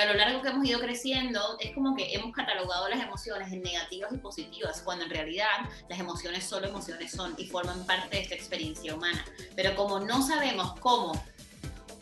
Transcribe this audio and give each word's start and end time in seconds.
que 0.00 0.08
a 0.08 0.12
lo 0.12 0.14
largo 0.14 0.40
que 0.40 0.48
hemos 0.48 0.64
ido 0.66 0.80
creciendo 0.80 1.58
es 1.60 1.74
como 1.74 1.94
que 1.94 2.14
hemos 2.14 2.32
catalogado 2.32 2.88
las 2.88 3.02
emociones 3.02 3.52
en 3.52 3.62
negativas 3.62 4.10
y 4.12 4.16
positivas, 4.16 4.80
cuando 4.82 5.04
en 5.04 5.10
realidad 5.10 5.68
las 5.90 6.00
emociones 6.00 6.44
solo 6.44 6.68
emociones 6.68 7.12
son 7.12 7.34
y 7.36 7.46
forman 7.46 7.84
parte 7.84 8.16
de 8.16 8.22
esta 8.22 8.34
experiencia 8.34 8.94
humana. 8.94 9.22
Pero 9.54 9.74
como 9.76 10.00
no 10.00 10.26
sabemos 10.26 10.78
cómo 10.80 11.22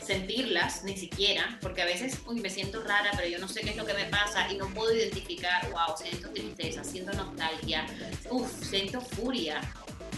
sentirlas 0.01 0.85
ni 0.85 0.95
siquiera, 0.95 1.59
porque 1.61 1.81
a 1.81 1.85
veces 1.85 2.19
uy, 2.25 2.39
me 2.39 2.49
siento 2.49 2.81
rara, 2.81 3.11
pero 3.17 3.27
yo 3.27 3.37
no 3.37 3.49
sé 3.49 3.61
qué 3.61 3.71
es 3.71 3.75
lo 3.75 3.85
que 3.85 3.93
me 3.93 4.05
pasa 4.05 4.49
y 4.49 4.55
no 4.55 4.67
puedo 4.73 4.95
identificar, 4.95 5.69
wow, 5.71 5.97
siento 5.97 6.29
tristeza, 6.29 6.85
siento 6.85 7.11
nostalgia, 7.11 7.85
uff, 8.29 8.63
siento 8.63 9.01
furia, 9.01 9.59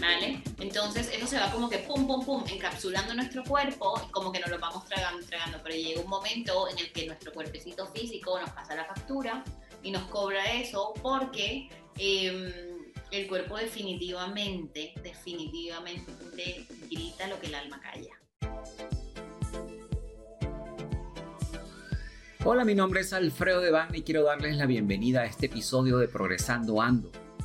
¿vale? 0.02 0.42
Entonces 0.58 1.08
eso 1.12 1.26
se 1.26 1.38
va 1.38 1.50
como 1.50 1.70
que 1.70 1.78
pum, 1.78 2.06
pum, 2.06 2.24
pum, 2.24 2.44
encapsulando 2.50 3.14
nuestro 3.14 3.44
cuerpo 3.44 4.02
y 4.06 4.10
como 4.10 4.32
que 4.32 4.40
nos 4.40 4.50
lo 4.50 4.58
vamos 4.58 4.84
tragando, 4.84 5.24
tragando, 5.24 5.58
pero 5.62 5.76
llega 5.76 6.00
un 6.00 6.10
momento 6.10 6.68
en 6.68 6.78
el 6.78 6.92
que 6.92 7.06
nuestro 7.06 7.32
cuerpecito 7.32 7.86
físico 7.86 8.38
nos 8.38 8.50
pasa 8.50 8.74
la 8.74 8.84
factura 8.84 9.44
y 9.82 9.90
nos 9.90 10.02
cobra 10.04 10.44
eso 10.52 10.92
porque... 11.00 11.70
Em, 11.98 12.72
el 13.10 13.28
cuerpo 13.28 13.58
definitivamente, 13.58 14.94
definitivamente 15.02 16.66
grita 16.90 17.28
lo 17.28 17.38
que 17.38 17.48
el 17.48 17.54
alma 17.54 17.78
calla. 17.78 18.10
Hola, 22.42 22.64
mi 22.64 22.74
nombre 22.74 23.02
es 23.02 23.12
Alfredo 23.12 23.60
Devane 23.60 23.98
y 23.98 24.02
quiero 24.02 24.24
darles 24.24 24.56
la 24.56 24.64
bienvenida 24.64 25.20
a 25.20 25.26
este 25.26 25.46
episodio 25.46 25.98
de 25.98 26.08
Progresando 26.08 26.80
Ando, 26.80 27.12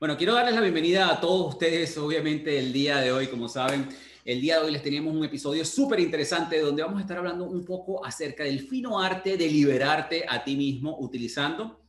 Bueno, 0.00 0.16
quiero 0.16 0.34
darles 0.34 0.54
la 0.54 0.60
bienvenida 0.60 1.10
a 1.10 1.20
todos 1.20 1.54
ustedes, 1.54 1.98
obviamente, 1.98 2.56
el 2.56 2.72
día 2.72 2.98
de 2.98 3.10
hoy, 3.10 3.26
como 3.26 3.48
saben. 3.48 3.88
El 4.24 4.40
día 4.40 4.60
de 4.60 4.66
hoy 4.66 4.70
les 4.70 4.80
teníamos 4.80 5.12
un 5.12 5.24
episodio 5.24 5.64
súper 5.64 5.98
interesante 5.98 6.60
donde 6.60 6.84
vamos 6.84 6.98
a 6.98 7.00
estar 7.00 7.18
hablando 7.18 7.46
un 7.46 7.64
poco 7.64 8.06
acerca 8.06 8.44
del 8.44 8.60
fino 8.60 9.00
arte 9.00 9.36
de 9.36 9.48
liberarte 9.48 10.24
a 10.28 10.44
ti 10.44 10.54
mismo 10.54 10.96
utilizando, 11.00 11.80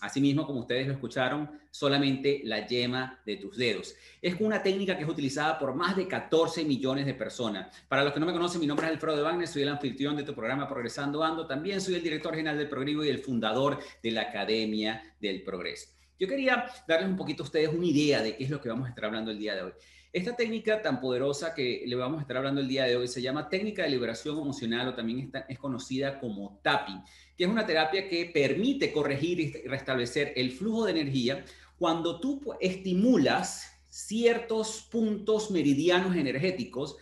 asimismo, 0.00 0.46
como 0.46 0.60
ustedes 0.60 0.86
lo 0.86 0.92
escucharon, 0.92 1.50
solamente 1.72 2.42
la 2.44 2.64
yema 2.68 3.20
de 3.26 3.34
tus 3.34 3.56
dedos. 3.56 3.96
Es 4.22 4.36
una 4.38 4.62
técnica 4.62 4.96
que 4.96 5.02
es 5.02 5.08
utilizada 5.08 5.58
por 5.58 5.74
más 5.74 5.96
de 5.96 6.06
14 6.06 6.64
millones 6.64 7.04
de 7.04 7.14
personas. 7.14 7.76
Para 7.88 8.04
los 8.04 8.12
que 8.12 8.20
no 8.20 8.26
me 8.26 8.32
conocen, 8.32 8.60
mi 8.60 8.68
nombre 8.68 8.86
es 8.86 8.92
Alfredo 8.92 9.16
de 9.16 9.22
Wagner, 9.24 9.48
soy 9.48 9.62
el 9.62 9.70
anfitrión 9.70 10.14
de 10.14 10.22
tu 10.22 10.36
programa 10.36 10.68
Progresando 10.68 11.24
Ando. 11.24 11.48
También 11.48 11.80
soy 11.80 11.96
el 11.96 12.02
director 12.04 12.32
general 12.32 12.58
del 12.58 12.68
Progreso 12.68 13.04
y 13.04 13.08
el 13.08 13.18
fundador 13.18 13.80
de 14.04 14.12
la 14.12 14.20
Academia 14.20 15.16
del 15.18 15.42
Progreso. 15.42 15.95
Yo 16.18 16.26
quería 16.26 16.66
darles 16.88 17.10
un 17.10 17.16
poquito 17.16 17.42
a 17.42 17.46
ustedes 17.46 17.68
una 17.68 17.86
idea 17.86 18.22
de 18.22 18.36
qué 18.36 18.44
es 18.44 18.50
lo 18.50 18.60
que 18.60 18.70
vamos 18.70 18.86
a 18.86 18.88
estar 18.88 19.04
hablando 19.04 19.30
el 19.30 19.38
día 19.38 19.54
de 19.54 19.62
hoy. 19.62 19.72
Esta 20.12 20.34
técnica 20.34 20.80
tan 20.80 20.98
poderosa 20.98 21.52
que 21.54 21.82
le 21.86 21.94
vamos 21.94 22.18
a 22.18 22.22
estar 22.22 22.38
hablando 22.38 22.62
el 22.62 22.68
día 22.68 22.84
de 22.84 22.96
hoy 22.96 23.06
se 23.06 23.20
llama 23.20 23.50
técnica 23.50 23.82
de 23.82 23.90
liberación 23.90 24.38
emocional 24.38 24.88
o 24.88 24.94
también 24.94 25.30
es 25.46 25.58
conocida 25.58 26.18
como 26.18 26.58
tapping, 26.62 27.02
que 27.36 27.44
es 27.44 27.50
una 27.50 27.66
terapia 27.66 28.08
que 28.08 28.30
permite 28.32 28.92
corregir 28.92 29.40
y 29.40 29.52
restablecer 29.68 30.32
el 30.36 30.52
flujo 30.52 30.86
de 30.86 30.92
energía 30.92 31.44
cuando 31.78 32.18
tú 32.18 32.40
estimulas 32.60 33.70
ciertos 33.90 34.88
puntos 34.90 35.50
meridianos 35.50 36.16
energéticos 36.16 36.96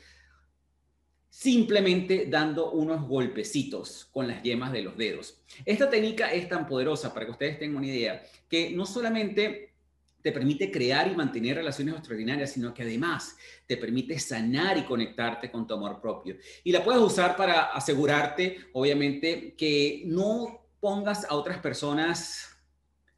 simplemente 1.36 2.26
dando 2.30 2.70
unos 2.70 3.08
golpecitos 3.08 4.08
con 4.12 4.28
las 4.28 4.40
yemas 4.44 4.70
de 4.70 4.82
los 4.82 4.96
dedos. 4.96 5.42
Esta 5.64 5.90
técnica 5.90 6.32
es 6.32 6.48
tan 6.48 6.64
poderosa, 6.64 7.12
para 7.12 7.26
que 7.26 7.32
ustedes 7.32 7.58
tengan 7.58 7.78
una 7.78 7.88
idea, 7.88 8.22
que 8.48 8.70
no 8.70 8.86
solamente 8.86 9.74
te 10.22 10.30
permite 10.30 10.70
crear 10.70 11.10
y 11.10 11.16
mantener 11.16 11.56
relaciones 11.56 11.96
extraordinarias, 11.96 12.52
sino 12.52 12.72
que 12.72 12.84
además 12.84 13.36
te 13.66 13.76
permite 13.76 14.16
sanar 14.20 14.78
y 14.78 14.84
conectarte 14.84 15.50
con 15.50 15.66
tu 15.66 15.74
amor 15.74 16.00
propio. 16.00 16.36
Y 16.62 16.70
la 16.70 16.84
puedes 16.84 17.02
usar 17.02 17.36
para 17.36 17.64
asegurarte, 17.64 18.68
obviamente, 18.72 19.54
que 19.58 20.04
no 20.06 20.68
pongas 20.78 21.24
a 21.28 21.34
otras 21.34 21.58
personas 21.58 22.53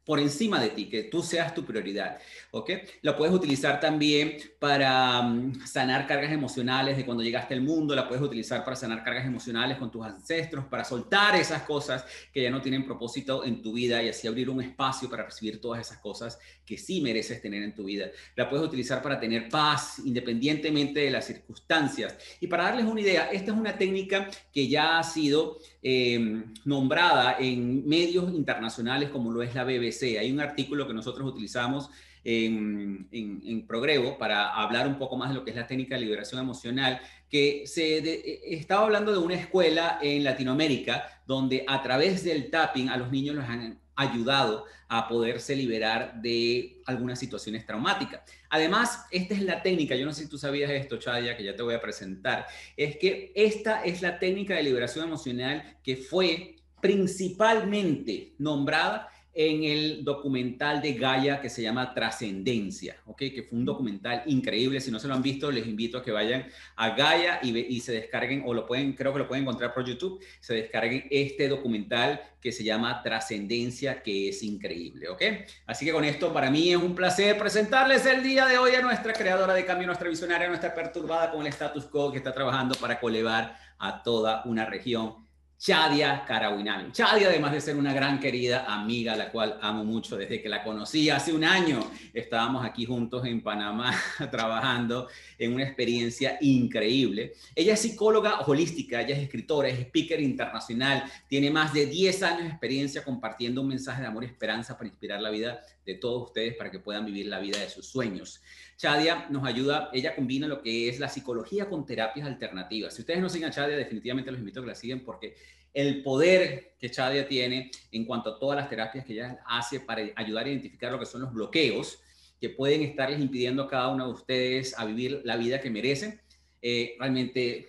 por 0.07 0.21
encima 0.21 0.61
de 0.61 0.69
ti, 0.69 0.85
que 0.85 1.03
tú 1.03 1.21
seas 1.21 1.53
tu 1.53 1.65
prioridad, 1.65 2.17
¿ok? 2.51 2.71
La 3.01 3.17
puedes 3.17 3.35
utilizar 3.35 3.81
también 3.81 4.37
para 4.57 5.21
mm, 5.21 5.65
sanar 5.67 6.07
cargas 6.07 6.31
emocionales 6.31 6.95
de 6.95 7.05
cuando 7.05 7.23
llegaste 7.23 7.53
al 7.53 7.61
mundo, 7.61 7.93
la 7.93 8.07
puedes 8.07 8.23
utilizar 8.23 8.63
para 8.63 8.77
sanar 8.77 9.03
cargas 9.03 9.25
emocionales 9.25 9.77
con 9.77 9.91
tus 9.91 10.05
ancestros, 10.05 10.63
para 10.67 10.85
soltar 10.85 11.35
esas 11.35 11.63
cosas 11.63 12.05
que 12.31 12.41
ya 12.41 12.49
no 12.49 12.61
tienen 12.61 12.85
propósito 12.85 13.43
en 13.43 13.61
tu 13.61 13.73
vida 13.73 14.01
y 14.01 14.07
así 14.07 14.29
abrir 14.29 14.49
un 14.49 14.61
espacio 14.61 15.09
para 15.09 15.25
recibir 15.25 15.59
todas 15.59 15.81
esas 15.81 15.97
cosas 15.97 16.39
que 16.65 16.77
sí 16.77 17.01
mereces 17.01 17.41
tener 17.41 17.61
en 17.61 17.75
tu 17.75 17.83
vida. 17.83 18.07
La 18.37 18.49
puedes 18.49 18.65
utilizar 18.65 19.01
para 19.01 19.19
tener 19.19 19.49
paz 19.49 19.99
independientemente 20.05 21.01
de 21.01 21.11
las 21.11 21.25
circunstancias. 21.25 22.17
Y 22.39 22.47
para 22.47 22.63
darles 22.63 22.85
una 22.85 23.01
idea, 23.01 23.29
esta 23.29 23.51
es 23.51 23.57
una 23.57 23.77
técnica 23.77 24.29
que 24.53 24.69
ya 24.69 24.99
ha 24.99 25.03
sido 25.03 25.59
eh, 25.81 26.43
nombrada 26.65 27.37
en 27.39 27.87
medios 27.87 28.33
internacionales 28.33 29.09
como 29.09 29.31
lo 29.31 29.43
es 29.43 29.53
la 29.55 29.63
BBC 29.63 30.17
hay 30.19 30.31
un 30.31 30.39
artículo 30.39 30.87
que 30.87 30.93
nosotros 30.93 31.27
utilizamos 31.27 31.89
en, 32.23 33.07
en, 33.11 33.65
Progrevo 33.67 34.17
para 34.17 34.49
hablar 34.53 34.87
un 34.87 34.97
poco 34.97 35.15
más 35.15 35.29
de 35.29 35.35
lo 35.35 35.45
que 35.45 35.51
es 35.51 35.55
la 35.55 35.65
técnica 35.65 35.95
de 35.95 36.01
liberación 36.01 36.41
emocional, 36.41 36.99
que 37.29 37.63
se 37.65 37.99
e, 37.99 38.55
estaba 38.55 38.83
hablando 38.83 39.13
de 39.13 39.19
una 39.19 39.35
escuela 39.35 39.97
en 40.01 40.23
Latinoamérica 40.23 41.21
donde 41.25 41.63
a 41.67 41.81
través 41.81 42.23
del 42.25 42.49
tapping 42.49 42.89
a 42.89 42.97
los 42.97 43.11
niños 43.11 43.35
los 43.35 43.45
han 43.45 43.79
ayudado 43.97 44.65
a 44.87 45.07
poderse 45.07 45.55
liberar 45.55 46.21
de 46.21 46.81
algunas 46.85 47.19
situaciones 47.19 47.65
traumáticas. 47.65 48.21
Además, 48.49 49.05
esta 49.11 49.33
es 49.33 49.41
la 49.41 49.61
técnica, 49.61 49.95
yo 49.95 50.05
no 50.05 50.13
sé 50.13 50.23
si 50.23 50.29
tú 50.29 50.37
sabías 50.37 50.71
esto, 50.71 50.97
Chadia, 50.97 51.35
que 51.35 51.43
ya 51.43 51.55
te 51.55 51.63
voy 51.63 51.75
a 51.75 51.81
presentar, 51.81 52.45
es 52.77 52.97
que 52.97 53.33
esta 53.35 53.83
es 53.83 54.01
la 54.01 54.17
técnica 54.19 54.55
de 54.55 54.63
liberación 54.63 55.05
emocional 55.05 55.77
que 55.83 55.97
fue 55.97 56.55
principalmente 56.79 58.33
nombrada 58.37 59.09
en 59.39 59.63
el 59.63 60.03
documental 60.03 60.81
de 60.81 60.93
Gaia 60.93 61.39
que 61.39 61.51
se 61.51 61.61
llama 61.61 61.93
Trascendencia, 61.93 62.97
¿ok? 63.05 63.17
Que 63.19 63.45
fue 63.47 63.59
un 63.59 63.65
documental 63.65 64.23
increíble. 64.25 64.81
Si 64.81 64.89
no 64.89 64.97
se 64.97 65.07
lo 65.07 65.13
han 65.13 65.21
visto, 65.21 65.51
les 65.51 65.67
invito 65.67 65.99
a 65.99 66.03
que 66.03 66.11
vayan 66.11 66.47
a 66.75 66.89
Gaia 66.95 67.39
y, 67.43 67.55
y 67.55 67.79
se 67.81 67.91
descarguen, 67.91 68.41
o 68.47 68.53
lo 68.55 68.65
pueden, 68.65 68.93
creo 68.93 69.13
que 69.13 69.19
lo 69.19 69.27
pueden 69.27 69.43
encontrar 69.43 69.75
por 69.75 69.85
YouTube, 69.85 70.19
se 70.39 70.55
descarguen 70.55 71.05
este 71.11 71.47
documental 71.47 72.19
que 72.41 72.51
se 72.51 72.63
llama 72.63 73.03
Trascendencia, 73.03 74.01
que 74.01 74.29
es 74.29 74.41
increíble, 74.41 75.07
¿ok? 75.07 75.21
Así 75.67 75.85
que 75.85 75.91
con 75.91 76.03
esto, 76.03 76.33
para 76.33 76.49
mí 76.49 76.71
es 76.71 76.77
un 76.77 76.95
placer 76.95 77.37
presentarles 77.37 78.07
el 78.07 78.23
día 78.23 78.47
de 78.47 78.57
hoy 78.57 78.73
a 78.73 78.81
nuestra 78.81 79.13
creadora 79.13 79.53
de 79.53 79.65
cambio, 79.65 79.85
nuestra 79.85 80.09
visionaria, 80.09 80.47
nuestra 80.47 80.73
perturbada 80.73 81.29
con 81.29 81.41
el 81.41 81.47
status 81.49 81.85
quo 81.85 82.11
que 82.11 82.17
está 82.17 82.33
trabajando 82.33 82.73
para 82.73 82.99
colevar 82.99 83.55
a 83.77 84.01
toda 84.01 84.41
una 84.45 84.65
región 84.65 85.26
Chadia 85.59 86.23
Karawinami. 86.23 86.91
Chadia, 86.91 87.29
además 87.29 87.51
de 87.51 87.61
ser 87.61 87.75
una 87.77 87.91
gran 87.91 88.19
querida 88.19 88.71
amiga, 88.71 89.15
la 89.15 89.31
cual 89.31 89.57
amo 89.59 89.83
mucho 89.83 90.15
desde 90.15 90.39
que 90.39 90.49
la 90.49 90.63
conocí 90.63 91.09
hace 91.09 91.33
un 91.33 91.43
año, 91.43 91.79
estábamos 92.13 92.63
aquí 92.63 92.85
juntos 92.85 93.25
en 93.25 93.41
Panamá 93.41 93.91
trabajando 94.31 95.07
en 95.39 95.55
una 95.55 95.63
experiencia 95.63 96.37
increíble. 96.41 97.33
Ella 97.55 97.73
es 97.73 97.81
psicóloga 97.81 98.41
holística, 98.41 99.01
ella 99.01 99.15
es 99.15 99.23
escritora, 99.23 99.67
es 99.67 99.79
speaker 99.79 100.21
internacional, 100.21 101.03
tiene 101.27 101.49
más 101.49 101.73
de 101.73 101.87
10 101.87 102.23
años 102.23 102.43
de 102.43 102.49
experiencia 102.49 103.03
compartiendo 103.03 103.61
un 103.61 103.69
mensaje 103.69 104.03
de 104.03 104.07
amor 104.07 104.25
y 104.25 104.27
esperanza 104.27 104.77
para 104.77 104.89
inspirar 104.89 105.19
la 105.21 105.31
vida 105.31 105.59
de 105.83 105.95
todos 105.95 106.27
ustedes 106.27 106.55
para 106.55 106.69
que 106.69 106.77
puedan 106.77 107.03
vivir 107.03 107.25
la 107.25 107.39
vida 107.39 107.57
de 107.59 107.69
sus 107.69 107.87
sueños. 107.87 108.41
Chadia 108.77 109.25
nos 109.31 109.43
ayuda, 109.43 109.89
ella 109.91 110.15
combina 110.15 110.47
lo 110.47 110.61
que 110.61 110.87
es 110.87 110.99
la 110.99 111.09
psicología 111.09 111.67
con 111.67 111.85
terapias 111.85 112.27
alternativas. 112.27 112.93
Si 112.93 113.01
ustedes 113.01 113.19
no 113.19 113.27
siguen 113.27 113.49
a 113.49 113.51
Chadia, 113.51 113.75
definitivamente 113.75 114.29
los 114.31 114.39
invito 114.39 114.59
a 114.59 114.63
que 114.63 114.69
la 114.69 114.75
sigan 114.75 114.99
porque 114.99 115.35
el 115.73 116.03
poder 116.03 116.75
que 116.79 116.91
Chadia 116.91 117.27
tiene 117.27 117.71
en 117.91 118.05
cuanto 118.05 118.29
a 118.29 118.39
todas 118.39 118.55
las 118.55 118.69
terapias 118.69 119.03
que 119.03 119.13
ella 119.13 119.39
hace 119.47 119.79
para 119.79 120.03
ayudar 120.15 120.45
a 120.45 120.49
identificar 120.49 120.91
lo 120.91 120.99
que 120.99 121.07
son 121.07 121.21
los 121.21 121.33
bloqueos 121.33 121.99
que 122.39 122.49
pueden 122.49 122.83
estarles 122.83 123.19
impidiendo 123.19 123.63
a 123.63 123.67
cada 123.67 123.89
uno 123.89 124.05
de 124.05 124.13
ustedes 124.13 124.77
a 124.77 124.85
vivir 124.85 125.21
la 125.23 125.37
vida 125.37 125.59
que 125.59 125.71
merecen, 125.71 126.21
eh, 126.61 126.95
realmente 126.99 127.67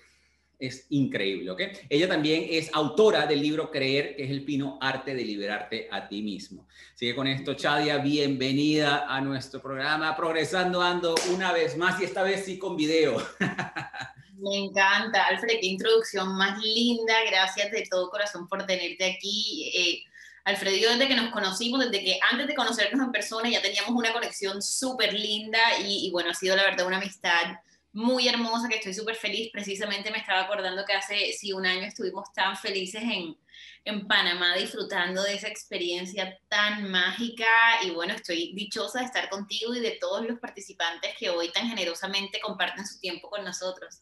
es 0.59 0.87
increíble, 0.91 1.51
¿ok? 1.51 1.63
Ella 1.89 2.09
también 2.09 2.47
es 2.51 2.71
autora 2.73 3.27
del 3.27 3.41
libro 3.41 3.71
Creer, 3.71 4.17
que 4.17 4.25
es 4.25 4.31
el 4.31 4.45
pino 4.45 4.79
arte 4.81 5.15
de 5.15 5.25
liberarte 5.25 5.89
a 5.91 6.09
ti 6.09 6.21
mismo. 6.23 6.67
Así 6.95 7.07
que 7.07 7.15
con 7.15 7.29
esto, 7.29 7.55
Chadia, 7.55 7.99
bienvenida 7.99 9.07
a 9.09 9.21
nuestro 9.21 9.63
programa 9.63 10.17
Progresando 10.17 10.83
Ando 10.83 11.15
una 11.33 11.53
vez 11.53 11.77
más 11.77 12.01
y 12.01 12.05
esta 12.05 12.23
vez 12.23 12.45
sí 12.45 12.59
con 12.59 12.77
video. 12.77 13.17
Me 14.39 14.57
encanta, 14.57 15.27
Alfred, 15.27 15.59
qué 15.61 15.67
introducción 15.67 16.37
más 16.37 16.63
linda. 16.63 17.15
Gracias 17.29 17.71
de 17.71 17.85
todo 17.89 18.11
corazón 18.11 18.49
por 18.49 18.65
tenerte 18.67 19.05
aquí. 19.05 19.71
Eh, 19.75 20.05
Alfredo 20.45 20.77
y 20.77 20.81
yo 20.81 20.91
desde 20.91 21.09
que 21.09 21.15
nos 21.15 21.31
conocimos, 21.31 21.81
desde 21.81 22.05
que 22.05 22.19
antes 22.31 22.47
de 22.47 22.55
conocernos 22.55 23.05
en 23.05 23.13
persona 23.13 23.51
ya 23.51 23.61
teníamos 23.61 23.91
una 23.91 24.13
conexión 24.13 24.63
súper 24.63 25.13
linda 25.13 25.59
y, 25.85 26.07
y, 26.07 26.11
bueno, 26.11 26.31
ha 26.31 26.35
sido 26.35 26.57
la 26.57 26.63
verdad 26.63 26.87
una 26.87 26.97
amistad 26.97 27.59
muy 27.93 28.29
hermosa 28.29 28.69
que 28.69 28.77
estoy 28.77 28.95
súper 28.95 29.17
feliz. 29.17 29.51
Precisamente 29.53 30.11
me 30.11 30.19
estaba 30.19 30.43
acordando 30.43 30.85
que 30.85 30.93
hace 30.93 31.33
sí 31.33 31.53
un 31.53 31.67
año 31.67 31.83
estuvimos 31.83 32.33
tan 32.33 32.57
felices 32.57 33.03
en, 33.03 33.37
en 33.85 34.07
Panamá 34.07 34.57
disfrutando 34.57 35.23
de 35.23 35.35
esa 35.35 35.49
experiencia 35.49 36.39
tan 36.49 36.91
mágica 36.91 37.47
y 37.83 37.91
bueno, 37.91 38.15
estoy 38.15 38.53
dichosa 38.55 39.01
de 39.01 39.07
estar 39.07 39.29
contigo 39.29 39.75
y 39.75 39.81
de 39.81 39.99
todos 40.01 40.27
los 40.27 40.39
participantes 40.39 41.15
que 41.19 41.31
hoy 41.31 41.51
tan 41.51 41.69
generosamente 41.69 42.41
comparten 42.41 42.87
su 42.87 43.01
tiempo 43.01 43.31
con 43.31 43.45
nosotros. 43.45 44.01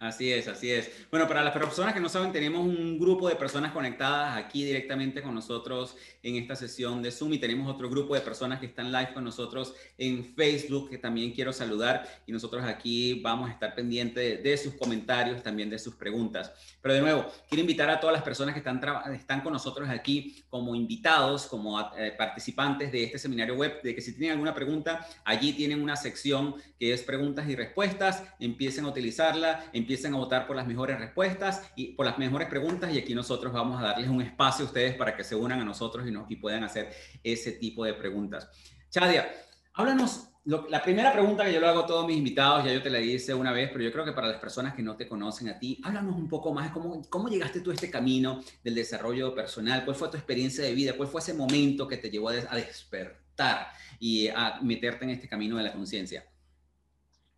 Así 0.00 0.30
es, 0.30 0.48
así 0.48 0.70
es. 0.70 0.90
Bueno, 1.10 1.26
para 1.26 1.42
las 1.42 1.54
personas 1.54 1.94
que 1.94 2.00
no 2.00 2.08
saben, 2.08 2.32
tenemos 2.32 2.60
un 2.60 2.98
grupo 2.98 3.28
de 3.28 3.36
personas 3.36 3.72
conectadas 3.72 4.36
aquí 4.36 4.64
directamente 4.64 5.22
con 5.22 5.34
nosotros 5.34 5.96
en 6.22 6.36
esta 6.36 6.56
sesión 6.56 7.00
de 7.00 7.10
Zoom 7.10 7.32
y 7.34 7.38
tenemos 7.38 7.72
otro 7.72 7.88
grupo 7.88 8.14
de 8.14 8.20
personas 8.20 8.60
que 8.60 8.66
están 8.66 8.92
live 8.92 9.14
con 9.14 9.24
nosotros 9.24 9.74
en 9.96 10.34
Facebook 10.34 10.90
que 10.90 10.98
también 10.98 11.32
quiero 11.32 11.52
saludar 11.52 12.06
y 12.26 12.32
nosotros 12.32 12.64
aquí 12.64 13.20
vamos 13.22 13.48
a 13.48 13.52
estar 13.52 13.74
pendientes 13.74 14.42
de, 14.42 14.56
sus 14.58 14.74
comentarios, 14.74 15.42
también 15.42 15.70
de 15.70 15.78
sus 15.78 15.94
preguntas. 15.94 16.52
Pero 16.84 16.96
de 16.96 17.00
nuevo, 17.00 17.24
quiero 17.48 17.62
invitar 17.62 17.88
a 17.88 17.98
todas 17.98 18.12
las 18.12 18.22
personas 18.22 18.52
que 18.52 18.58
están, 18.58 18.78
están 19.14 19.40
con 19.40 19.54
nosotros 19.54 19.88
aquí 19.88 20.44
como 20.50 20.74
invitados, 20.74 21.46
como 21.46 21.80
eh, 21.96 22.12
participantes 22.18 22.92
de 22.92 23.04
este 23.04 23.18
seminario 23.18 23.54
web, 23.54 23.80
de 23.82 23.94
que 23.94 24.02
si 24.02 24.12
tienen 24.12 24.32
alguna 24.32 24.54
pregunta, 24.54 25.00
allí 25.24 25.54
tienen 25.54 25.82
una 25.82 25.96
sección 25.96 26.56
que 26.78 26.92
es 26.92 27.02
preguntas 27.02 27.48
y 27.48 27.56
respuestas, 27.56 28.24
empiecen 28.38 28.84
a 28.84 28.88
utilizarla, 28.88 29.64
empiecen 29.72 30.12
a 30.12 30.18
votar 30.18 30.46
por 30.46 30.56
las 30.56 30.66
mejores 30.66 30.98
respuestas 30.98 31.62
y 31.74 31.92
por 31.94 32.04
las 32.04 32.18
mejores 32.18 32.48
preguntas 32.48 32.92
y 32.92 32.98
aquí 32.98 33.14
nosotros 33.14 33.50
vamos 33.50 33.80
a 33.80 33.86
darles 33.86 34.10
un 34.10 34.20
espacio 34.20 34.66
a 34.66 34.68
ustedes 34.68 34.94
para 34.94 35.16
que 35.16 35.24
se 35.24 35.34
unan 35.34 35.62
a 35.62 35.64
nosotros 35.64 36.06
y, 36.06 36.10
nos, 36.10 36.30
y 36.30 36.36
puedan 36.36 36.64
hacer 36.64 36.94
ese 37.22 37.52
tipo 37.52 37.86
de 37.86 37.94
preguntas. 37.94 38.46
Chadia, 38.90 39.34
háblanos, 39.72 40.33
la 40.46 40.82
primera 40.82 41.12
pregunta 41.12 41.44
que 41.44 41.54
yo 41.54 41.60
le 41.60 41.66
hago 41.66 41.80
a 41.80 41.86
todos 41.86 42.06
mis 42.06 42.18
invitados, 42.18 42.64
ya 42.64 42.72
yo 42.72 42.82
te 42.82 42.90
la 42.90 43.00
hice 43.00 43.32
una 43.32 43.50
vez, 43.50 43.70
pero 43.72 43.82
yo 43.82 43.90
creo 43.90 44.04
que 44.04 44.12
para 44.12 44.28
las 44.28 44.38
personas 44.38 44.74
que 44.74 44.82
no 44.82 44.94
te 44.96 45.08
conocen 45.08 45.48
a 45.48 45.58
ti, 45.58 45.80
háblanos 45.82 46.16
un 46.16 46.28
poco 46.28 46.52
más, 46.52 46.70
cómo, 46.70 47.00
cómo 47.08 47.28
llegaste 47.28 47.60
tú 47.60 47.70
a 47.70 47.74
este 47.74 47.90
camino 47.90 48.42
del 48.62 48.74
desarrollo 48.74 49.34
personal, 49.34 49.84
cuál 49.84 49.96
fue 49.96 50.10
tu 50.10 50.18
experiencia 50.18 50.62
de 50.62 50.74
vida, 50.74 50.96
cuál 50.96 51.08
fue 51.08 51.22
ese 51.22 51.32
momento 51.32 51.88
que 51.88 51.96
te 51.96 52.10
llevó 52.10 52.28
a 52.28 52.34
despertar 52.34 53.68
y 53.98 54.28
a 54.28 54.60
meterte 54.60 55.04
en 55.04 55.10
este 55.10 55.28
camino 55.28 55.56
de 55.56 55.62
la 55.62 55.72
conciencia. 55.72 56.24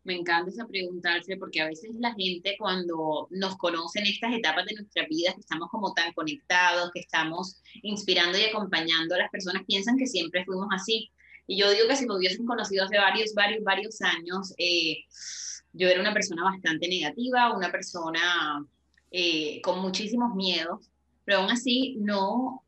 Me 0.06 0.14
encanta 0.14 0.50
esa 0.50 0.66
preguntarse 0.68 1.36
porque 1.36 1.60
a 1.60 1.66
veces 1.66 1.90
la 1.98 2.14
gente 2.14 2.54
cuando 2.58 3.26
nos 3.30 3.56
conoce 3.56 3.98
en 3.98 4.06
estas 4.06 4.32
etapas 4.34 4.64
de 4.64 4.74
nuestra 4.74 5.04
vida, 5.08 5.32
que 5.34 5.40
estamos 5.40 5.68
como 5.68 5.92
tan 5.94 6.12
conectados, 6.12 6.92
que 6.94 7.00
estamos 7.00 7.60
inspirando 7.82 8.38
y 8.38 8.44
acompañando 8.44 9.16
a 9.16 9.18
las 9.18 9.30
personas, 9.30 9.64
piensan 9.66 9.96
que 9.96 10.06
siempre 10.06 10.44
fuimos 10.44 10.68
así. 10.72 11.10
Y 11.46 11.58
yo 11.58 11.70
digo 11.70 11.86
que 11.88 11.96
si 11.96 12.06
me 12.06 12.16
hubiesen 12.16 12.46
conocido 12.46 12.84
hace 12.84 12.98
varios, 12.98 13.34
varios, 13.34 13.62
varios 13.62 14.00
años, 14.02 14.52
eh, 14.58 15.04
yo 15.72 15.88
era 15.88 16.00
una 16.00 16.12
persona 16.12 16.44
bastante 16.44 16.88
negativa, 16.88 17.56
una 17.56 17.70
persona 17.70 18.66
eh, 19.10 19.60
con 19.62 19.80
muchísimos 19.80 20.34
miedos, 20.34 20.90
pero 21.24 21.38
aún 21.38 21.50
así 21.50 21.96
no 22.00 22.62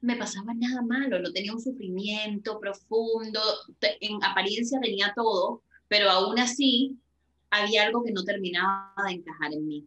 me 0.00 0.16
pasaba 0.16 0.52
nada 0.54 0.82
malo, 0.82 1.18
no 1.20 1.32
tenía 1.32 1.52
un 1.52 1.60
sufrimiento 1.60 2.58
profundo, 2.58 3.40
en 4.00 4.22
apariencia 4.24 4.80
tenía 4.80 5.12
todo, 5.14 5.62
pero 5.88 6.10
aún 6.10 6.38
así 6.38 6.96
había 7.50 7.84
algo 7.84 8.02
que 8.02 8.12
no 8.12 8.24
terminaba 8.24 8.94
de 9.06 9.12
encajar 9.12 9.52
en 9.52 9.66
mí. 9.66 9.86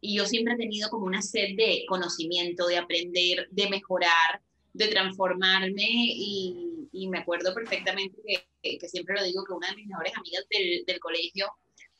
Y 0.00 0.16
yo 0.16 0.26
siempre 0.26 0.54
he 0.54 0.58
tenido 0.58 0.90
como 0.90 1.06
una 1.06 1.22
sed 1.22 1.56
de 1.56 1.84
conocimiento, 1.88 2.66
de 2.66 2.78
aprender, 2.78 3.48
de 3.50 3.70
mejorar, 3.70 4.40
de 4.72 4.88
transformarme 4.88 5.86
y, 5.86 6.73
me 7.08 7.18
acuerdo 7.18 7.54
perfectamente 7.54 8.16
que, 8.26 8.78
que, 8.78 8.88
siempre 8.88 9.16
lo 9.16 9.24
digo 9.24 9.44
que 9.44 9.52
una 9.52 9.70
de 9.70 9.76
mis 9.76 9.86
mejores 9.86 10.12
amigas 10.16 10.44
del, 10.50 10.84
del 10.86 11.00
colegio, 11.00 11.46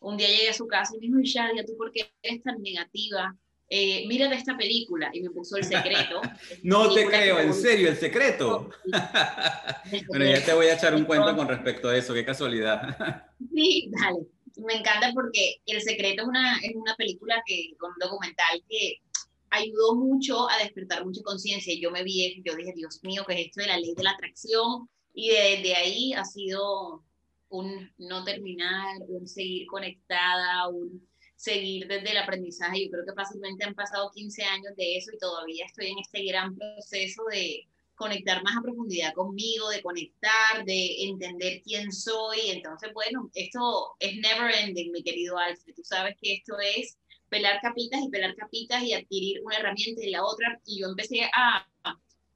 un 0.01 0.17
día 0.17 0.29
llegué 0.29 0.51
a 0.51 0.55
su 0.55 0.67
casa 0.67 0.95
y 0.95 1.01
me 1.01 1.07
dijo, 1.07 1.21
Shadia, 1.23 1.65
¿tú 1.65 1.77
por 1.77 1.91
qué 1.93 2.13
eres 2.23 2.43
tan 2.43 2.61
negativa? 2.63 3.37
Eh, 3.69 4.07
mírate 4.07 4.35
esta 4.35 4.57
película 4.57 5.11
y 5.13 5.23
me 5.23 5.31
puso 5.31 5.57
El 5.57 5.65
Secreto. 5.65 6.21
no 6.63 6.93
te 6.93 7.07
creo, 7.07 7.41
en 7.41 7.55
serio, 7.55 7.89
El 7.89 7.97
Secreto. 7.97 8.71
bueno, 10.09 10.25
ya 10.27 10.45
te 10.45 10.53
voy 10.53 10.67
a 10.67 10.75
echar 10.75 10.95
un 10.95 11.05
cuento 11.05 11.35
con 11.35 11.49
respecto 11.49 11.89
a 11.89 11.97
eso, 11.97 12.15
qué 12.15 12.25
casualidad. 12.25 12.97
sí, 13.55 13.91
dale. 13.91 14.19
Me 14.57 14.75
encanta 14.75 15.11
porque 15.13 15.57
El 15.67 15.81
Secreto 15.81 16.23
es 16.23 16.29
una, 16.29 16.59
es 16.59 16.73
una 16.75 16.95
película 16.95 17.43
que, 17.47 17.71
con 17.79 17.91
un 17.91 17.99
documental 17.99 18.63
que 18.69 18.99
ayudó 19.55 19.95
mucho 19.95 20.49
a 20.49 20.59
despertar 20.59 21.05
mucha 21.05 21.23
conciencia. 21.23 21.75
Yo 21.79 21.91
me 21.91 22.03
vi, 22.03 22.43
yo 22.45 22.55
dije, 22.55 22.73
Dios 22.75 23.01
mío, 23.03 23.25
¿qué 23.27 23.35
es 23.35 23.47
esto 23.47 23.61
de 23.61 23.69
la 23.69 23.79
ley 23.79 23.95
de 23.95 24.03
la 24.03 24.11
atracción? 24.11 24.89
Y 25.13 25.31
desde 25.31 25.75
ahí 25.77 26.13
ha 26.13 26.25
sido 26.25 27.05
un 27.49 27.93
no 27.99 28.25
terminar, 28.25 28.97
un 29.09 29.27
seguir 29.29 29.67
conectada, 29.67 30.69
un 30.69 31.07
seguir 31.37 31.87
desde 31.87 32.11
el 32.11 32.19
aprendizaje. 32.19 32.85
Yo 32.85 32.91
creo 32.91 33.05
que 33.07 33.15
fácilmente 33.15 33.65
han 33.65 33.75
pasado 33.75 34.11
15 34.13 34.43
años 34.45 34.77
de 34.77 34.97
eso 34.97 35.13
y 35.13 35.19
todavía 35.19 35.65
estoy 35.67 35.89
en 35.89 35.99
este 35.99 36.25
gran 36.25 36.57
proceso 36.57 37.23
de 37.31 37.69
conectar 37.95 38.43
más 38.43 38.57
a 38.57 38.63
profundidad 38.63 39.13
conmigo, 39.15 39.69
de 39.69 39.83
conectar, 39.83 40.65
de 40.65 41.05
entender 41.05 41.63
quién 41.63 41.93
soy. 41.93 42.51
Entonces, 42.51 42.93
bueno, 42.93 43.31
esto 43.35 43.95
es 44.01 44.17
never 44.17 44.53
ending, 44.53 44.91
mi 44.91 45.03
querido 45.03 45.39
Alfred. 45.39 45.75
Tú 45.75 45.85
sabes 45.85 46.17
que 46.21 46.35
esto 46.35 46.57
es 46.59 46.99
pelar 47.29 47.61
capitas 47.61 48.01
y 48.03 48.11
pelar 48.11 48.35
capitas 48.37 48.83
y 48.83 48.93
adquirir 48.93 49.41
una 49.43 49.57
herramienta 49.57 50.05
y 50.05 50.11
la 50.11 50.25
otra. 50.25 50.61
Y 50.65 50.81
yo 50.81 50.89
empecé 50.89 51.23
a 51.35 51.67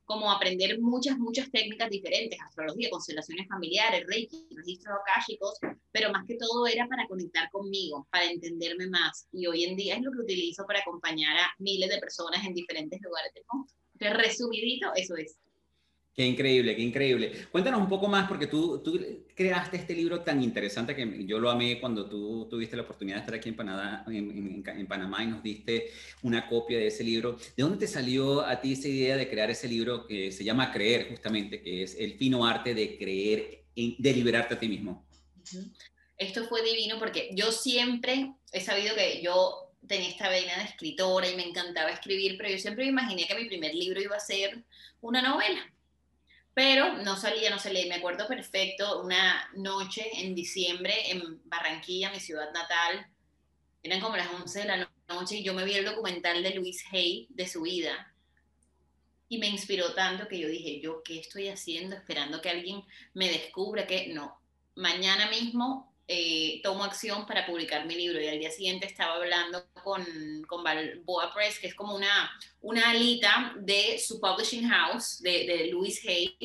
como 0.09 0.33
aprender 0.33 0.81
muchas, 0.81 1.19
muchas 1.19 1.51
técnicas 1.51 1.91
diferentes, 1.91 2.41
astrología, 2.41 2.89
constelaciones 2.91 3.47
familiares, 3.47 4.07
reiki, 4.07 4.49
registros 4.57 4.97
akáshicos, 5.03 5.59
pero 5.93 6.11
más 6.11 6.25
que 6.27 6.37
todo 6.37 6.67
era 6.67 6.89
para 6.89 7.07
conectar 7.07 7.51
conmigo, 7.51 8.09
para 8.11 8.25
entenderme 8.25 8.87
más. 8.87 9.29
Y 9.33 9.47
hoy 9.47 9.65
en 9.65 9.77
día 9.77 9.97
es 9.97 10.03
lo 10.03 10.11
que 10.11 10.23
utilizo 10.23 10.65
para 10.65 10.81
acompañar 10.81 11.37
a 11.37 11.51
miles 11.59 11.91
de 11.91 11.99
personas 11.99 12.43
en 12.47 12.55
diferentes 12.55 12.99
lugares 13.03 13.35
del 13.35 13.45
mundo. 13.53 13.71
Entonces, 13.93 14.17
resumidito, 14.17 14.91
eso 14.95 15.15
es. 15.15 15.37
Qué 16.19 16.27
increíble, 16.27 16.75
qué 16.75 16.83
increíble. 16.83 17.47
Cuéntanos 17.53 17.81
un 17.81 17.89
poco 17.89 18.09
más, 18.09 18.27
porque 18.27 18.49
tú, 18.49 18.83
tú 18.83 19.01
creaste 19.37 19.77
este 19.77 19.95
libro 19.95 20.23
tan 20.23 20.43
interesante 20.43 20.97
que 20.97 21.25
yo 21.25 21.39
lo 21.39 21.49
amé 21.49 21.79
cuando 21.79 22.09
tú 22.09 22.49
tuviste 22.51 22.75
la 22.75 22.83
oportunidad 22.83 23.19
de 23.19 23.21
estar 23.21 23.35
aquí 23.37 23.51
en, 23.51 23.55
Panamá, 23.55 24.05
en, 24.09 24.65
en, 24.67 24.87
Panamá 24.89 25.23
y 25.23 25.29
nos 25.29 25.45
diste 25.45 25.93
una 26.23 26.49
copia 26.49 26.77
de 26.77 26.89
ese 26.89 27.05
libro. 27.05 27.39
¿De 27.57 27.63
dónde 27.63 27.79
te 27.79 27.87
salió 27.87 28.41
a 28.41 28.61
ti 28.61 28.73
esa 28.73 28.89
idea 28.89 29.17
de 29.17 29.31
crear 29.31 29.49
ese 29.49 29.69
libro 29.69 30.09
que 30.09 30.33
se 30.33 30.43
llama 30.43 30.73
Creer, 30.73 31.09
justamente, 31.09 31.63
que 31.63 31.85
es 31.85 31.95
el 31.95 32.15
fino 32.15 32.45
arte 32.45 32.75
de 32.75 32.99
creer, 32.99 33.67
de 33.77 34.13
liberarte 34.13 34.55
a 34.55 34.59
ti 34.59 34.67
mismo? 34.67 35.07
Esto 36.17 36.49
fue 36.49 36.65
divino 36.65 36.99
porque 36.99 37.31
yo 37.33 37.53
siempre 37.53 38.33
he 38.51 38.61
sabido 38.61 38.97
que 38.97 39.23
yo 39.23 39.73
tenía 39.87 40.09
esta 40.09 40.29
vena 40.29 40.59
de 40.59 40.65
escritora 40.65 41.31
y 41.31 41.37
me 41.37 41.45
encantaba 41.45 41.91
escribir, 41.91 42.37
pero 42.37 42.51
yo 42.51 42.59
siempre 42.59 42.87
me 42.87 42.91
imaginé 42.91 43.25
que 43.25 43.37
mi 43.37 43.45
primer 43.45 43.73
libro 43.73 44.03
iba 44.03 44.17
a 44.17 44.21
ser 44.21 44.65
una 45.01 45.23
novela 45.23 45.65
pero 46.59 46.95
no 47.05 47.17
salía, 47.17 47.51
no 47.51 47.61
salía. 47.61 47.87
Me 47.87 47.95
acuerdo 47.95 48.27
perfecto 48.27 49.01
una 49.05 49.49
noche 49.55 50.11
en 50.15 50.35
diciembre 50.35 50.93
en 51.09 51.41
Barranquilla, 51.45 52.11
mi 52.11 52.19
ciudad 52.19 52.53
natal, 52.53 53.07
eran 53.81 54.01
como 54.01 54.17
las 54.17 54.27
11 54.27 54.59
de 54.59 54.65
la 54.65 54.91
noche 55.09 55.37
y 55.37 55.45
yo 55.45 55.55
me 55.55 55.65
vi 55.65 55.75
el 55.75 55.85
documental 55.85 56.43
de 56.43 56.55
Luis 56.55 56.85
Hay 56.91 57.29
de 57.31 57.47
su 57.47 57.63
vida. 57.63 58.13
Y 59.29 59.39
me 59.39 59.47
inspiró 59.47 59.95
tanto 59.95 60.27
que 60.27 60.41
yo 60.41 60.49
dije, 60.49 60.81
yo 60.81 61.01
qué 61.05 61.21
estoy 61.21 61.47
haciendo 61.47 61.95
esperando 61.95 62.43
que 62.43 62.51
alguien 62.51 62.83
me 63.15 63.29
descubra 63.29 63.87
que 63.87 64.09
no, 64.09 64.41
mañana 64.75 65.31
mismo 65.31 65.88
eh, 66.11 66.61
tomo 66.63 66.85
acción 66.85 67.27
para 67.27 67.47
publicar 67.47 67.85
mi 67.85 67.95
libro. 67.95 68.21
Y 68.21 68.29
al 68.29 68.39
día 68.39 68.51
siguiente 68.51 68.87
estaba 68.87 69.17
hablando 69.17 69.67
con, 69.85 70.05
con 70.49 70.65
Balboa 70.65 71.33
Press, 71.35 71.59
que 71.59 71.67
es 71.69 71.75
como 71.75 71.95
una, 71.95 72.31
una 72.63 72.91
alita 72.91 73.55
de 73.59 73.99
su 73.99 74.19
publishing 74.19 74.69
house, 74.69 75.21
de, 75.21 75.47
de 75.47 75.67
Louis 75.67 76.03
Hay, 76.07 76.37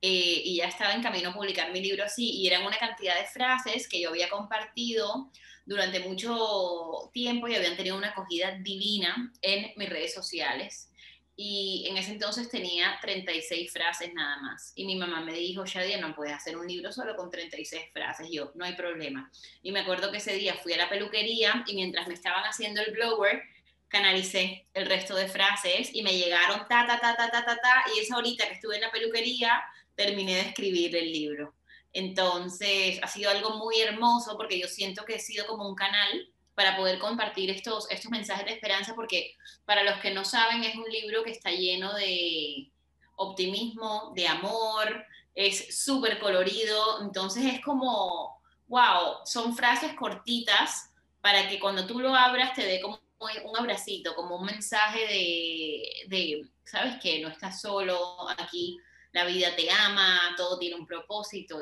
eh, 0.00 0.42
y 0.44 0.56
ya 0.56 0.66
estaba 0.66 0.94
en 0.94 1.02
camino 1.02 1.30
a 1.30 1.34
publicar 1.34 1.70
mi 1.70 1.80
libro 1.80 2.04
así, 2.04 2.30
y 2.30 2.46
eran 2.46 2.66
una 2.66 2.78
cantidad 2.78 3.18
de 3.18 3.26
frases 3.26 3.88
que 3.88 4.00
yo 4.00 4.08
había 4.08 4.28
compartido 4.28 5.30
durante 5.66 6.00
mucho 6.00 7.10
tiempo 7.12 7.48
y 7.48 7.54
habían 7.54 7.76
tenido 7.76 7.96
una 7.96 8.08
acogida 8.08 8.52
divina 8.58 9.32
en 9.40 9.72
mis 9.76 9.88
redes 9.88 10.12
sociales 10.12 10.90
y 11.36 11.86
en 11.88 11.96
ese 11.96 12.12
entonces 12.12 12.48
tenía 12.48 12.96
36 13.00 13.72
frases 13.72 14.14
nada 14.14 14.36
más. 14.40 14.72
Y 14.76 14.84
mi 14.84 14.94
mamá 14.94 15.20
me 15.20 15.32
dijo, 15.32 15.66
Shadia, 15.66 15.98
no 15.98 16.14
puedes 16.14 16.32
hacer 16.32 16.56
un 16.56 16.66
libro 16.66 16.92
solo 16.92 17.16
con 17.16 17.30
36 17.30 17.86
frases. 17.92 18.28
yo, 18.30 18.52
no 18.54 18.64
hay 18.64 18.74
problema. 18.76 19.30
Y 19.62 19.72
me 19.72 19.80
acuerdo 19.80 20.12
que 20.12 20.18
ese 20.18 20.34
día 20.34 20.54
fui 20.54 20.72
a 20.74 20.76
la 20.76 20.88
peluquería 20.88 21.64
y 21.66 21.74
mientras 21.74 22.06
me 22.06 22.14
estaban 22.14 22.44
haciendo 22.44 22.80
el 22.82 22.92
blower, 22.92 23.42
canalicé 23.88 24.66
el 24.74 24.86
resto 24.86 25.16
de 25.16 25.26
frases 25.26 25.90
y 25.92 26.02
me 26.02 26.16
llegaron 26.16 26.68
ta, 26.68 26.86
ta, 26.86 27.00
ta, 27.00 27.16
ta, 27.16 27.30
ta, 27.30 27.44
ta, 27.44 27.56
ta. 27.56 27.84
Y 27.96 28.00
esa 28.00 28.16
horita 28.16 28.46
que 28.46 28.54
estuve 28.54 28.76
en 28.76 28.82
la 28.82 28.92
peluquería, 28.92 29.60
terminé 29.96 30.36
de 30.36 30.40
escribir 30.42 30.94
el 30.94 31.12
libro. 31.12 31.54
Entonces, 31.92 33.00
ha 33.02 33.08
sido 33.08 33.30
algo 33.30 33.56
muy 33.56 33.80
hermoso 33.80 34.36
porque 34.36 34.58
yo 34.58 34.68
siento 34.68 35.04
que 35.04 35.16
he 35.16 35.20
sido 35.20 35.46
como 35.46 35.68
un 35.68 35.74
canal 35.74 36.28
para 36.54 36.76
poder 36.76 36.98
compartir 36.98 37.50
estos, 37.50 37.90
estos 37.90 38.10
mensajes 38.10 38.46
de 38.46 38.52
esperanza, 38.52 38.94
porque 38.94 39.34
para 39.64 39.82
los 39.82 40.00
que 40.00 40.12
no 40.12 40.24
saben, 40.24 40.62
es 40.64 40.76
un 40.76 40.84
libro 40.84 41.24
que 41.24 41.30
está 41.30 41.50
lleno 41.50 41.92
de 41.94 42.70
optimismo, 43.16 44.12
de 44.14 44.28
amor, 44.28 45.04
es 45.34 45.82
súper 45.82 46.18
colorido, 46.18 47.02
entonces 47.02 47.44
es 47.44 47.60
como, 47.60 48.40
wow, 48.68 49.18
son 49.24 49.56
frases 49.56 49.94
cortitas 49.94 50.90
para 51.20 51.48
que 51.48 51.58
cuando 51.58 51.86
tú 51.86 51.98
lo 51.98 52.14
abras 52.14 52.54
te 52.54 52.64
dé 52.64 52.80
como 52.80 53.00
un 53.18 53.56
abracito, 53.56 54.14
como 54.14 54.36
un 54.36 54.44
mensaje 54.44 55.00
de, 55.06 55.82
de 56.08 56.50
¿sabes 56.64 56.96
qué? 57.02 57.20
No 57.20 57.28
estás 57.28 57.60
solo 57.60 58.28
aquí, 58.38 58.78
la 59.12 59.24
vida 59.24 59.54
te 59.56 59.70
ama, 59.70 60.34
todo 60.36 60.58
tiene 60.58 60.76
un 60.76 60.86
propósito. 60.86 61.58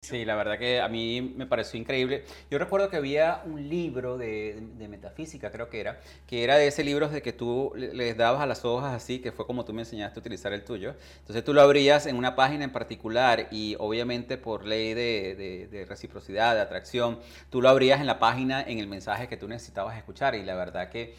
Sí, 0.00 0.24
la 0.24 0.36
verdad 0.36 0.58
que 0.58 0.80
a 0.80 0.88
mí 0.88 1.20
me 1.20 1.44
pareció 1.44 1.78
increíble. 1.78 2.24
Yo 2.50 2.58
recuerdo 2.58 2.88
que 2.88 2.96
había 2.96 3.42
un 3.44 3.68
libro 3.68 4.16
de, 4.16 4.62
metafísica, 4.88 5.50
creo 5.50 5.68
que 5.68 5.80
era, 5.80 6.00
que 6.26 6.44
era 6.44 6.56
de 6.56 6.68
ese 6.68 6.84
libro 6.84 7.08
de 7.08 7.20
que 7.20 7.32
tú 7.32 7.72
les 7.76 8.16
dabas 8.16 8.40
a 8.40 8.46
las 8.46 8.64
hojas 8.64 8.94
así, 8.94 9.18
que 9.18 9.32
fue 9.32 9.44
como 9.46 9.64
tú 9.64 9.72
me 9.74 9.82
enseñaste 9.82 10.18
a 10.18 10.20
utilizar 10.20 10.52
el 10.52 10.64
tuyo. 10.64 10.94
Entonces 11.18 11.44
tú 11.44 11.52
lo 11.52 11.60
abrías 11.60 12.06
en 12.06 12.16
una 12.16 12.36
página 12.36 12.64
en 12.64 12.70
particular 12.72 13.48
y 13.50 13.74
obviamente 13.78 14.38
por 14.38 14.64
ley 14.64 14.94
de, 14.94 15.68
de 15.70 15.84
reciprocidad, 15.84 16.54
de 16.54 16.60
atracción, 16.62 17.18
tú 17.50 17.60
lo 17.60 17.68
abrías 17.68 18.00
en 18.00 18.06
la 18.06 18.18
página 18.20 18.62
en 18.62 18.78
el 18.78 18.86
mensaje 18.86 19.28
que 19.28 19.36
tú 19.36 19.48
necesitabas 19.48 19.98
escuchar 19.98 20.36
y 20.36 20.44
la 20.44 20.54
verdad 20.54 20.90
que 20.90 21.16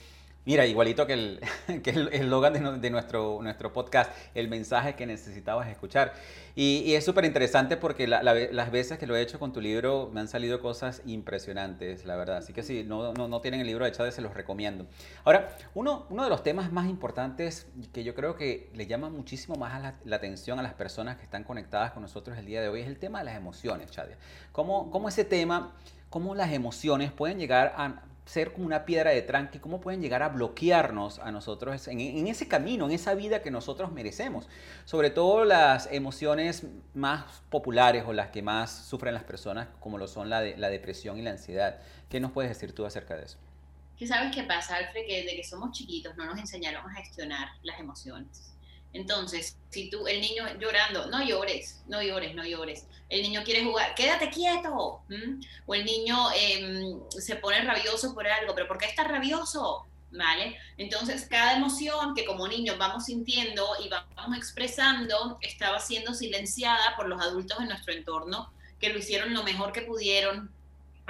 Mira, 0.50 0.66
igualito 0.66 1.06
que 1.06 1.14
el 1.14 1.40
que 1.84 1.92
el 1.92 2.08
eslogan 2.12 2.82
de, 2.82 2.90
nuestro, 2.90 3.38
nuestro 3.44 3.72
podcast, 3.72 4.12
el 4.34 4.48
mensaje 4.48 4.96
que 4.96 5.06
necesitabas 5.06 5.68
escuchar. 5.70 6.14
Y, 6.56 6.96
es 6.96 7.06
súper 7.06 7.26
interesante 7.26 7.78
porque 7.78 8.08
las 8.08 8.72
veces 8.72 8.98
que 8.98 9.06
lo 9.06 9.16
he 9.16 9.22
hecho 9.22 9.38
con 9.38 9.54
tu 9.54 9.62
libro 9.62 10.10
me 10.12 10.22
han 10.22 10.28
salido 10.28 10.60
cosas 10.60 11.04
impresionantes, 11.06 12.04
la 12.04 12.16
verdad. 12.16 12.38
Así 12.38 12.52
que 12.52 12.64
si 12.64 12.84
no, 12.84 13.14
no, 13.14 13.28
no 13.28 13.42
tienen 13.42 13.60
el 13.60 13.68
libro 13.68 13.86
de 13.86 13.92
Chávez, 13.92 14.16
se 14.16 14.24
los 14.24 14.34
recomiendo. 14.34 14.88
Ahora, 15.24 15.56
uno, 15.76 16.08
uno 16.10 16.24
de 16.24 16.32
los 16.32 16.42
temas 16.42 16.72
más 16.72 16.90
importantes 16.90 17.68
que 17.94 18.04
yo 18.04 18.16
creo 18.16 18.36
que 18.36 18.72
le 18.74 18.88
llama 18.88 19.12
muchísimo 19.12 19.56
más 19.56 19.80
la, 19.80 20.00
la, 20.04 20.16
atención 20.16 20.58
a 20.58 20.64
las 20.64 20.74
personas 20.74 21.18
que 21.18 21.26
están 21.26 21.44
conectadas 21.44 21.92
con 21.92 22.02
nosotros 22.02 22.36
el 22.40 22.48
día 22.48 22.60
de 22.60 22.70
hoy 22.70 22.82
es 22.82 22.88
el 22.88 22.98
tema 22.98 23.20
de 23.20 23.26
las 23.26 23.36
emociones, 23.36 23.92
Chávez. 23.92 24.18
¿Cómo, 24.52 24.90
cómo 24.90 25.10
ese 25.10 25.26
tema, 25.26 25.76
cómo 26.10 26.34
las 26.34 26.52
emociones 26.52 27.12
pueden 27.12 27.38
llegar 27.38 27.76
a 27.78 28.09
ser 28.30 28.54
como 28.54 28.68
una 28.68 28.86
piedra 28.86 29.10
de 29.10 29.24
tranque, 29.24 29.60
cómo 29.60 29.82
pueden 29.82 30.04
llegar 30.04 30.22
a 30.22 30.30
bloquearnos 30.30 31.18
a 31.18 31.32
nosotros 31.32 31.88
en, 31.88 32.28
ese 32.28 32.48
camino, 32.48 32.86
en 32.86 32.92
esa 32.92 33.16
vida 33.16 33.42
que 33.42 33.50
nosotros 33.50 33.92
merecemos. 33.92 34.48
Sobre 34.86 35.10
todo 35.10 35.46
las 35.46 35.92
emociones 35.92 36.64
más 36.94 37.42
populares 37.50 38.04
o 38.06 38.14
las 38.14 38.30
que 38.30 38.44
más 38.44 38.86
sufren 38.86 39.16
las 39.16 39.24
personas, 39.24 39.68
como 39.80 39.98
lo 39.98 40.08
son 40.08 40.30
la, 40.30 40.42
de, 40.42 40.56
la 40.58 40.70
depresión 40.70 41.18
y 41.18 41.24
la 41.24 41.32
ansiedad. 41.32 41.80
¿Qué 42.08 42.20
nos 42.20 42.32
puedes 42.32 42.52
decir 42.52 42.72
tú 42.72 42.86
acerca 42.86 43.16
de 43.16 43.26
eso? 43.26 43.40
¿Qué 43.98 44.06
sabes 44.06 44.34
qué 44.34 44.44
pasa, 44.44 44.76
Alfred? 44.76 45.08
Que 45.08 45.24
desde 45.24 45.36
que 45.36 45.44
somos 45.44 45.72
chiquitos 45.72 46.16
no 46.16 46.26
nos 46.26 46.38
enseñaron 46.38 46.88
a 46.88 46.94
gestionar 46.94 47.48
las 47.64 47.80
emociones. 47.80 48.54
Entonces, 48.94 49.58
si 49.70 49.90
tú, 49.90 50.08
el 50.08 50.20
niño 50.20 50.46
llorando, 50.60 51.08
no 51.08 51.24
llores, 51.24 51.82
no 51.88 52.02
llores, 52.02 52.34
no 52.34 52.44
llores. 52.44 52.86
El 53.08 53.22
niño 53.22 53.44
quiere 53.44 53.64
jugar, 53.64 53.94
quédate 53.96 54.30
quieto. 54.30 55.04
O 55.66 55.76
el 55.76 55.86
niño 55.86 56.16
em, 56.36 57.00
se 57.10 57.36
pone 57.36 57.62
rabioso 57.62 58.14
por 58.14 58.28
algo, 58.28 58.56
pero 58.56 58.68
¿por 58.68 58.78
qué 58.78 58.88
está 58.88 59.04
rabioso? 59.04 59.86
¿Vale? 60.12 60.58
Entonces, 60.78 61.28
cada 61.30 61.56
emoción 61.58 62.16
que 62.16 62.26
como 62.26 62.48
niños 62.48 62.80
vamos 62.80 63.06
sintiendo 63.06 63.64
y 63.84 63.90
vamos 63.90 64.38
expresando 64.38 65.38
estaba 65.42 65.80
siendo 65.80 66.16
silenciada 66.16 66.96
por 66.96 67.08
los 67.08 67.22
adultos 67.22 67.60
en 67.60 67.68
nuestro 67.68 67.94
entorno, 67.94 68.52
que 68.80 68.90
lo 68.90 68.98
hicieron 68.98 69.36
lo 69.36 69.44
mejor 69.44 69.72
que 69.72 69.84
pudieron, 69.84 70.52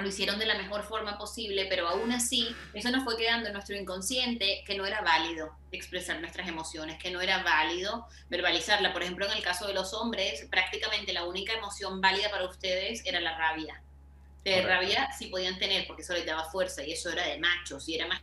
lo 0.00 0.08
hicieron 0.08 0.38
de 0.38 0.46
la 0.46 0.56
mejor 0.56 0.82
forma 0.82 1.18
posible, 1.18 1.66
pero 1.68 1.88
aún 1.88 2.12
así 2.12 2.54
eso 2.74 2.90
nos 2.90 3.04
fue 3.04 3.16
quedando 3.16 3.48
en 3.48 3.54
nuestro 3.54 3.76
inconsciente 3.76 4.62
que 4.66 4.76
no 4.76 4.86
era 4.86 5.00
válido 5.00 5.52
expresar 5.72 6.20
nuestras 6.20 6.48
emociones, 6.48 6.98
que 6.98 7.10
no 7.10 7.20
era 7.20 7.42
válido 7.42 8.06
verbalizarla. 8.28 8.92
Por 8.92 9.02
ejemplo, 9.02 9.26
en 9.26 9.32
el 9.32 9.42
caso 9.42 9.66
de 9.66 9.74
los 9.74 9.94
hombres, 9.94 10.46
prácticamente 10.50 11.12
la 11.12 11.24
única 11.24 11.52
emoción 11.52 12.00
válida 12.00 12.30
para 12.30 12.48
ustedes 12.48 13.02
era 13.04 13.20
la 13.20 13.36
rabia. 13.36 13.82
De 14.44 14.62
rabia 14.62 15.10
sí 15.18 15.26
podían 15.26 15.58
tener 15.58 15.86
porque 15.86 16.02
eso 16.02 16.14
les 16.14 16.24
daba 16.24 16.44
fuerza 16.50 16.82
y 16.82 16.92
eso 16.92 17.10
era 17.10 17.26
de 17.26 17.38
machos 17.38 17.88
y 17.88 17.96
era 17.96 18.06
más 18.06 18.22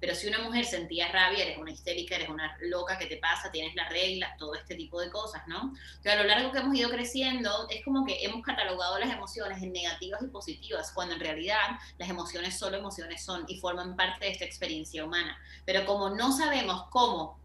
pero 0.00 0.14
si 0.14 0.28
una 0.28 0.40
mujer 0.40 0.64
sentía 0.64 1.10
rabia, 1.12 1.44
eres 1.44 1.58
una 1.58 1.70
histérica, 1.70 2.16
eres 2.16 2.28
una 2.28 2.56
loca, 2.62 2.98
¿qué 2.98 3.06
te 3.06 3.18
pasa? 3.18 3.50
Tienes 3.50 3.74
la 3.74 3.88
regla, 3.88 4.34
todo 4.38 4.54
este 4.54 4.74
tipo 4.74 5.00
de 5.00 5.10
cosas, 5.10 5.42
¿no? 5.46 5.74
Que 6.02 6.10
a 6.10 6.16
lo 6.16 6.24
largo 6.24 6.52
que 6.52 6.58
hemos 6.58 6.74
ido 6.74 6.90
creciendo, 6.90 7.68
es 7.70 7.84
como 7.84 8.04
que 8.04 8.24
hemos 8.24 8.42
catalogado 8.42 8.98
las 8.98 9.12
emociones 9.12 9.62
en 9.62 9.72
negativas 9.72 10.22
y 10.22 10.28
positivas, 10.28 10.92
cuando 10.92 11.14
en 11.14 11.20
realidad 11.20 11.78
las 11.98 12.08
emociones 12.08 12.58
solo 12.58 12.78
emociones 12.78 13.24
son 13.24 13.44
y 13.48 13.58
forman 13.60 13.96
parte 13.96 14.24
de 14.24 14.32
esta 14.32 14.44
experiencia 14.44 15.04
humana. 15.04 15.38
Pero 15.64 15.84
como 15.84 16.10
no 16.10 16.32
sabemos 16.32 16.84
cómo 16.90 17.38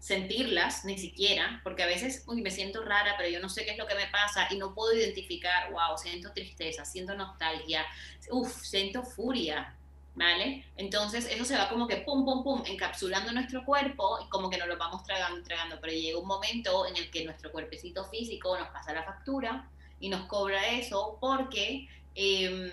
sentirlas 0.00 0.86
ni 0.86 0.96
siquiera, 0.96 1.60
porque 1.62 1.82
a 1.82 1.86
veces, 1.86 2.24
uy, 2.26 2.40
me 2.40 2.50
siento 2.50 2.82
rara, 2.82 3.14
pero 3.18 3.28
yo 3.28 3.38
no 3.38 3.50
sé 3.50 3.66
qué 3.66 3.72
es 3.72 3.78
lo 3.78 3.86
que 3.86 3.94
me 3.94 4.06
pasa 4.06 4.48
y 4.50 4.56
no 4.56 4.74
puedo 4.74 4.94
identificar, 4.94 5.70
wow, 5.72 5.96
siento 5.98 6.32
tristeza, 6.32 6.86
siento 6.86 7.14
nostalgia, 7.14 7.84
uff, 8.30 8.62
siento 8.62 9.02
furia, 9.02 9.76
¿vale? 10.14 10.64
Entonces 10.76 11.26
eso 11.30 11.44
se 11.44 11.56
va 11.56 11.68
como 11.68 11.86
que 11.86 11.98
pum, 11.98 12.24
pum, 12.24 12.42
pum, 12.42 12.62
encapsulando 12.66 13.32
nuestro 13.32 13.64
cuerpo 13.64 14.18
y 14.24 14.28
como 14.28 14.50
que 14.50 14.58
nos 14.58 14.68
lo 14.68 14.76
vamos 14.76 15.02
tragando, 15.04 15.42
tragando, 15.42 15.78
pero 15.80 15.92
llega 15.92 16.18
un 16.18 16.26
momento 16.26 16.86
en 16.86 16.96
el 16.96 17.10
que 17.10 17.24
nuestro 17.24 17.50
cuerpecito 17.52 18.04
físico 18.06 18.58
nos 18.58 18.68
pasa 18.68 18.92
la 18.92 19.04
factura 19.04 19.68
y 19.98 20.08
nos 20.08 20.26
cobra 20.26 20.68
eso 20.68 21.18
porque 21.20 21.88
em, 22.14 22.70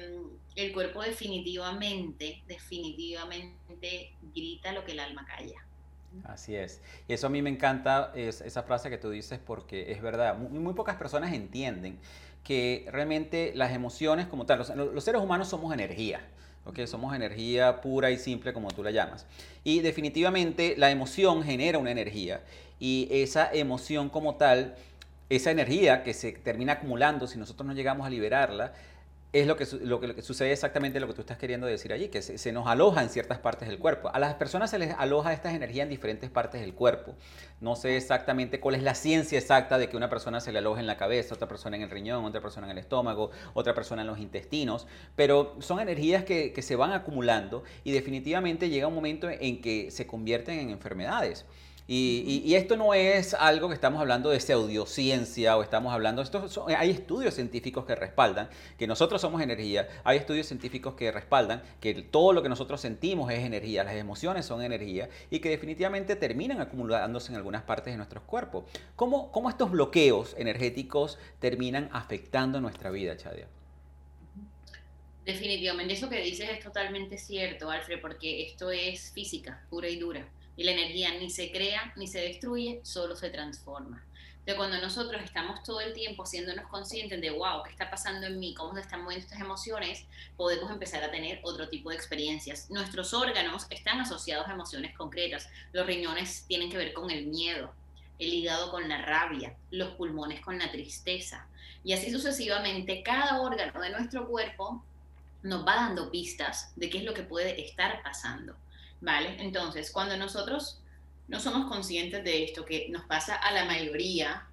el 0.56 0.74
cuerpo 0.74 1.01
definitivamente, 1.01 2.44
definitivamente 2.48 4.13
grita 4.34 4.72
lo 4.72 4.84
que 4.84 4.94
el 4.94 5.00
alma 5.00 5.25
calla. 5.25 5.63
Así 6.24 6.56
es. 6.56 6.82
Y 7.08 7.13
eso 7.13 7.27
a 7.27 7.29
mí 7.29 7.41
me 7.41 7.50
encanta, 7.50 8.12
es, 8.15 8.41
esa 8.41 8.63
frase 8.63 8.89
que 8.89 8.98
tú 8.98 9.10
dices, 9.10 9.39
porque 9.46 9.91
es 9.91 10.01
verdad, 10.01 10.38
muy, 10.38 10.60
muy 10.60 10.74
pocas 10.74 10.96
personas 10.96 11.34
entienden 11.34 12.00
que 12.44 12.88
realmente 12.91 13.51
las 13.56 13.72
emociones 13.74 14.25
como 14.27 14.46
tal, 14.46 14.60
los 14.75 15.03
seres 15.03 15.22
humanos 15.22 15.50
somos 15.50 15.74
energía. 15.74 16.22
Somos 16.86 17.16
energía 17.16 17.82
pura 17.82 18.12
y 18.12 18.18
simple 18.18 18.54
como 18.54 18.70
tú 18.72 18.84
la 18.84 18.92
llamas. 18.92 19.26
Y 19.64 19.80
definitivamente 19.80 20.76
la 20.78 20.92
emoción 20.92 21.44
genera 21.44 21.78
una 21.78 21.92
energía 21.92 22.42
y 22.80 23.08
esa 23.12 23.52
emoción 23.52 24.10
como 24.10 24.36
tal, 24.36 24.76
esa 25.30 25.52
energía 25.52 26.04
que 26.04 26.14
se 26.14 26.32
termina 26.32 26.74
acumulando 26.74 27.28
si 27.28 27.38
nosotros 27.38 27.66
no 27.68 27.74
llegamos 27.74 28.06
a 28.06 28.10
liberarla, 28.10 28.74
es 29.34 29.46
lo 29.46 29.58
que, 29.58 29.68
lo, 29.82 30.00
que, 30.00 30.22
sucede 30.22 30.54
exactamente 30.54 31.00
lo 31.00 31.08
que 31.08 31.14
tú 31.14 31.22
estás 31.22 31.38
queriendo 31.38 31.68
decir 31.68 31.92
allí, 31.92 32.08
que 32.08 32.22
se, 32.22 32.52
nos 32.54 32.66
aloja 32.66 33.04
en 33.04 33.10
ciertas 33.10 33.40
partes 33.40 33.68
del 33.68 33.78
cuerpo. 33.78 34.10
A 34.14 34.20
las 34.20 34.36
personas 34.36 34.70
se 34.70 34.80
les 34.80 34.94
aloja 34.98 35.34
estas 35.34 35.54
energías 35.54 35.84
en 35.84 35.90
diferentes 35.90 36.30
partes 36.30 36.62
del 36.62 36.74
cuerpo. 36.74 37.14
No 37.60 37.76
sé 37.76 37.98
exactamente 37.98 38.62
cuál 38.62 38.76
es 38.76 38.84
la 38.84 38.96
ciencia 38.96 39.38
exacta 39.38 39.78
de 39.78 39.90
que 39.90 39.98
una 39.98 40.10
persona 40.10 40.40
se 40.40 40.52
le 40.54 40.60
aloja 40.60 40.80
en 40.80 40.88
la 40.88 40.96
cabeza, 40.96 41.36
otra 41.36 41.48
persona 41.48 41.76
en 41.76 41.84
el 41.84 41.90
riñón, 41.90 42.24
otra 42.24 42.40
persona 42.42 42.68
en 42.68 42.72
el 42.72 42.78
estómago, 42.78 43.32
otra 43.54 43.74
persona 43.74 44.02
en 44.02 44.08
los 44.08 44.20
intestinos, 44.20 44.88
pero 45.16 45.58
son 45.60 45.80
energías 45.82 46.24
que, 46.24 46.54
que 46.54 46.62
se 46.62 46.78
van 46.78 46.94
acumulando 46.94 47.64
y 47.84 47.92
definitivamente 47.92 48.70
llega 48.70 48.88
un 48.88 48.96
momento 48.96 49.30
en 49.30 49.62
que 49.62 49.92
se 49.92 50.08
convierten 50.08 50.60
en 50.60 50.70
enfermedades. 50.70 51.46
Y, 51.89 52.53
esto 52.56 52.75
no 52.75 52.94
es 52.94 53.34
algo 53.34 53.70
que 53.70 53.74
estamos 53.74 54.01
hablando 54.01 54.29
de 54.29 54.41
pseudociencia 54.41 55.56
o 55.56 55.63
estamos 55.63 55.94
hablando, 55.94 56.22
esto 56.22 56.46
hay 56.67 56.89
estudios 56.89 57.34
científicos 57.34 57.86
que 57.86 57.96
respaldan 57.96 58.50
que 58.77 58.88
nosotros 58.88 59.22
somos 59.22 59.41
energía, 59.41 59.88
hay 60.03 60.17
estudios 60.17 60.48
científicos 60.48 60.96
que 60.96 61.13
respaldan 61.13 61.63
que 61.79 61.94
todo 61.94 62.34
lo 62.34 62.44
que 62.44 62.50
nosotros 62.50 62.82
sentimos 62.82 63.32
es 63.32 63.39
energía, 63.39 63.86
las 63.86 63.96
emociones 63.96 64.46
son 64.46 64.62
energía 64.63 65.08
y 65.29 65.39
que 65.39 65.50
definitivamente 65.50 66.17
terminan 66.17 66.60
acumulándose 66.60 67.32
en 67.32 67.38
algunas 67.38 67.63
partes 67.63 67.94
de 67.94 67.98
nuestros 67.98 68.24
cuerpos. 68.24 68.65
¿Cómo, 68.98 69.32
cómo 69.32 69.50
estos 69.50 69.72
bloqueos 69.72 70.36
energéticos 70.38 71.17
terminan 71.39 71.89
afectando 71.94 72.60
nuestra 72.60 72.89
vida, 72.91 73.15
Chadia? 73.15 73.48
Definitivamente, 75.24 75.94
eso 75.94 76.10
que 76.10 76.22
dices 76.22 76.50
es 76.50 76.60
totalmente 76.60 77.17
cierto, 77.17 77.70
Alfred, 77.70 78.01
porque 78.01 78.44
esto 78.44 78.72
es 78.72 79.12
física 79.12 79.65
pura 79.70 79.88
y 79.88 79.98
dura 79.98 80.27
y 80.58 80.64
la 80.64 80.72
energía 80.72 81.14
ni 81.20 81.30
se 81.30 81.52
crea 81.52 81.94
ni 81.96 82.08
se 82.08 82.20
destruye, 82.20 82.82
solo 82.84 83.16
se 83.16 83.30
transforma. 83.30 84.04
De 84.46 84.56
cuando 84.56 84.80
nosotros 84.80 85.22
estamos 85.24 85.62
todo 85.62 85.82
el 85.82 85.94
tiempo 85.94 86.24
haciéndonos 86.24 86.68
conscientes 86.68 87.20
de, 87.20 87.30
wow, 87.32 87.64
¿qué 87.64 87.70
está 87.70 87.92
pasando 87.92 88.28
en 88.28 88.40
mí? 88.40 88.54
¿Cómo 88.54 88.74
se 88.74 88.80
están 88.82 89.04
moviendo 89.04 89.26
estas 89.26 89.42
emociones? 89.42 90.06
Podemos 90.38 90.72
empezar 90.72 91.04
a 91.04 91.12
tener 91.12 91.42
otro 91.44 91.68
tipo 91.68 91.90
de 91.90 91.98
experiencias. 91.98 92.70
Nuestros 92.70 93.14
órganos 93.14 93.68
están 93.70 94.00
asociados 94.00 94.48
a 94.48 94.54
emociones 94.54 94.96
concretas. 94.96 95.50
Los 95.74 95.86
riñones 95.86 96.46
tienen 96.48 96.72
que 96.72 96.78
ver 96.78 96.94
con 96.94 97.12
el 97.12 97.28
miedo, 97.28 97.74
el 98.20 98.34
hígado 98.34 98.72
con 98.72 98.88
la 98.88 99.02
rabia, 99.02 99.54
los 99.70 99.96
pulmones 99.96 100.40
con 100.40 100.58
la 100.58 100.72
tristeza. 100.72 101.46
Y 101.84 101.92
así 101.92 102.10
sucesivamente, 102.10 103.04
cada 103.04 103.42
órgano 103.42 103.82
de 103.82 103.90
nuestro 103.90 104.28
cuerpo 104.30 104.82
nos 105.44 105.68
va 105.68 105.76
dando 105.76 106.10
pistas 106.10 106.72
de 106.78 106.90
qué 106.90 107.00
es 107.00 107.04
lo 107.04 107.14
que 107.14 107.24
puede 107.24 107.62
estar 107.62 108.02
pasando. 108.02 108.56
¿Vale? 109.01 109.38
Entonces, 109.39 109.92
cuando 109.92 110.18
nosotros 110.18 110.82
no 111.27 111.39
somos 111.39 111.70
conscientes 111.70 112.24
de 112.24 112.44
esto, 112.44 112.66
que 112.66 112.88
nos 112.89 113.04
pasa 113.06 113.36
a 113.36 113.51
la 113.51 113.66
mayoría, 113.66 114.48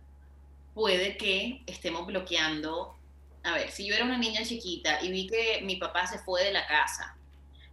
puede 0.74 1.16
que 1.16 1.62
estemos 1.66 2.06
bloqueando 2.06 2.96
a 3.44 3.52
ver, 3.52 3.70
si 3.70 3.86
yo 3.86 3.94
era 3.94 4.04
una 4.04 4.16
niña 4.16 4.42
chiquita 4.42 5.02
y 5.02 5.10
vi 5.10 5.26
que 5.26 5.60
mi 5.62 5.76
papá 5.76 6.06
se 6.06 6.18
fue 6.18 6.42
de 6.42 6.52
la 6.52 6.66
casa 6.66 7.14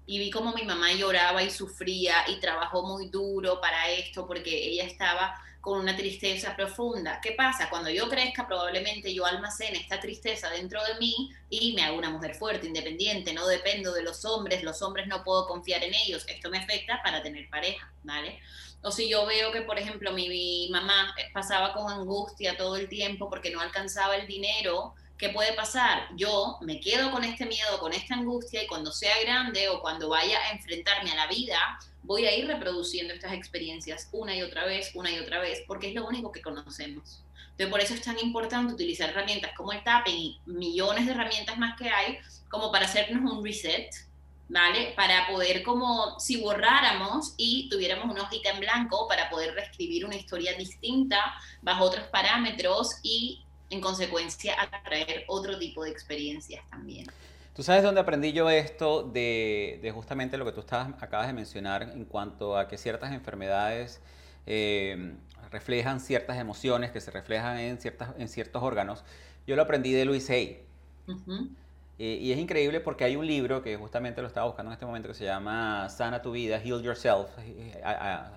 y 0.05 0.19
vi 0.19 0.29
como 0.29 0.53
mi 0.53 0.63
mamá 0.63 0.91
lloraba 0.91 1.41
y 1.41 1.49
sufría 1.49 2.27
y 2.27 2.41
trabajó 2.41 2.83
muy 2.83 3.07
duro 3.07 3.61
para 3.61 3.89
esto 3.89 4.27
porque 4.27 4.67
ella 4.67 4.83
estaba 4.83 5.41
con 5.61 5.79
una 5.79 5.95
tristeza 5.95 6.55
profunda. 6.55 7.21
¿Qué 7.21 7.33
pasa? 7.33 7.69
Cuando 7.69 7.91
yo 7.91 8.09
crezca, 8.09 8.47
probablemente 8.47 9.13
yo 9.13 9.25
almacene 9.25 9.77
esta 9.77 9.99
tristeza 9.99 10.49
dentro 10.49 10.83
de 10.83 10.95
mí 10.95 11.31
y 11.49 11.73
me 11.73 11.83
hago 11.83 11.97
una 11.99 12.09
mujer 12.09 12.35
fuerte, 12.35 12.67
independiente, 12.67 13.31
no 13.31 13.47
dependo 13.47 13.93
de 13.93 14.01
los 14.01 14.25
hombres, 14.25 14.63
los 14.63 14.81
hombres 14.81 15.07
no 15.07 15.23
puedo 15.23 15.47
confiar 15.47 15.83
en 15.83 15.93
ellos, 15.93 16.25
esto 16.27 16.49
me 16.49 16.57
afecta 16.57 16.99
para 17.03 17.21
tener 17.21 17.47
pareja, 17.49 17.93
¿vale? 18.03 18.39
O 18.81 18.91
si 18.91 19.07
yo 19.07 19.27
veo 19.27 19.51
que, 19.51 19.61
por 19.61 19.77
ejemplo, 19.77 20.11
mi, 20.11 20.67
mamá 20.71 21.13
pasaba 21.33 21.73
con 21.73 21.91
angustia 21.91 22.57
todo 22.57 22.75
el 22.77 22.89
tiempo 22.89 23.29
porque 23.29 23.51
no 23.51 23.61
alcanzaba 23.61 24.15
el 24.15 24.25
dinero, 24.25 24.95
¿qué 25.19 25.29
puede 25.29 25.53
pasar? 25.53 26.07
Yo 26.15 26.57
me 26.61 26.79
quedo 26.79 27.11
con 27.11 27.23
este 27.23 27.45
miedo, 27.45 27.79
con 27.79 27.93
esta 27.93 28.15
angustia 28.15 28.63
y 28.63 28.67
cuando 28.67 28.91
sea 28.91 29.21
grande 29.21 29.69
o 29.69 29.79
cuando 29.81 30.09
vaya 30.09 30.39
a 30.39 30.51
enfrentarme 30.53 31.11
a 31.11 31.15
la 31.15 31.27
vida, 31.27 31.79
voy 32.03 32.25
a 32.25 32.36
ir 32.36 32.48
reproduciendo 32.48 33.13
estas 33.13 33.34
experiencias 33.34 34.10
una 34.12 34.36
y 34.36 34.41
otra 34.41 34.65
vez, 34.65 34.91
una 34.96 35.12
y 35.12 35.20
otra 35.20 35.39
vez, 35.39 35.63
porque 35.67 35.89
es 35.89 35.96
lo 35.96 36.08
único 36.08 36.31
que 36.31 36.41
conocemos. 36.41 37.24
Entonces, 37.51 37.67
por 37.70 37.79
eso 37.79 37.93
es 37.93 38.01
tan 38.01 38.17
importante 38.20 38.74
utilizar 38.74 39.10
herramientas 39.10 39.51
como 39.55 39.72
el 39.72 39.84
tapping 39.84 40.15
y 40.15 40.39
millones 40.46 41.05
de 41.05 41.12
herramientas 41.12 41.58
más 41.58 41.77
que 41.77 41.89
hay, 41.89 42.17
como 42.50 42.72
para 42.72 42.86
hacernos 42.86 43.31
un 43.31 43.43
reset, 43.43 43.89
¿vale? 44.50 44.93
Para 44.96 45.27
poder 45.27 45.63
como 45.63 46.20
si 46.20 46.41
borráramos 46.41 47.34
y 47.38 47.70
tuviéramos 47.70 48.10
una 48.10 48.24
hojita 48.24 48.50
en 48.50 48.60
blanco 48.60 49.08
para 49.08 49.29
poder 49.29 49.53
reescribir 49.53 50.05
una 50.05 50.15
historia 50.15 50.53
distinta 50.53 51.36
bajo 51.62 51.86
otros 51.86 52.08
parámetros 52.08 52.98
y 53.03 53.46
en 53.70 53.79
consecuencia 53.79 54.62
atraer 54.62 55.24
otro 55.27 55.58
tipo 55.58 55.84
de 55.84 55.91
experiencias 55.91 56.67
también. 56.70 57.08
¿Tú 57.53 57.63
sabes 57.63 57.84
dónde 57.84 58.00
aprendí 58.00 58.31
yo 58.31 58.50
esto 58.50 59.03
de, 59.03 59.91
justamente 59.93 60.38
lo 60.38 60.46
que 60.46 60.53
tú 60.53 60.63
acabas 60.72 61.27
de 61.27 61.34
mencionar 61.34 61.84
en 61.84 62.05
cuanto 62.05 62.58
a 62.58 62.70
que 62.70 62.77
ciertas 62.77 63.12
enfermedades 63.12 64.00
eh, 64.46 65.15
reflejan 65.51 66.00
ciertas 66.00 66.38
emociones 66.38 66.91
que 66.91 67.01
se 67.01 67.12
reflejan 67.12 67.58
en, 67.58 67.77
ciertas, 67.77 68.12
en 68.17 68.29
ciertos 68.29 68.63
órganos? 68.63 69.03
Yo 69.46 69.58
lo 69.58 69.63
aprendí 69.63 69.91
de 69.91 70.05
Luis 70.05 70.29
Hay. 70.29 70.63
Eh, 72.00 72.17
y 72.22 72.31
es 72.31 72.39
increíble 72.39 72.79
porque 72.79 73.03
hay 73.03 73.17
un 73.17 73.27
libro 73.27 73.62
que 73.62 73.75
justamente 73.75 74.22
lo 74.22 74.27
estaba 74.27 74.48
buscando 74.48 74.72
en 74.72 74.74
este 74.74 74.86
momento 74.86 75.10
que 75.10 75.13
se 75.13 75.25
llama 75.25 75.89
Sana 75.89 76.22
tu 76.22 76.31
vida, 76.31 76.58
Heal 76.58 76.81
Yourself, 76.81 77.27
eh, 77.39 77.84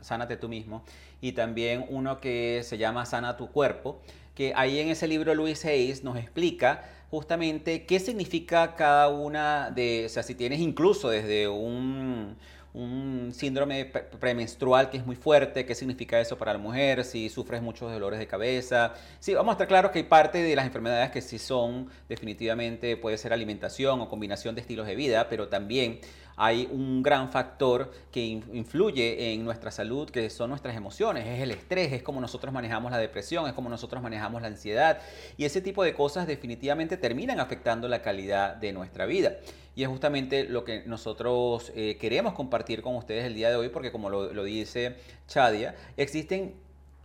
Sánate 0.00 0.36
tú 0.36 0.48
mismo. 0.48 0.82
Y 1.20 1.32
también 1.32 1.86
uno 1.88 2.20
que 2.20 2.62
se 2.64 2.78
llama 2.78 3.06
Sana 3.06 3.36
tu 3.36 3.50
cuerpo, 3.50 4.02
que 4.34 4.52
ahí 4.56 4.80
en 4.80 4.88
ese 4.88 5.06
libro 5.06 5.34
Luis 5.34 5.64
Hayes 5.64 6.02
nos 6.02 6.16
explica 6.16 6.84
justamente 7.14 7.86
qué 7.86 8.00
significa 8.00 8.74
cada 8.74 9.08
una 9.08 9.70
de, 9.70 10.06
o 10.06 10.08
sea, 10.08 10.24
si 10.24 10.34
tienes 10.34 10.58
incluso 10.58 11.10
desde 11.10 11.46
un, 11.46 12.36
un 12.74 13.30
síndrome 13.32 13.84
premenstrual 14.18 14.90
que 14.90 14.96
es 14.96 15.06
muy 15.06 15.14
fuerte, 15.14 15.64
qué 15.64 15.76
significa 15.76 16.20
eso 16.20 16.36
para 16.36 16.52
la 16.52 16.58
mujer, 16.58 17.04
si 17.04 17.28
sufres 17.28 17.62
muchos 17.62 17.90
dolores 17.92 18.18
de 18.18 18.26
cabeza. 18.26 18.94
Sí, 19.20 19.32
vamos 19.32 19.52
a 19.52 19.54
estar 19.54 19.68
claros 19.68 19.92
que 19.92 20.00
hay 20.00 20.04
parte 20.04 20.42
de 20.42 20.56
las 20.56 20.66
enfermedades 20.66 21.12
que 21.12 21.22
sí 21.22 21.38
son 21.38 21.88
definitivamente, 22.08 22.96
puede 22.96 23.16
ser 23.16 23.32
alimentación 23.32 24.00
o 24.00 24.08
combinación 24.08 24.56
de 24.56 24.60
estilos 24.60 24.88
de 24.88 24.96
vida, 24.96 25.28
pero 25.28 25.48
también 25.48 26.00
hay 26.36 26.68
un 26.72 27.02
gran 27.04 27.30
factor 27.30 27.92
que 28.10 28.20
influye 28.20 29.32
en 29.32 29.44
nuestra 29.44 29.70
salud, 29.70 30.10
que 30.10 30.28
son 30.30 30.50
nuestras 30.50 30.76
emociones, 30.76 31.26
es 31.28 31.40
el 31.40 31.52
estrés, 31.52 31.92
es 31.92 32.02
como 32.02 32.20
nosotros 32.20 32.52
manejamos 32.52 32.90
la 32.90 32.98
depresión, 32.98 33.46
es 33.46 33.52
como 33.52 33.68
nosotros 33.68 34.02
manejamos 34.02 34.42
la 34.42 34.48
ansiedad 34.48 34.98
y 35.36 35.44
ese 35.44 35.60
tipo 35.60 35.84
de 35.84 35.94
cosas 35.94 36.26
definitivamente 36.26 36.96
terminan 36.96 37.38
afectando 37.38 37.86
la 37.86 38.02
calidad 38.02 38.56
de 38.56 38.72
nuestra 38.72 39.06
vida. 39.06 39.36
Y 39.76 39.82
es 39.82 39.88
justamente 39.88 40.44
lo 40.44 40.64
que 40.64 40.82
nosotros 40.86 41.72
eh, 41.74 41.96
queremos 42.00 42.34
compartir 42.34 42.82
con 42.82 42.94
ustedes 42.94 43.24
el 43.24 43.34
día 43.34 43.50
de 43.50 43.56
hoy, 43.56 43.68
porque 43.68 43.90
como 43.90 44.08
lo, 44.08 44.44
dice 44.44 44.96
Chadia, 45.26 45.74
existen 45.96 46.54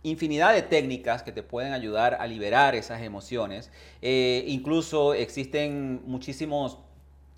infinidad 0.02 0.54
de 0.54 0.62
técnicas 0.62 1.22
que 1.22 1.32
te 1.32 1.42
pueden 1.42 1.72
ayudar 1.72 2.14
a 2.20 2.26
liberar 2.26 2.74
esas 2.74 3.02
emociones. 3.02 3.70
Eh, 4.02 4.44
incluso 4.46 5.14
existen 5.14 6.00
muchísimos 6.06 6.78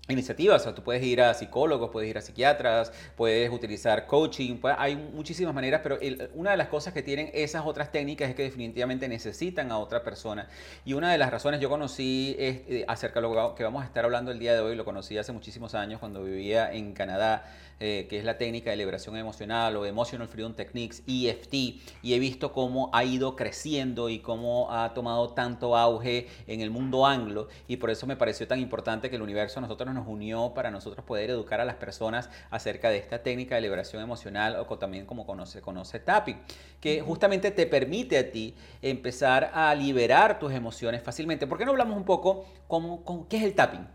iniciativas, 0.09 0.61
o 0.61 0.63
sea, 0.65 0.75
tú 0.75 0.83
puedes 0.83 1.01
ir 1.01 1.21
a 1.21 1.33
psicólogos, 1.33 1.89
puedes 1.89 2.09
ir 2.09 2.17
a 2.17 2.21
psiquiatras, 2.21 2.91
puedes 3.15 3.49
utilizar 3.49 4.05
coaching, 4.05 4.59
hay 4.77 4.97
muchísimas 4.97 5.53
maneras, 5.53 5.79
pero 5.81 5.97
una 6.33 6.51
de 6.51 6.57
las 6.57 6.67
cosas 6.67 6.93
que 6.93 7.01
tienen 7.01 7.31
esas 7.33 7.65
otras 7.65 7.89
técnicas 7.89 8.29
es 8.29 8.35
que 8.35 8.43
definitivamente 8.43 9.07
necesitan 9.07 9.71
a 9.71 9.77
otra 9.77 10.03
persona. 10.03 10.49
Y 10.83 10.93
una 10.93 11.09
de 11.09 11.17
las 11.17 11.31
razones, 11.31 11.61
yo 11.61 11.69
conocí 11.69 12.35
eh, 12.37 12.83
acerca 12.89 13.21
de 13.21 13.29
lo 13.29 13.55
que 13.55 13.63
vamos 13.63 13.81
a 13.81 13.85
estar 13.85 14.03
hablando 14.03 14.31
el 14.31 14.39
día 14.39 14.53
de 14.53 14.59
hoy, 14.59 14.75
lo 14.75 14.83
conocí 14.83 15.17
hace 15.17 15.31
muchísimos 15.31 15.73
años 15.73 16.01
cuando 16.01 16.21
vivía 16.21 16.73
en 16.73 16.91
Canadá, 16.91 17.45
eh, 17.79 18.07
que 18.09 18.19
es 18.19 18.25
la 18.25 18.37
técnica 18.37 18.71
de 18.71 18.77
liberación 18.77 19.15
emocional 19.15 19.75
o 19.77 19.85
Emotional 19.85 20.27
Freedom 20.27 20.53
Techniques, 20.53 21.01
EFT, 21.07 21.53
y 22.01 22.13
he 22.13 22.19
visto 22.19 22.51
cómo 22.51 22.89
ha 22.93 23.03
ido 23.05 23.35
creciendo 23.35 24.09
y 24.09 24.19
cómo 24.19 24.71
ha 24.71 24.93
tomado 24.93 25.29
tanto 25.29 25.75
auge 25.77 26.27
en 26.47 26.61
el 26.61 26.69
mundo 26.71 27.05
anglo, 27.05 27.47
y 27.67 27.77
por 27.77 27.89
eso 27.89 28.05
me 28.05 28.17
pareció 28.17 28.47
tan 28.47 28.59
importante 28.59 29.09
que 29.09 29.15
el 29.15 29.21
universo 29.21 29.61
nosotros 29.61 29.92
nos 29.93 30.07
unió 30.07 30.53
para 30.53 30.71
nosotros 30.71 31.05
poder 31.05 31.29
educar 31.29 31.61
a 31.61 31.65
las 31.65 31.75
personas 31.75 32.29
acerca 32.49 32.89
de 32.89 32.97
esta 32.97 33.23
técnica 33.23 33.55
de 33.55 33.61
liberación 33.61 34.01
emocional 34.01 34.55
o 34.55 34.77
también 34.77 35.05
como 35.05 35.25
conoce, 35.25 35.61
conoce 35.61 35.99
tapping, 35.99 36.41
que 36.81 37.01
justamente 37.01 37.51
te 37.51 37.65
permite 37.67 38.17
a 38.17 38.31
ti 38.31 38.55
empezar 38.81 39.51
a 39.53 39.73
liberar 39.75 40.39
tus 40.39 40.51
emociones 40.51 41.01
fácilmente. 41.01 41.47
¿Por 41.47 41.57
qué 41.57 41.65
no 41.65 41.71
hablamos 41.71 41.95
un 41.97 42.05
poco 42.05 42.45
cómo, 42.67 43.03
con, 43.03 43.25
qué 43.27 43.37
es 43.37 43.43
el 43.43 43.53
tapping? 43.53 43.87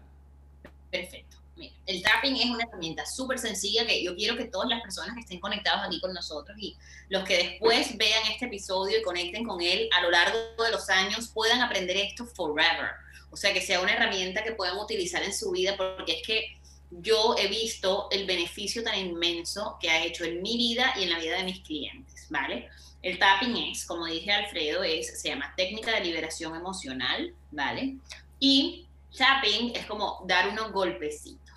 Perfecto 0.91 1.39
el 1.87 2.03
tapping 2.03 2.37
es 2.37 2.47
una 2.47 2.65
herramienta 2.65 3.05
súper 3.07 3.39
sencilla 3.39 3.87
que 3.87 4.03
yo 4.03 4.15
quiero 4.15 4.37
que 4.37 4.45
todas 4.45 4.69
las 4.69 4.83
personas 4.83 5.15
que 5.15 5.21
estén 5.21 5.41
conectados 5.41 5.87
aquí 5.87 6.01
con 6.01 6.13
nosotros 6.13 6.57
y 6.61 6.77
los 7.09 7.25
que 7.25 7.37
después 7.37 7.97
vean 7.97 8.23
este 8.31 8.47
episodio 8.47 8.99
y 8.99 9.03
conecten 9.03 9.45
con 9.45 9.61
él 9.61 9.89
a 9.97 10.03
lo 10.03 10.11
largo 10.11 10.39
de 10.63 10.71
los 10.71 10.89
años 10.91 11.29
puedan 11.29 11.61
aprender 11.61 11.97
esto 11.97 12.27
forever. 12.27 12.91
O 13.31 13.37
sea, 13.37 13.53
que 13.53 13.61
sea 13.61 13.81
una 13.81 13.93
herramienta 13.93 14.43
que 14.43 14.53
puedan 14.53 14.79
utilizar 14.79 15.23
en 15.23 15.35
su 15.35 15.51
vida 15.51 15.77
porque 15.77 16.12
es 16.12 16.27
que 16.27 16.59
yo 16.91 17.37
he 17.38 17.49
visto 17.49 18.09
el 18.11 18.27
beneficio 18.27 18.83
tan 18.83 18.99
inmenso 18.99 19.77
que 19.81 19.91
ha 19.91 20.05
hecho 20.05 20.25
en 20.25 20.43
mi 20.43 20.57
vida 20.57 20.95
y 20.99 21.05
en 21.05 21.11
la 21.11 21.19
vida 21.19 21.37
de 21.37 21.45
mis 21.45 21.61
clientes, 21.61 22.27
¿vale? 22.31 22.69
El 23.03 23.19
tapping 23.19 23.57
es, 23.57 23.85
como 23.85 24.07
dije 24.07 24.33
Alfredo, 24.33 24.83
es, 24.83 25.21
se 25.21 25.29
llama 25.29 25.53
técnica 25.57 25.95
de 25.95 26.05
liberación 26.05 26.57
emocional, 26.57 27.35
¿vale? 27.51 27.97
Y 28.41 28.87
tapping 29.17 29.73
es 29.75 29.87
como 29.87 30.25
dar 30.27 30.49
unos 30.49 30.73
golpecitos. 30.73 31.48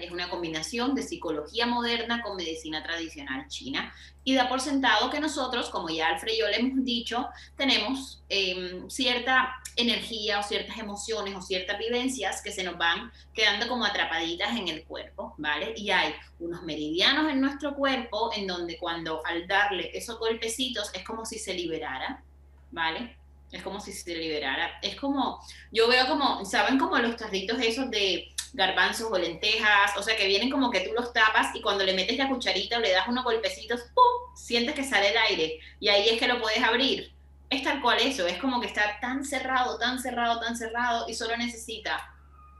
Es 0.00 0.12
una 0.12 0.30
combinación 0.30 0.94
de 0.94 1.02
psicología 1.02 1.66
moderna 1.66 2.22
con 2.22 2.36
medicina 2.36 2.82
tradicional 2.84 3.48
china 3.48 3.92
y 4.22 4.34
da 4.34 4.48
por 4.48 4.60
sentado 4.60 5.10
que 5.10 5.18
nosotros, 5.18 5.68
como 5.68 5.90
ya 5.90 6.08
Alfred 6.08 6.32
y 6.32 6.38
yo 6.38 6.46
le 6.46 6.56
hemos 6.56 6.84
dicho, 6.84 7.26
tenemos 7.56 8.22
em, 8.28 8.88
cierta 8.88 9.52
energía 9.74 10.38
o 10.38 10.42
ciertas 10.44 10.78
emociones 10.78 11.34
o 11.34 11.42
ciertas 11.42 11.76
vivencias 11.78 12.40
que 12.40 12.52
se 12.52 12.62
nos 12.62 12.78
van 12.78 13.10
quedando 13.34 13.66
como 13.66 13.84
atrapaditas 13.84 14.56
en 14.56 14.68
el 14.68 14.84
cuerpo, 14.84 15.34
¿vale? 15.38 15.74
Y 15.76 15.90
hay 15.90 16.14
unos 16.38 16.62
meridianos 16.62 17.32
en 17.32 17.40
nuestro 17.40 17.74
cuerpo 17.74 18.30
en 18.32 18.46
donde 18.46 18.78
cuando 18.78 19.26
al 19.26 19.48
darle 19.48 19.90
esos 19.92 20.20
golpecitos 20.20 20.90
es 20.94 21.04
como 21.04 21.26
si 21.26 21.38
se 21.40 21.52
liberara, 21.52 22.22
¿vale? 22.70 23.16
Es 23.50 23.62
como 23.62 23.80
si 23.80 23.92
se 23.92 24.16
liberara. 24.16 24.78
Es 24.82 24.96
como, 24.96 25.40
yo 25.72 25.88
veo 25.88 26.06
como, 26.08 26.44
¿saben 26.44 26.78
como 26.78 26.96
los 26.98 27.16
tarritos 27.16 27.58
esos 27.60 27.90
de 27.90 28.33
garbanzos 28.54 29.08
o 29.10 29.18
lentejas, 29.18 29.96
o 29.96 30.02
sea, 30.02 30.16
que 30.16 30.26
vienen 30.26 30.48
como 30.48 30.70
que 30.70 30.80
tú 30.80 30.92
los 30.94 31.12
tapas 31.12 31.54
y 31.54 31.60
cuando 31.60 31.84
le 31.84 31.92
metes 31.92 32.16
la 32.16 32.28
cucharita 32.28 32.78
o 32.78 32.80
le 32.80 32.92
das 32.92 33.08
unos 33.08 33.24
golpecitos, 33.24 33.82
¡pum! 33.94 34.36
sientes 34.36 34.74
que 34.74 34.84
sale 34.84 35.10
el 35.10 35.16
aire 35.16 35.58
y 35.80 35.88
ahí 35.88 36.08
es 36.08 36.18
que 36.18 36.28
lo 36.28 36.40
puedes 36.40 36.62
abrir. 36.62 37.12
Es 37.50 37.62
tal 37.62 37.82
cual 37.82 37.98
eso, 38.00 38.26
es 38.26 38.38
como 38.38 38.60
que 38.60 38.68
está 38.68 38.98
tan 39.00 39.24
cerrado, 39.24 39.78
tan 39.78 40.00
cerrado, 40.00 40.40
tan 40.40 40.56
cerrado 40.56 41.06
y 41.08 41.14
solo 41.14 41.36
necesita 41.36 42.10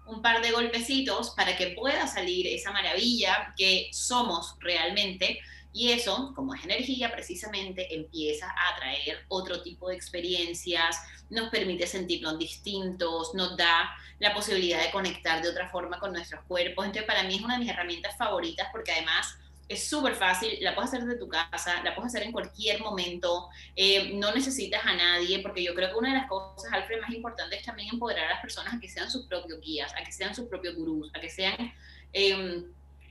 un 0.07 0.21
par 0.21 0.43
de 0.43 0.51
golpecitos 0.51 1.31
para 1.31 1.57
que 1.57 1.69
pueda 1.69 2.07
salir 2.07 2.47
esa 2.47 2.73
maravilla 2.73 3.55
que 3.57 3.89
somos 3.93 4.57
realmente 4.61 5.41
y 5.75 5.91
eso, 5.91 6.33
como 6.37 6.55
es 6.55 6.63
energía, 6.65 7.11
precisamente 7.11 7.93
empieza 7.93 8.49
a 8.49 8.75
atraer 8.75 9.25
otro 9.27 9.61
tipo 9.61 9.89
de 9.89 9.97
experiencias, 9.97 10.97
nos 11.31 11.51
permite 11.51 11.89
sentirnos 11.89 12.39
distintos, 12.39 13.35
nos 13.35 13.57
da 13.57 13.91
la 14.21 14.33
posibilidad 14.33 14.81
de 14.81 14.93
conectar 14.93 15.43
de 15.43 15.49
otra 15.49 15.69
forma 15.69 15.99
con 15.99 16.13
nuestros 16.13 16.45
cuerpos. 16.45 16.87
Entonces, 16.87 17.09
para 17.09 17.25
mí 17.25 17.35
es 17.35 17.43
una 17.43 17.55
de 17.55 17.65
mis 17.65 17.71
herramientas 17.71 18.17
favoritas 18.17 18.69
porque 18.71 18.93
además 18.93 19.37
es 19.69 19.89
súper 19.89 20.15
fácil, 20.15 20.57
la 20.61 20.77
puedes 20.77 20.91
hacer 20.91 21.05
desde 21.05 21.19
tu 21.19 21.29
casa, 21.29 21.83
la 21.83 21.93
puedes 21.97 22.15
hacer 22.15 22.23
en 22.23 22.31
cualquier 22.31 22.81
momento, 22.81 23.49
eh, 23.75 24.13
no 24.15 24.33
necesitas 24.33 24.87
a 24.87 24.95
nadie, 24.95 25.41
porque 25.41 25.65
yo 25.65 25.75
creo 25.75 25.89
que 25.89 25.97
una 25.97 26.13
de 26.13 26.19
las 26.19 26.29
cosas, 26.29 26.73
Alfred, 26.73 27.01
más 27.01 27.11
importantes 27.11 27.59
es 27.59 27.67
también 27.67 27.89
empoderar 27.93 28.27
a 28.27 28.35
las 28.35 28.41
personas 28.41 28.75
a 28.75 28.79
que 28.79 28.89
sean 28.89 29.11
sus 29.11 29.27
propios 29.27 29.61
guías, 29.61 29.93
a 29.95 30.05
que 30.05 30.13
sean 30.13 30.37
sus 30.37 30.47
propios 30.47 30.77
gurús, 30.77 31.11
a 31.15 31.21
que 31.21 31.31
sean... 31.31 31.75
Eh, 32.13 32.63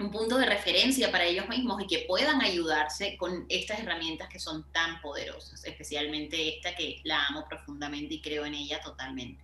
un 0.03 0.11
punto 0.11 0.37
de 0.37 0.45
referencia 0.45 1.11
para 1.11 1.25
ellos 1.25 1.47
mismos 1.47 1.81
y 1.81 1.87
que 1.87 2.05
puedan 2.07 2.41
ayudarse 2.41 3.15
con 3.17 3.45
estas 3.49 3.79
herramientas 3.79 4.27
que 4.29 4.39
son 4.39 4.63
tan 4.71 4.99
poderosas, 5.01 5.63
especialmente 5.65 6.57
esta 6.57 6.75
que 6.75 6.99
la 7.03 7.25
amo 7.27 7.45
profundamente 7.47 8.15
y 8.15 8.21
creo 8.21 8.45
en 8.45 8.53
ella 8.53 8.79
totalmente. 8.81 9.41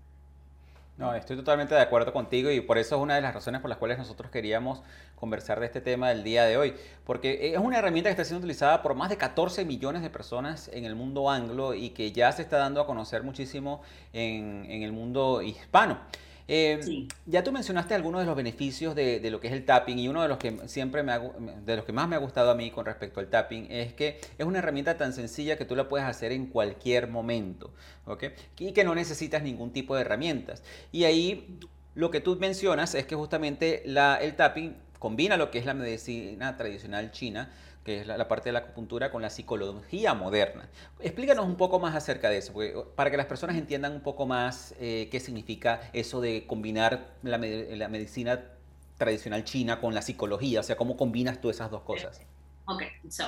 No, 0.97 1.15
estoy 1.15 1.37
totalmente 1.37 1.73
de 1.73 1.79
acuerdo 1.79 2.11
contigo 2.11 2.51
y 2.51 2.59
por 2.59 2.77
eso 2.77 2.97
es 2.97 3.01
una 3.01 3.15
de 3.15 3.21
las 3.21 3.33
razones 3.33 3.61
por 3.61 3.69
las 3.69 3.77
cuales 3.77 3.97
nosotros 3.97 4.29
queríamos 4.29 4.81
conversar 5.15 5.61
de 5.61 5.67
este 5.67 5.79
tema 5.79 6.09
del 6.09 6.25
día 6.25 6.43
de 6.43 6.57
hoy, 6.57 6.75
porque 7.05 7.53
es 7.53 7.57
una 7.57 7.77
herramienta 7.77 8.09
que 8.09 8.11
está 8.11 8.25
siendo 8.25 8.39
utilizada 8.39 8.81
por 8.81 8.95
más 8.95 9.09
de 9.09 9.15
14 9.15 9.63
millones 9.63 10.01
de 10.01 10.09
personas 10.09 10.69
en 10.73 10.83
el 10.83 10.95
mundo 10.95 11.29
anglo 11.29 11.73
y 11.73 11.91
que 11.91 12.11
ya 12.11 12.33
se 12.33 12.41
está 12.41 12.57
dando 12.57 12.81
a 12.81 12.85
conocer 12.85 13.23
muchísimo 13.23 13.81
en, 14.11 14.65
en 14.69 14.83
el 14.83 14.91
mundo 14.91 15.41
hispano. 15.41 15.99
Eh, 16.51 17.07
ya 17.27 17.43
tú 17.43 17.51
mencionaste 17.51 17.93
algunos 17.93 18.21
de 18.21 18.25
los 18.25 18.35
beneficios 18.35 18.95
de, 18.95 19.21
lo 19.29 19.39
que 19.39 19.49
es 19.49 19.53
el 19.53 19.65
tapping 19.65 19.99
y 19.99 20.07
uno 20.07 20.23
de 20.23 20.27
los 20.27 20.39
que 20.39 20.67
siempre 20.67 21.03
me 21.03 21.13
de 21.63 21.75
los 21.75 21.85
que 21.85 21.91
más 21.91 22.09
me 22.09 22.15
ha 22.15 22.17
gustado 22.19 22.49
a 22.49 22.55
mí 22.55 22.71
con 22.71 22.87
respecto 22.87 23.19
al 23.19 23.27
tapping 23.27 23.67
es 23.69 23.93
que 23.93 24.19
es 24.35 24.47
una 24.47 24.57
herramienta 24.57 24.97
tan 24.97 25.13
sencilla 25.13 25.59
que 25.59 25.65
tú 25.65 25.75
la 25.75 25.87
puedes 25.87 26.07
hacer 26.07 26.31
en 26.31 26.47
cualquier 26.47 27.07
momento, 27.07 27.71
¿ok? 28.05 28.23
Y 28.57 28.71
que 28.71 28.83
no 28.83 28.95
necesitas 28.95 29.43
ningún 29.43 29.71
tipo 29.71 29.93
de 29.93 30.01
herramientas. 30.01 30.63
Y 30.91 31.03
ahí 31.03 31.59
lo 31.93 32.09
que 32.09 32.19
tú 32.19 32.35
mencionas 32.37 32.95
es 32.95 33.05
que 33.05 33.13
justamente 33.13 33.83
la, 33.85 34.15
el 34.15 34.35
tapping 34.35 34.75
combina 34.97 35.37
lo 35.37 35.51
que 35.51 35.59
es 35.59 35.67
la 35.67 35.75
medicina 35.75 36.57
tradicional 36.57 37.11
china 37.11 37.51
que 37.89 38.01
es 38.01 38.05
la, 38.05 38.27
parte 38.27 38.49
de 38.49 38.53
la 38.53 38.59
acupuntura, 38.59 39.09
con 39.09 39.23
la 39.23 39.31
psicología 39.31 40.13
moderna. 40.13 40.69
Explícanos 40.99 41.43
un 41.43 41.55
poco 41.55 41.79
más 41.79 41.95
acerca 41.95 42.29
de 42.29 42.37
eso, 42.37 42.53
para 42.95 43.09
que 43.09 43.17
las 43.17 43.25
personas 43.25 43.55
entiendan 43.55 43.93
un 43.93 44.01
poco 44.01 44.27
más 44.27 44.75
eh, 44.79 45.07
qué 45.09 45.19
significa 45.19 45.81
eso 45.91 46.21
de 46.21 46.45
combinar 46.45 47.07
la, 47.23 47.39
medicina 47.39 48.43
tradicional 48.99 49.43
china 49.43 49.81
con 49.81 49.95
la 49.95 50.03
psicología, 50.03 50.59
o 50.59 50.63
sea, 50.63 50.77
cómo 50.77 50.97
combinas 50.97 51.41
tú 51.41 51.49
esas 51.49 51.71
dos 51.71 51.81
cosas. 51.81 52.21
Ok, 52.65 52.83
so, 53.09 53.23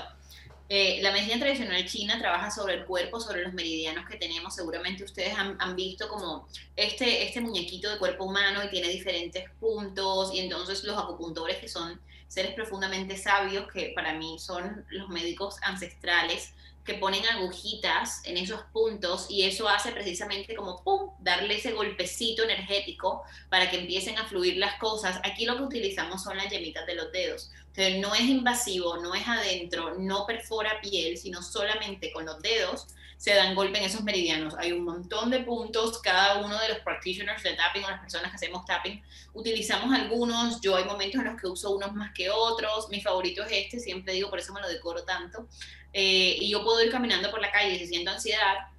eh, 0.74 1.02
la 1.02 1.12
medicina 1.12 1.38
tradicional 1.38 1.86
china 1.86 2.18
trabaja 2.18 2.50
sobre 2.50 2.76
el 2.76 2.86
cuerpo, 2.86 3.20
sobre 3.20 3.44
los 3.44 3.52
meridianos 3.52 4.08
que 4.08 4.16
tenemos. 4.16 4.56
Seguramente 4.56 5.04
ustedes 5.04 5.34
han, 5.38 5.76
visto 5.76 6.08
como 6.08 6.48
este, 6.78 7.28
este 7.28 7.42
muñequito 7.42 7.90
de 7.90 7.98
cuerpo 7.98 8.24
humano 8.24 8.64
y 8.64 8.70
tiene 8.70 8.88
diferentes 8.88 9.50
puntos 9.60 10.34
y 10.34 10.40
entonces 10.40 10.86
los 10.86 10.98
acupuntores 10.98 11.58
que 11.58 11.68
son 11.68 12.00
seres 12.30 12.54
profundamente 12.54 13.18
sabios 13.18 13.70
que 13.70 13.92
para 13.94 14.14
mí 14.14 14.40
son 14.40 14.86
los 14.92 15.10
médicos 15.10 15.58
ancestrales 15.62 16.54
que 16.86 16.94
ponen 16.94 17.26
agujitas 17.26 18.22
en 18.26 18.38
esos 18.38 18.62
puntos 18.72 19.28
y 19.30 19.44
eso 19.44 19.68
hace 19.68 19.92
precisamente 19.92 20.56
como 20.56 21.18
darle 21.20 21.58
ese 21.58 21.74
golpecito 21.74 22.44
energético 22.44 23.24
para 23.50 23.70
que 23.70 23.80
empiecen 23.80 24.18
a 24.18 24.26
fluir 24.26 24.58
las 24.58 24.80
cosas. 24.80 25.20
Aquí 25.24 25.46
lo 25.46 25.58
que 25.58 25.64
utilizamos 25.64 26.24
son 26.24 26.38
las 26.38 26.50
yemitas 26.50 26.86
de 26.88 26.96
los 26.96 27.12
dedos. 27.12 27.52
Entonces 27.74 28.00
no 28.00 28.14
es 28.14 28.22
invasivo, 28.22 28.98
no 28.98 29.16
es 29.16 29.26
adentro, 29.28 29.96
no 29.98 30.26
perfora 30.26 30.82
piel, 30.82 31.18
sino 31.18 31.42
solamente 31.42 32.12
con 32.12 32.26
los 32.26 32.42
dedos 32.42 32.88
se 33.22 33.36
dan 33.36 33.54
golpe 33.54 33.78
en 33.78 33.86
esos 33.86 34.04
meridianos. 34.04 34.56
Hay 34.58 34.72
un 34.72 34.84
montón 34.84 35.30
de 35.30 35.42
puntos, 35.42 36.00
cada 36.00 36.44
uno 36.44 36.60
de 36.60 36.70
los 36.70 36.80
practitioners 36.80 37.44
de 37.44 37.54
tapping 37.54 37.84
o 37.84 37.90
las 37.90 38.02
personas 38.02 38.32
que 38.32 38.36
hacemos 38.36 38.66
tapping, 38.66 39.00
utilizamos 39.34 39.94
algunos, 39.94 40.60
yo 40.60 40.76
hay 40.76 40.86
momentos 40.86 41.22
en 41.22 41.28
los 41.28 41.40
que 41.40 41.48
uso 41.48 41.70
unos 41.70 41.94
más 41.94 42.12
que 42.14 42.32
otros, 42.32 42.90
mi 42.90 43.00
favorito 43.00 43.44
es 43.44 43.52
este, 43.52 43.80
siempre 43.80 44.14
digo, 44.14 44.32
por 44.32 44.40
eso 44.40 44.52
me 44.54 44.60
lo 44.60 44.68
decoro 44.68 45.04
tanto, 45.04 45.48
eh, 45.94 46.36
y 46.40 46.50
yo 46.50 46.64
puedo 46.64 46.84
ir 46.84 46.92
caminando 46.92 47.30
por 47.30 47.40
la 47.42 47.52
calle 47.52 47.78
si 47.78 47.86
siento 47.86 48.10
ansiedad, 48.10 48.70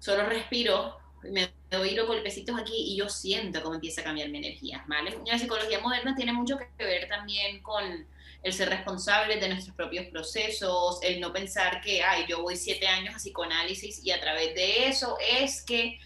solo 0.00 0.26
respiro, 0.26 0.99
me 1.22 1.50
doy 1.70 1.94
los 1.94 2.06
golpecitos 2.06 2.58
aquí 2.58 2.74
y 2.74 2.96
yo 2.96 3.08
siento 3.08 3.62
cómo 3.62 3.74
empieza 3.74 4.00
a 4.00 4.04
cambiar 4.04 4.28
mi 4.28 4.38
energía, 4.38 4.84
¿vale? 4.88 5.18
La 5.26 5.38
psicología 5.38 5.80
moderna 5.80 6.14
tiene 6.14 6.32
mucho 6.32 6.58
que 6.58 6.84
ver 6.84 7.08
también 7.08 7.62
con 7.62 8.06
el 8.42 8.52
ser 8.52 8.70
responsables 8.70 9.40
de 9.40 9.48
nuestros 9.48 9.76
propios 9.76 10.06
procesos, 10.06 10.98
el 11.02 11.20
no 11.20 11.32
pensar 11.32 11.80
que, 11.82 12.02
ay, 12.02 12.24
yo 12.28 12.42
voy 12.42 12.56
siete 12.56 12.86
años 12.86 13.14
a 13.14 13.18
psicoanálisis 13.18 14.04
y 14.04 14.12
a 14.12 14.20
través 14.20 14.54
de 14.54 14.88
eso 14.88 15.18
es 15.20 15.62
que 15.62 15.98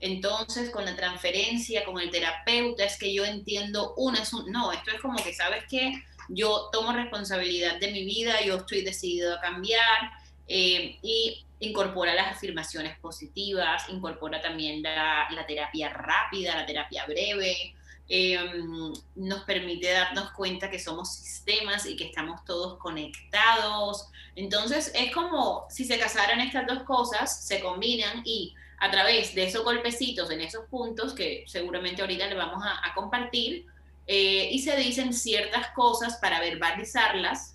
entonces 0.00 0.70
con 0.70 0.84
la 0.84 0.96
transferencia, 0.96 1.84
con 1.84 2.00
el 2.00 2.10
terapeuta, 2.10 2.84
es 2.84 2.96
que 2.98 3.12
yo 3.12 3.24
entiendo 3.24 3.94
una, 3.96 4.22
no, 4.46 4.72
esto 4.72 4.92
es 4.92 5.00
como 5.00 5.22
que, 5.22 5.34
¿sabes 5.34 5.64
qué? 5.68 5.92
Yo 6.28 6.70
tomo 6.72 6.92
responsabilidad 6.92 7.78
de 7.80 7.90
mi 7.90 8.04
vida, 8.04 8.40
yo 8.42 8.56
estoy 8.56 8.82
decidido 8.82 9.34
a 9.34 9.40
cambiar 9.40 10.12
eh, 10.46 10.96
y 11.02 11.44
incorpora 11.60 12.14
las 12.14 12.36
afirmaciones 12.36 12.98
positivas, 12.98 13.88
incorpora 13.88 14.40
también 14.40 14.82
la, 14.82 15.28
terapia 15.46 15.90
rápida, 15.90 16.56
la 16.56 16.66
terapia 16.66 17.06
breve, 17.06 17.74
Em, 18.12 18.92
nos 19.14 19.44
permite 19.44 19.88
darnos 19.92 20.32
cuenta 20.32 20.68
que 20.68 20.80
somos 20.80 21.14
sistemas 21.14 21.86
y 21.86 21.94
que 21.94 22.06
estamos 22.06 22.44
todos 22.44 22.76
conectados. 22.78 24.08
Entonces 24.34 24.90
es 24.96 25.14
como 25.14 25.66
si 25.70 25.84
se 25.84 25.96
casaran 25.96 26.40
estas 26.40 26.66
dos 26.66 26.82
cosas, 26.82 27.46
se 27.46 27.60
combinan 27.60 28.22
y 28.24 28.52
a 28.80 28.90
través 28.90 29.32
de 29.36 29.44
esos 29.44 29.62
golpecitos 29.62 30.28
en 30.32 30.40
esos 30.40 30.66
puntos, 30.66 31.14
que 31.14 31.44
seguramente 31.46 32.02
ahorita 32.02 32.26
le 32.26 32.34
vamos 32.34 32.64
a, 32.64 32.92
compartir, 32.94 33.66
eh, 34.08 34.48
y 34.50 34.58
se 34.58 34.76
dicen 34.76 35.12
ciertas 35.12 35.68
cosas 35.70 36.16
para 36.16 36.40
verbalizarlas, 36.40 37.54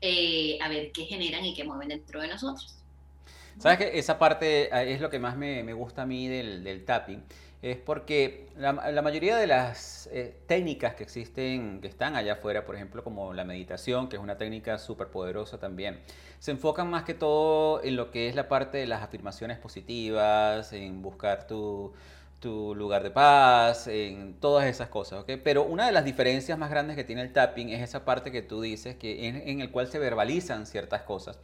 eh, 0.00 0.58
a 0.62 0.68
ver 0.68 0.90
qué 0.92 1.04
generan 1.04 1.44
y 1.44 1.52
qué 1.52 1.64
mueven 1.64 1.88
dentro 1.88 2.22
de 2.22 2.28
nosotros. 2.28 2.76
¿Sabes 3.58 3.78
que 3.78 3.98
esa 3.98 4.18
parte 4.18 4.64
eh, 4.64 4.92
es 4.92 5.00
lo 5.00 5.10
que 5.10 5.18
más 5.18 5.36
me, 5.36 5.62
me 5.62 5.72
gusta 5.72 6.02
a 6.02 6.06
mí 6.06 6.28
del, 6.28 6.62
del 6.62 6.84
tapping? 6.84 7.22
es 7.62 7.78
porque 7.78 8.46
la, 8.56 8.72
mayoría 8.72 9.36
de 9.36 9.46
las 9.46 10.08
eh, 10.12 10.36
técnicas 10.46 10.94
que 10.94 11.02
existen, 11.02 11.80
que 11.80 11.88
están 11.88 12.14
allá 12.14 12.34
afuera, 12.34 12.64
por 12.64 12.76
ejemplo, 12.76 13.02
como 13.02 13.32
la 13.32 13.44
meditación, 13.44 14.08
que 14.08 14.16
es 14.16 14.22
una 14.22 14.36
técnica 14.36 14.78
súper 14.78 15.08
poderosa 15.08 15.58
también, 15.58 15.98
se 16.38 16.50
enfocan 16.52 16.88
más 16.90 17.04
que 17.04 17.14
todo 17.14 17.82
en 17.82 17.96
lo 17.96 18.10
que 18.10 18.28
es 18.28 18.36
la 18.36 18.48
parte 18.48 18.78
de 18.78 18.86
las 18.86 19.02
afirmaciones 19.02 19.58
positivas, 19.58 20.72
en 20.72 21.02
buscar 21.02 21.46
tu, 21.46 21.92
lugar 22.42 23.02
de 23.02 23.10
paz, 23.10 23.86
en 23.88 24.34
todas 24.40 24.66
esas 24.66 24.88
cosas, 24.88 25.20
¿ok? 25.20 25.32
Pero 25.42 25.64
una 25.64 25.86
de 25.86 25.92
las 25.92 26.04
diferencias 26.04 26.58
más 26.58 26.70
grandes 26.70 26.96
que 26.96 27.04
tiene 27.04 27.22
el 27.22 27.32
tapping 27.32 27.70
es 27.70 27.82
esa 27.82 28.04
parte 28.04 28.30
que 28.30 28.42
tú 28.42 28.60
dices, 28.60 28.96
que 28.96 29.26
en, 29.28 29.36
en 29.48 29.60
el 29.60 29.70
cual 29.70 29.88
se 29.88 29.98
verbalizan 29.98 30.66
ciertas 30.66 31.02
cosas. 31.02 31.38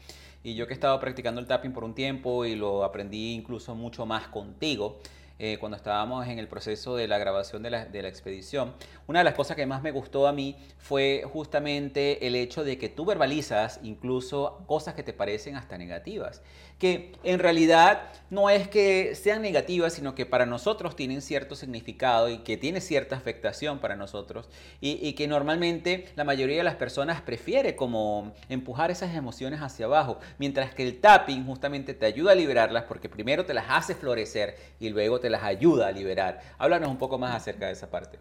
Y 0.45 0.55
yo 0.55 0.67
que 0.67 0.73
he 0.73 0.75
estado 0.75 0.99
practicando 1.01 1.41
el 1.41 1.47
tapping 1.47 1.73
por 1.73 1.85
un 1.85 1.95
tiempo 1.95 2.45
y 2.45 2.55
lo 2.55 2.85
aprendí 2.85 3.35
incluso 3.35 3.75
mucho 3.75 4.07
más 4.07 4.29
contigo, 4.29 4.99
eh, 5.45 5.59
cuando 5.59 5.77
estábamos 5.77 6.29
en 6.29 6.39
el 6.39 6.47
proceso 6.47 6.95
de 6.95 7.09
la 7.09 7.19
grabación 7.19 7.65
de 7.65 7.71
la, 7.71 8.09
expedición, 8.09 8.75
una 9.09 9.19
de 9.19 9.25
las 9.25 9.35
cosas 9.35 9.57
que 9.57 9.67
más 9.67 9.83
me 9.83 9.91
gustó 9.91 10.29
a 10.29 10.33
mí 10.33 10.57
fue 10.79 11.25
justamente 11.33 12.29
el 12.29 12.37
hecho 12.37 12.63
de 12.63 12.79
que 12.79 12.89
tú 12.89 13.05
verbalizas 13.05 13.81
incluso 13.83 14.63
cosas 14.69 14.95
que 14.95 15.03
te 15.03 15.13
parecen 15.13 15.57
hasta 15.57 15.79
negativas 15.79 16.43
que 16.83 17.13
en 17.23 17.39
realidad 17.39 18.11
no 18.29 18.51
es 18.51 18.67
que 18.67 19.15
sean 19.15 19.41
negativas, 19.41 19.93
sino 19.93 20.17
que 20.17 20.27
para 20.27 20.47
nosotros 20.47 20.97
tienen 20.97 21.23
cierto 21.23 21.55
significado 21.55 22.29
y 22.29 22.39
que 22.39 22.57
tiene 22.57 22.81
cierta 22.81 23.15
afectación 23.15 23.79
para 23.79 23.95
nosotros 23.95 24.49
y, 24.81 25.13
que 25.13 25.29
normalmente 25.29 26.09
la 26.17 26.25
mayoría 26.25 26.57
de 26.57 26.65
las 26.65 26.75
personas 26.75 27.21
prefiere 27.21 27.77
como 27.77 28.35
empujar 28.49 28.91
esas 28.91 29.15
emociones 29.15 29.61
hacia 29.61 29.87
abajo, 29.87 30.19
mientras 30.39 30.75
que 30.75 30.83
el 30.83 31.01
tapping 31.01 31.47
justamente 31.47 31.95
te 31.95 32.05
ayuda 32.05 32.33
a 32.33 32.35
liberarlas 32.35 32.83
porque 32.89 33.09
primero 33.09 33.47
te 33.47 33.55
las 33.55 33.67
hace 33.69 33.95
florecer 33.95 34.57
y 34.81 34.89
luego 34.89 35.21
te 35.21 35.31
las 35.31 35.45
ayuda 35.45 35.87
a 35.87 35.93
liberar. 35.93 36.41
Háblanos 36.59 36.89
un 36.89 36.99
poco 36.99 37.17
más 37.17 37.37
acerca 37.37 37.67
de 37.67 37.75
esa 37.75 37.89
parte. 37.89 38.19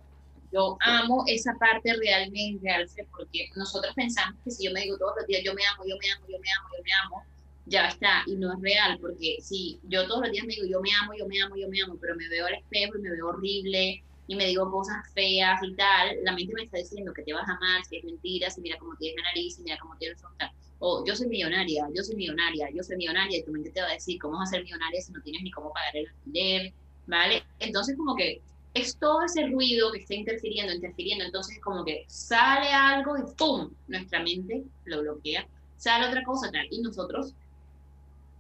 Yo 0.54 0.78
amo 0.82 1.24
esa 1.26 1.54
parte 1.56 1.96
realmente, 2.00 2.70
Alfred, 2.70 3.08
porque 3.18 3.50
nosotros 3.56 3.92
pensamos 3.96 4.40
que 4.44 4.52
si 4.52 4.68
yo 4.68 4.72
me 4.72 4.82
digo 4.82 5.00
todos 5.00 5.14
los 5.18 5.26
días, 5.26 5.42
yo 5.44 5.56
me 5.56 5.66
amo, 5.66 5.84
yo 5.88 5.96
me 5.98 6.12
amo, 6.12 6.28
yo 6.30 6.38
me 6.38 6.50
amo, 6.52 6.68
yo 6.78 6.84
me 6.84 6.92
amo, 7.06 7.26
ya 7.72 7.88
está, 7.88 8.24
y 8.28 8.36
no 8.36 8.54
es 8.54 8.62
real, 8.62 9.00
porque 9.00 9.38
si 9.42 9.80
yo 9.84 10.06
todos 10.06 10.22
los 10.24 10.32
días 10.32 10.46
me 10.46 10.54
digo, 10.54 10.68
yo 10.68 10.82
me 10.82 10.90
amo, 11.02 11.14
yo 11.18 11.26
me 11.26 11.42
amo, 11.42 11.56
yo 11.56 11.70
me 11.70 11.82
amo, 11.82 11.98
pero 12.00 12.16
me 12.16 12.28
veo 12.28 12.46
al 12.46 12.56
espejo 12.56 12.98
y 12.98 13.02
me 13.02 13.12
veo 13.12 13.28
horrible 13.28 14.04
y 14.28 14.36
me 14.36 14.46
digo 14.48 14.70
cosas 14.70 14.98
feas 15.14 15.60
y 15.64 15.74
tal, 15.76 16.18
la 16.24 16.34
mente 16.34 16.54
me 16.54 16.64
está 16.64 16.78
diciendo 16.78 17.14
que 17.14 17.24
te 17.24 17.34
vas 17.34 17.48
a 17.48 17.54
amar, 17.54 17.82
que 17.90 17.98
es 17.98 18.04
mentira, 18.04 18.50
si 18.50 18.62
mira 18.62 18.78
cómo 18.78 18.96
tienes 18.98 19.18
la 19.18 19.30
nariz, 19.30 19.56
si 19.56 19.64
mira 19.64 19.78
cómo 19.80 19.96
tienes 19.98 20.22
la 20.40 20.52
o 20.84 21.06
yo 21.06 21.16
soy 21.16 21.28
millonaria, 21.28 21.88
yo 21.94 22.04
soy 22.04 22.16
millonaria, 22.16 22.68
yo 22.74 22.82
soy 22.82 22.98
millonaria, 22.98 23.38
y 23.38 23.44
tu 23.44 23.52
mente 23.52 23.70
te 23.70 23.82
va 23.82 23.88
a 23.88 23.94
decir, 23.94 24.20
¿cómo 24.20 24.40
vas 24.40 24.50
a 24.50 24.52
ser 24.54 24.64
millonaria 24.64 25.00
si 25.00 25.12
no 25.12 25.22
tienes 25.22 25.44
ni 25.44 25.52
cómo 25.52 25.72
pagar 25.72 25.96
el 25.96 26.08
alquiler? 26.08 26.74
¿Vale? 27.06 27.44
Entonces 27.60 27.96
como 27.96 28.16
que 28.16 28.42
es 28.74 28.98
todo 28.98 29.24
ese 29.24 29.46
ruido 29.48 29.92
que 29.92 30.00
está 30.00 30.16
interfiriendo, 30.16 30.74
interfiriendo, 30.74 31.24
entonces 31.24 31.60
como 31.62 31.86
que 31.86 32.06
sale 32.08 32.70
algo 32.70 33.16
y 33.18 33.22
¡pum! 33.38 33.70
Nuestra 33.88 34.24
mente 34.24 34.64
lo 34.86 35.02
bloquea, 35.02 35.46
sale 35.78 36.08
otra 36.08 36.24
cosa 36.24 36.50
tal, 36.52 36.66
y 36.72 36.82
nosotros 36.82 37.36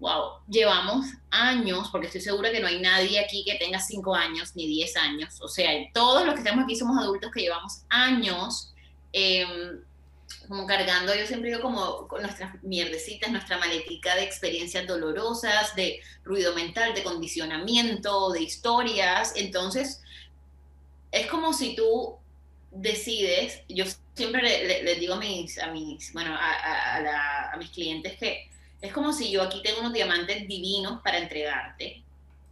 wow, 0.02 0.40
llevamos 0.50 1.06
años, 1.30 1.90
porque 1.92 2.08
estoy 2.08 2.22
segura 2.22 2.52
que 2.52 2.60
no 2.60 2.68
hay 2.68 2.82
nadie 2.82 3.20
aquí 3.20 3.44
que 3.46 3.56
tenga 3.56 3.80
5 3.80 4.16
años 4.16 4.56
ni 4.56 4.66
10 4.66 4.98
años, 4.98 5.40
o 5.42 5.48
sea, 5.48 5.70
todos 5.94 6.26
los 6.26 6.34
que 6.34 6.40
estamos 6.40 6.64
aquí 6.64 6.76
somos 6.76 6.98
adultos 6.98 7.32
que 7.32 7.42
llevamos 7.42 7.84
años 7.88 8.74
em, 9.14 9.80
como 10.48 10.66
cargando, 10.66 11.14
yo 11.14 11.28
siempre 11.28 11.52
digo 11.52 11.62
como 11.62 12.08
nuestras 12.20 12.62
mierdecitas, 12.64 13.32
nuestra 13.32 13.60
maletica 13.60 14.16
de 14.16 14.24
experiencias 14.24 14.88
dolorosas, 14.88 15.76
de 15.76 16.02
ruido 16.24 16.56
mental, 16.56 16.96
de 16.96 17.04
condicionamiento, 17.04 18.32
de 18.32 18.42
historias, 18.42 19.34
entonces 19.36 20.02
es 21.12 21.28
como 21.28 21.54
si 21.54 21.76
tú 21.76 22.18
decides, 22.72 23.62
yo 23.70 23.86
siempre 24.16 24.82
les 24.84 25.00
digo 25.00 25.14
a 25.14 25.20
mis, 25.20 25.60
bueno, 26.14 26.36
a 26.36 27.56
mis 27.60 27.70
clientes 27.70 28.18
que 28.18 28.51
es 28.82 28.91
como 28.91 29.13
si 29.13 29.32
yo 29.32 29.44
aquí 29.44 29.62
tengo 29.62 29.80
unos 29.80 29.94
diamantes 29.94 30.48
divinos 30.48 31.02
para 31.02 31.20
entregarte 31.20 32.04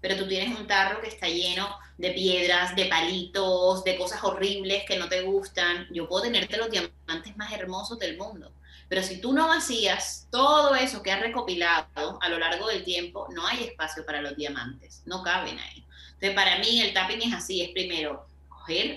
pero 0.02 0.16
tú 0.16 0.28
tienes 0.28 0.58
un 0.58 0.68
tarro 0.68 1.02
que 1.02 1.08
está 1.08 1.28
lleno 1.28 1.68
de 1.98 2.12
piedras, 2.12 2.76
de 2.76 2.86
palitos, 2.86 3.84
de 3.84 3.98
cosas 3.98 4.24
horribles 4.24 4.84
que 4.88 4.98
no 4.98 5.10
te 5.10 5.22
gustan. 5.22 5.88
Yo 5.92 6.08
puedo 6.08 6.24
tenerte 6.24 6.58
los 6.58 6.72
diamantes 6.72 7.36
más 7.36 7.52
hermosos 7.52 8.00
del 8.00 8.18
mundo, 8.18 8.52
pero 8.88 9.04
si 9.04 9.20
tú 9.20 9.34
no 9.34 9.48
vacías 9.48 10.28
todo 10.32 10.76
eso 10.76 11.04
que 11.04 11.12
has 11.12 11.20
recopilado 11.20 12.20
a 12.22 12.30
lo 12.30 12.40
largo 12.40 12.68
del 12.68 12.84
tiempo, 12.84 13.28
no 13.34 13.46
hay 13.46 13.66
espacio 13.66 14.06
para 14.06 14.22
los 14.22 14.36
diamantes, 14.38 15.04
no 15.06 15.22
caben 15.22 15.60
ahí. 15.60 15.86
Entonces, 16.14 16.36
para 16.36 16.60
mí 16.60 16.82
el 16.82 16.94
tapping 16.94 17.22
es 17.22 17.34
así, 17.34 17.62
es 17.62 17.70
primero 17.72 18.26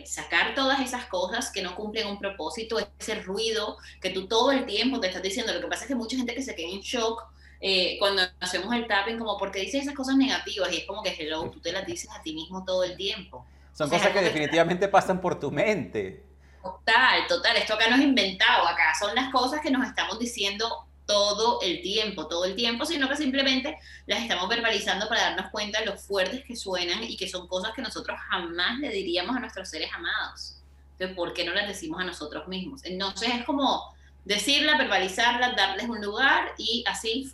sacar 0.05 0.55
todas 0.55 0.81
esas 0.81 1.07
cosas 1.07 1.51
que 1.51 1.63
no 1.63 1.75
cumplen 1.75 2.07
un 2.07 2.19
propósito, 2.19 2.79
ese 2.99 3.17
ruido 3.17 3.77
que 4.01 4.11
tú 4.11 4.27
todo 4.27 4.53
el 4.53 4.67
tiempo 4.67 5.01
te 5.01 5.09
estás 5.09 5.23
diciendo. 5.23 5.53
Lo 5.53 5.61
que 5.61 5.69
pasa 5.69 5.83
es 5.83 5.89
que 5.89 5.95
mucha 5.95 6.17
gente 6.17 6.35
que 6.35 6.43
se 6.43 6.55
queda 6.55 6.69
en 6.69 6.81
shock 6.81 7.23
eh, 7.61 7.97
cuando 7.99 8.23
hacemos 8.41 8.75
el 8.75 8.87
tapping, 8.89 9.19
como 9.19 9.39
porque 9.39 9.61
dices 9.61 9.83
esas 9.83 9.95
cosas 9.95 10.17
negativas 10.17 10.73
y 10.73 10.79
es 10.79 10.85
como 10.85 11.03
que 11.03 11.15
hello, 11.17 11.49
tú 11.51 11.61
te 11.61 11.71
las 11.71 11.87
dices 11.87 12.11
a 12.11 12.21
ti 12.21 12.35
mismo 12.35 12.65
todo 12.65 12.83
el 12.83 12.97
tiempo. 12.97 13.47
Son 13.73 13.89
cosas 13.89 14.09
que 14.09 14.21
definitivamente 14.21 14.89
pasan 14.89 15.21
por 15.21 15.39
tu 15.39 15.51
mente. 15.51 16.25
Total, 16.63 17.27
total. 17.29 17.57
Esto 17.57 17.75
acá 17.75 17.89
no 17.89 17.97
es 17.97 18.03
inventado, 18.03 18.67
acá 18.67 18.93
son 18.99 19.15
las 19.15 19.33
cosas 19.33 19.61
que 19.61 19.71
nos 19.71 19.87
estamos 19.87 20.19
diciendo 20.19 20.87
todo 21.07 21.61
el 21.63 21.83
tiempo, 21.83 22.29
todo 22.29 22.45
el 22.45 22.55
tiempo, 22.55 22.85
sino 22.85 23.09
que 23.09 23.17
simplemente 23.17 23.79
las 24.07 24.23
estamos 24.23 24.49
verbalizando 24.49 25.09
para 25.09 25.23
darnos 25.23 25.51
cuenta 25.51 25.81
de 25.81 25.87
lo 25.87 25.97
fuertes 25.97 26.45
que 26.45 26.57
suenan 26.57 27.03
y 27.03 27.17
que 27.17 27.29
son 27.29 27.49
cosas 27.49 27.73
que 27.75 27.83
nosotros 27.83 28.19
jamás 28.31 28.79
le 28.79 28.91
diríamos 28.91 29.37
a 29.37 29.41
nuestros 29.41 29.69
seres 29.69 29.91
amados. 29.93 30.57
Entonces, 30.93 31.17
¿por 31.17 31.33
qué 31.35 31.45
no 31.45 31.53
las 31.53 31.69
decimos 31.69 32.01
a 32.01 32.05
nosotros 32.05 32.47
mismos? 32.49 32.85
Entonces 32.85 33.31
es 33.35 33.45
como 33.45 33.95
decirlas, 34.25 34.79
verbalizarlas, 34.79 35.57
darles 35.57 35.89
un 35.89 36.01
lugar 36.01 36.53
y 36.59 36.85
así, 36.87 37.29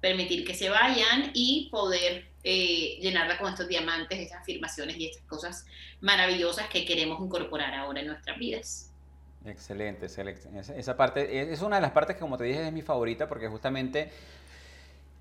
permitir 0.00 0.44
que 0.44 0.54
se 0.54 0.68
vayan 0.68 1.30
y 1.34 1.68
poder 1.70 2.28
eh, 2.44 2.98
llenarla 3.00 3.38
con 3.38 3.48
estos 3.50 3.68
diamantes, 3.68 4.18
estas 4.18 4.42
afirmaciones 4.42 4.96
y 4.96 5.06
estas 5.06 5.24
cosas 5.24 5.66
maravillosas 6.00 6.68
que 6.68 6.84
queremos 6.84 7.20
incorporar 7.20 7.74
ahora 7.74 8.00
en 8.00 8.08
nuestras 8.08 8.38
vidas. 8.38 8.87
Excelente, 9.44 10.06
excelente. 10.06 10.48
Esa 10.76 10.96
parte 10.96 11.52
es 11.52 11.62
una 11.62 11.76
de 11.76 11.82
las 11.82 11.92
partes 11.92 12.16
que, 12.16 12.20
como 12.20 12.36
te 12.36 12.44
dije, 12.44 12.66
es 12.66 12.72
mi 12.72 12.82
favorita 12.82 13.28
porque 13.28 13.48
justamente 13.48 14.10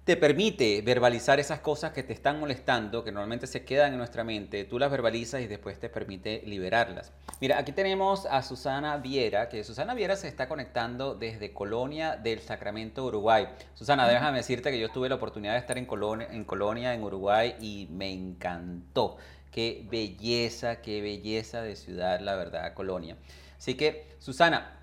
te 0.08 0.16
permite 0.16 0.82
verbalizar 0.84 1.38
esas 1.38 1.60
cosas 1.60 1.92
que 1.92 2.02
te 2.02 2.14
están 2.14 2.40
molestando, 2.40 3.04
que 3.04 3.12
normalmente 3.12 3.46
se 3.46 3.66
quedan 3.66 3.92
en 3.92 3.98
nuestra 3.98 4.24
mente, 4.24 4.64
tú 4.64 4.80
las 4.80 4.90
verbalizas 4.90 5.42
y 5.42 5.48
después 5.48 5.82
te 5.82 5.90
permite 5.90 6.44
liberarlas. 6.46 7.12
Mira, 7.42 7.58
aquí 7.58 7.74
tenemos 7.74 8.26
a 8.26 8.42
Susana 8.42 8.96
Viera, 9.00 9.50
que 9.50 9.66
Susana 9.66 9.94
Viera 9.94 10.16
se 10.16 10.30
está 10.30 10.48
conectando 10.48 11.14
desde 11.14 11.52
Colonia 11.52 12.16
del 12.16 12.40
Sacramento, 12.40 13.04
Uruguay. 13.04 13.50
Susana, 13.74 14.08
déjame 14.08 14.38
decirte 14.38 14.72
que 14.72 14.80
yo 14.80 14.88
tuve 14.90 15.10
la 15.10 15.16
oportunidad 15.16 15.54
de 15.54 15.60
estar 15.60 15.78
en 15.78 15.86
Colonia, 15.86 16.30
en 16.32 16.46
Colonia, 16.46 16.94
en 16.94 17.04
Uruguay, 17.04 17.58
y 17.60 17.90
me 17.92 18.10
encantó. 18.10 19.18
Qué 19.52 19.86
belleza, 19.92 20.82
qué 20.82 21.02
belleza 21.02 21.62
de 21.62 21.76
ciudad, 21.76 22.22
la 22.22 22.38
verdad, 22.38 22.74
Colonia. 22.74 23.18
Así 23.58 23.76
que, 23.76 24.08
Susana, 24.20 24.78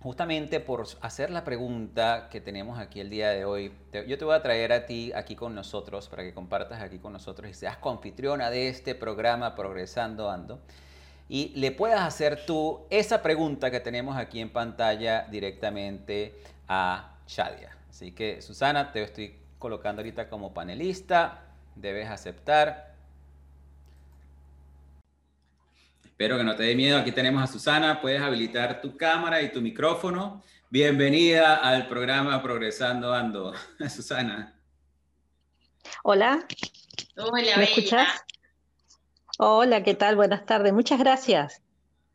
justamente 0.00 0.60
por 0.60 0.86
hacer 1.00 1.30
la 1.30 1.44
pregunta 1.44 2.28
que 2.30 2.40
tenemos 2.40 2.78
aquí 2.78 3.00
el 3.00 3.10
día 3.10 3.30
de 3.30 3.44
hoy, 3.44 3.72
yo 4.06 4.16
te 4.16 4.24
voy 4.24 4.34
a 4.34 4.42
traer 4.42 4.72
a 4.72 4.86
ti 4.86 5.12
aquí 5.14 5.36
con 5.36 5.54
nosotros 5.54 6.08
para 6.08 6.22
que 6.22 6.32
compartas 6.32 6.80
aquí 6.80 6.98
con 6.98 7.12
nosotros 7.12 7.50
y 7.50 7.54
seas 7.54 7.76
confitriona 7.76 8.50
de 8.50 8.68
este 8.68 8.94
programa 8.94 9.54
Progresando 9.54 10.30
Ando 10.30 10.60
y 11.28 11.52
le 11.54 11.70
puedas 11.70 12.00
hacer 12.00 12.44
tú 12.44 12.80
esa 12.90 13.22
pregunta 13.22 13.70
que 13.70 13.78
tenemos 13.78 14.16
aquí 14.16 14.40
en 14.40 14.50
pantalla 14.50 15.26
directamente 15.30 16.34
a 16.66 17.18
Shadia. 17.28 17.76
Así 17.88 18.10
que 18.10 18.42
Susana, 18.42 18.90
te 18.90 19.02
estoy 19.02 19.36
colocando 19.58 20.00
ahorita 20.00 20.28
como 20.28 20.52
panelista, 20.52 21.42
debes 21.76 22.08
aceptar. 22.08 22.89
Espero 26.20 26.36
que 26.36 26.44
no 26.44 26.54
te 26.54 26.64
dé 26.64 26.74
miedo. 26.74 26.98
Aquí 26.98 27.12
tenemos 27.12 27.42
a 27.42 27.46
Susana. 27.46 27.98
Puedes 27.98 28.20
habilitar 28.20 28.82
tu 28.82 28.94
cámara 28.94 29.40
y 29.40 29.50
tu 29.50 29.62
micrófono. 29.62 30.42
Bienvenida 30.68 31.56
al 31.56 31.88
programa 31.88 32.42
Progresando 32.42 33.14
Ando. 33.14 33.54
Susana. 33.88 34.54
Hola. 36.02 36.46
Hola, 37.16 37.56
¿Me 37.56 37.64
escuchas? 37.64 38.06
Hola, 39.38 39.82
¿qué 39.82 39.94
tal? 39.94 40.16
Buenas 40.16 40.44
tardes. 40.44 40.74
Muchas 40.74 40.98
gracias. 40.98 41.62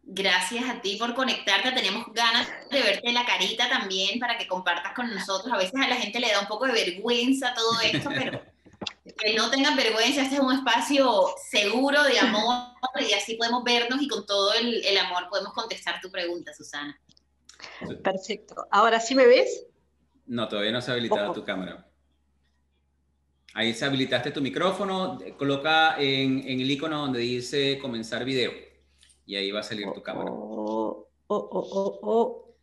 Gracias 0.03 0.69
a 0.69 0.81
ti 0.81 0.97
por 0.97 1.15
conectarte. 1.15 1.71
Tenemos 1.71 2.05
ganas 2.13 2.47
de 2.69 2.83
verte 2.83 3.11
la 3.11 3.25
carita 3.25 3.67
también 3.69 4.19
para 4.19 4.37
que 4.37 4.47
compartas 4.47 4.93
con 4.93 5.11
nosotros. 5.11 5.51
A 5.51 5.57
veces 5.57 5.81
a 5.81 5.87
la 5.87 5.95
gente 5.95 6.19
le 6.19 6.31
da 6.31 6.41
un 6.41 6.47
poco 6.47 6.67
de 6.67 6.73
vergüenza 6.73 7.55
todo 7.55 7.81
esto, 7.81 8.11
pero 8.13 8.39
que 9.13 9.35
no 9.35 9.51
tengan 9.51 9.75
vergüenza, 9.75 10.23
este 10.23 10.35
es 10.35 10.41
un 10.41 10.53
espacio 10.53 11.27
seguro 11.49 12.03
de 12.03 12.19
amor 12.19 12.69
y 13.07 13.13
así 13.13 13.35
podemos 13.35 13.63
vernos 13.63 14.01
y 14.01 14.07
con 14.07 14.25
todo 14.25 14.53
el, 14.53 14.97
amor 14.97 15.29
podemos 15.29 15.53
contestar 15.53 16.01
tu 16.01 16.09
pregunta, 16.09 16.53
Susana. 16.53 16.99
Perfecto. 18.03 18.67
¿Ahora 18.71 18.99
sí 18.99 19.13
me 19.13 19.27
ves? 19.27 19.65
No, 20.25 20.47
todavía 20.47 20.71
no 20.71 20.81
se 20.81 20.89
ha 20.89 20.93
habilitado 20.95 21.33
tu 21.33 21.43
cámara. 21.43 21.87
Ahí 23.53 23.73
se 23.73 23.85
habilitaste 23.85 24.31
tu 24.31 24.41
micrófono, 24.41 25.19
coloca 25.37 25.97
en, 25.99 26.39
el 26.39 26.69
icono 26.69 26.99
donde 26.99 27.19
dice 27.19 27.79
comenzar 27.79 28.25
video 28.25 28.51
y 29.25 29.35
ahí 29.35 29.51
va 29.51 29.59
a 29.59 29.63
salir 29.63 29.87
tu 29.93 30.01
cámara. 30.01 30.29
Oh, 30.31 31.07
oh, 31.27 31.99
oh, 32.01 32.54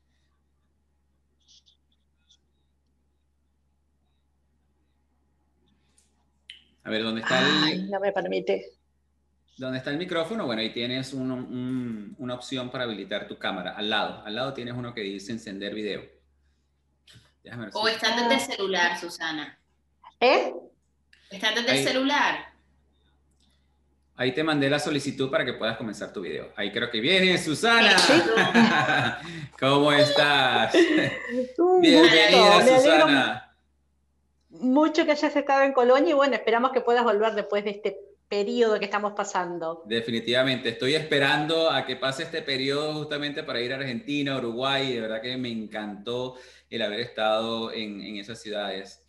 A 6.84 6.90
ver, 6.90 7.02
¿dónde 7.02 7.20
está 7.20 7.70
el...? 7.70 7.90
no 7.90 8.00
me 8.00 8.12
permite. 8.12 8.72
¿Dónde 9.56 9.78
está 9.78 9.90
el 9.90 9.98
micrófono? 9.98 10.46
Bueno, 10.46 10.62
ahí 10.62 10.72
tienes 10.72 11.12
una 11.12 12.34
opción 12.34 12.70
para 12.70 12.84
habilitar 12.84 13.28
tu 13.28 13.38
cámara. 13.38 13.76
Al 13.76 13.90
lado, 13.90 14.22
al 14.24 14.34
lado 14.34 14.54
tienes 14.54 14.74
uno 14.74 14.94
que 14.94 15.02
dice 15.02 15.32
encender 15.32 15.74
video. 15.74 16.02
o 17.74 17.88
está 17.88 18.16
desde 18.16 18.34
el 18.34 18.40
celular, 18.40 18.98
Susana. 18.98 19.58
¿Eh? 20.18 20.52
Está 21.30 21.52
desde 21.52 21.78
el 21.78 21.86
celular. 21.86 22.52
Ahí 24.16 24.32
te 24.32 24.42
mandé 24.42 24.68
la 24.68 24.78
solicitud 24.78 25.30
para 25.30 25.44
que 25.44 25.52
puedas 25.54 25.76
comenzar 25.76 26.12
tu 26.12 26.20
video. 26.20 26.52
Ahí 26.56 26.72
creo 26.72 26.90
que 26.90 27.00
viene, 27.00 27.38
Susana. 27.38 27.96
¿Cómo 29.60 29.92
estás? 29.92 30.74
Bienvenida, 31.80 32.66
Susana 32.66 33.51
mucho 34.52 35.04
que 35.04 35.12
hayas 35.12 35.34
estado 35.34 35.62
en 35.62 35.72
Colonia 35.72 36.10
y 36.10 36.14
bueno, 36.14 36.34
esperamos 36.34 36.72
que 36.72 36.80
puedas 36.80 37.04
volver 37.04 37.34
después 37.34 37.64
de 37.64 37.70
este 37.70 37.98
periodo 38.28 38.78
que 38.78 38.84
estamos 38.86 39.12
pasando. 39.14 39.82
Definitivamente, 39.86 40.70
estoy 40.70 40.94
esperando 40.94 41.70
a 41.70 41.84
que 41.84 41.96
pase 41.96 42.22
este 42.22 42.42
periodo 42.42 42.94
justamente 42.94 43.42
para 43.42 43.60
ir 43.60 43.72
a 43.72 43.76
Argentina, 43.76 44.36
Uruguay, 44.38 44.94
de 44.94 45.00
verdad 45.00 45.20
que 45.20 45.36
me 45.36 45.50
encantó 45.50 46.36
el 46.70 46.82
haber 46.82 47.00
estado 47.00 47.72
en, 47.72 48.16
esas 48.16 48.40
ciudades. 48.40 49.04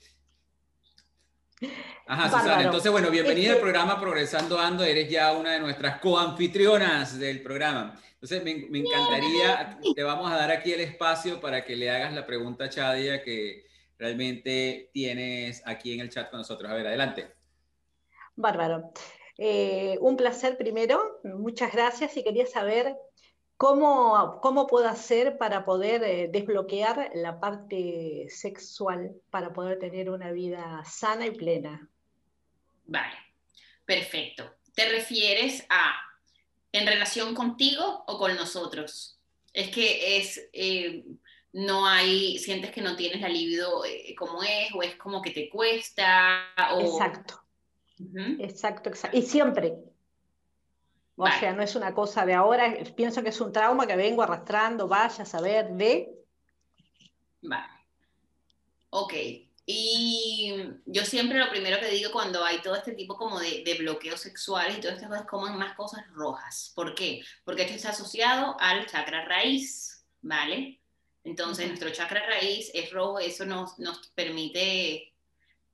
Ajá, 2.06 2.29
Susana, 2.29 2.63
entonces 2.63 2.91
bueno, 2.91 3.10
bienvenida 3.10 3.51
al 3.51 3.53
este 3.53 3.62
programa 3.62 3.97
Progresando 3.99 4.60
Ando, 4.60 4.84
eres 4.84 5.10
ya 5.10 5.32
una 5.32 5.53
de 5.53 5.62
nuestras 5.62 5.99
coanfitrionas 5.99 7.17
del 7.17 7.41
programa. 7.41 7.97
Entonces 8.15 8.43
me, 8.43 8.67
me 8.69 8.79
encantaría, 8.79 9.79
te 9.95 10.03
vamos 10.03 10.29
a 10.32 10.36
dar 10.36 10.51
aquí 10.51 10.73
el 10.73 10.82
espacio 10.82 11.39
para 11.39 11.63
que 11.63 11.77
le 11.77 11.89
hagas 11.89 12.13
la 12.13 12.25
pregunta 12.25 12.65
a 12.65 12.69
Chadia 12.69 13.23
que 13.23 13.72
realmente 14.03 14.89
tienes 14.91 15.63
aquí 15.65 15.93
en 15.93 16.01
el 16.01 16.09
chat 16.09 16.29
con 16.29 16.39
nosotros. 16.39 16.69
A 16.69 16.75
ver, 16.75 16.85
adelante. 16.87 17.33
Bárbaro. 18.35 18.91
Eh, 19.37 19.97
un 20.01 20.17
placer 20.17 20.57
primero, 20.57 21.21
muchas 21.23 21.71
gracias 21.71 22.17
y 22.17 22.23
quería 22.23 22.45
saber 22.45 22.95
cómo, 23.55 24.39
cómo 24.41 24.67
puedo 24.67 24.89
hacer 24.89 25.37
para 25.37 25.63
poder 25.63 26.03
eh, 26.03 26.29
desbloquear 26.29 27.11
la 27.15 27.39
parte 27.39 28.27
sexual, 28.27 29.15
para 29.29 29.53
poder 29.53 29.79
tener 29.79 30.09
una 30.09 30.31
vida 30.33 30.83
sana 30.85 31.25
y 31.25 31.31
plena. 31.31 31.89
Vale, 32.85 33.15
perfecto. 33.85 34.53
¿Te 34.75 34.89
refieres 34.89 35.65
a 35.69 35.93
en 36.73 36.85
relación 36.87 37.33
contigo 37.33 38.03
o 38.05 38.17
con 38.17 38.35
nosotros? 38.35 39.17
Es 39.53 39.69
que 39.69 40.17
es, 40.17 40.49
eh, 40.51 41.05
no 41.53 41.87
hay, 41.87 42.39
sientes 42.39 42.71
que 42.71 42.81
no 42.81 42.95
tienes 42.95 43.21
la 43.21 43.29
libido 43.29 43.85
eh, 43.85 44.15
como 44.17 44.41
es, 44.41 44.73
o 44.73 44.81
es 44.81 44.95
como 44.95 45.21
que 45.21 45.31
te 45.31 45.49
cuesta. 45.49 46.51
Exacto. 46.79 47.41
Exacto, 48.39 48.89
exacto. 48.89 49.17
Y 49.17 49.21
siempre. 49.21 49.75
O 51.15 51.27
sea, 51.27 51.53
no 51.53 51.61
es 51.61 51.75
una 51.75 51.93
cosa 51.93 52.25
de 52.25 52.33
ahora, 52.33 52.75
pienso 52.95 53.21
que 53.21 53.29
es 53.29 53.39
un 53.39 53.53
trauma 53.53 53.85
que 53.85 53.95
vengo 53.95 54.23
arrastrando, 54.23 54.87
vaya 54.87 55.23
a 55.23 55.27
saber 55.27 55.69
de. 55.73 56.09
Vale. 57.43 57.71
Ok. 58.89 59.13
Y 59.65 60.55
yo 60.87 61.05
siempre 61.05 61.37
lo 61.37 61.49
primero 61.49 61.79
que 61.79 61.87
digo 61.87 62.11
cuando 62.11 62.43
hay 62.43 62.61
todo 62.61 62.75
este 62.75 62.93
tipo 62.93 63.15
como 63.15 63.39
de, 63.39 63.63
de 63.63 63.75
bloqueos 63.75 64.19
sexuales 64.19 64.77
y 64.77 64.81
todas 64.81 64.95
estas 64.95 65.09
cosas, 65.09 65.27
coman 65.27 65.57
más 65.57 65.75
cosas 65.75 66.03
rojas. 66.13 66.73
¿Por 66.75 66.95
qué? 66.95 67.23
Porque 67.45 67.61
esto 67.61 67.75
está 67.75 67.89
asociado 67.91 68.57
al 68.59 68.87
chakra 68.87 69.23
raíz, 69.23 70.03
¿vale? 70.21 70.83
Entonces, 71.23 71.67
nuestro 71.67 71.89
chakra 71.91 72.25
raíz 72.25 72.69
es 72.73 72.91
rojo, 72.91 73.19
eso 73.19 73.45
nos, 73.45 73.79
nos 73.79 74.07
permite 74.09 75.13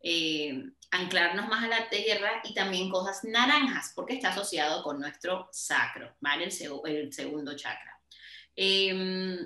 eh, 0.01 0.63
anclarnos 0.91 1.47
más 1.47 1.63
a 1.63 1.67
la 1.67 1.89
tierra 1.89 2.41
y 2.43 2.53
también 2.53 2.89
cosas 2.89 3.23
naranjas, 3.23 3.93
porque 3.95 4.13
está 4.13 4.29
asociado 4.29 4.83
con 4.83 4.99
nuestro 4.99 5.49
sacro, 5.51 6.13
¿vale? 6.19 6.45
El, 6.45 7.13
segundo 7.13 7.55
chakra. 7.55 7.99
Em, 8.55 9.37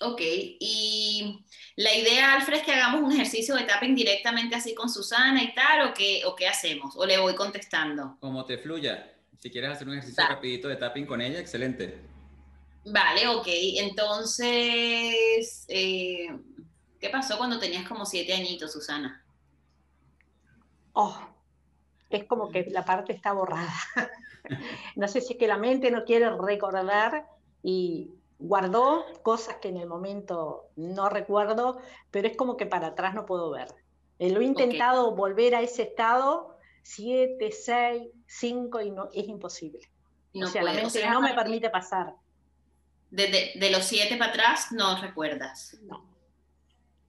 ok, 0.00 0.20
y 0.20 1.44
la 1.76 1.94
idea, 1.94 2.34
Alfred, 2.34 2.58
es 2.58 2.64
que 2.64 2.72
hagamos 2.72 3.02
un 3.02 3.12
ejercicio 3.12 3.54
de 3.54 3.64
tapping 3.64 3.94
directamente 3.94 4.56
así 4.56 4.74
con 4.74 4.88
Susana 4.88 5.42
y 5.42 5.54
tal, 5.54 5.88
¿o 5.88 5.94
qué, 5.94 6.22
o 6.26 6.34
qué 6.34 6.48
hacemos? 6.48 6.96
¿O 6.96 7.06
le 7.06 7.18
voy 7.18 7.34
contestando? 7.34 8.16
Como 8.20 8.44
te 8.44 8.58
fluya. 8.58 9.14
Si 9.38 9.50
quieres 9.50 9.70
hacer 9.70 9.86
un 9.86 9.94
ejercicio 9.94 10.24
rapidito 10.26 10.68
de 10.68 10.76
tapping 10.76 11.06
con 11.06 11.20
ella, 11.20 11.38
excelente. 11.38 12.17
Vale, 12.92 13.28
ok. 13.28 13.46
Entonces, 13.76 15.64
eh, 15.68 16.28
¿qué 17.00 17.10
pasó 17.10 17.36
cuando 17.38 17.58
tenías 17.58 17.88
como 17.88 18.06
siete 18.06 18.34
añitos, 18.34 18.72
Susana? 18.72 19.24
oh, 20.98 21.16
es 22.10 22.24
como 22.24 22.50
que 22.50 22.66
la 22.70 22.84
parte 22.84 23.12
está 23.12 23.32
borrada. 23.32 23.72
no 24.96 25.06
sé 25.06 25.20
si 25.20 25.34
es 25.34 25.38
que 25.38 25.46
la 25.46 25.58
mente 25.58 25.90
no 25.92 26.04
quiere 26.04 26.28
recordar 26.30 27.28
y 27.62 28.10
guardó 28.38 29.04
cosas 29.22 29.56
que 29.56 29.68
en 29.68 29.76
el 29.76 29.86
momento 29.86 30.70
no 30.74 31.08
recuerdo, 31.08 31.78
pero 32.10 32.26
es 32.26 32.36
como 32.36 32.56
que 32.56 32.66
para 32.66 32.88
atrás 32.88 33.14
no 33.14 33.26
puedo 33.26 33.50
ver. 33.50 33.68
Eh, 34.18 34.30
lo 34.30 34.40
he 34.40 34.44
intentado 34.44 35.14
volver 35.14 35.54
a 35.54 35.62
ese 35.62 35.82
estado, 35.82 36.56
7, 36.82 37.48
6, 37.52 38.02
5 38.26 38.80
y 38.80 38.90
no, 38.90 39.08
es 39.12 39.28
imposible. 39.28 39.80
No 40.34 40.46
o 40.46 40.50
sea, 40.50 40.64
la 40.64 40.72
mente 40.72 41.08
no 41.08 41.20
me 41.20 41.34
permite 41.34 41.70
pasar. 41.70 42.14
De, 43.10 43.52
de 43.54 43.70
los 43.70 43.84
7 43.84 44.16
para 44.16 44.30
atrás 44.30 44.72
no 44.72 45.00
recuerdas. 45.00 45.76
No. 45.82 46.04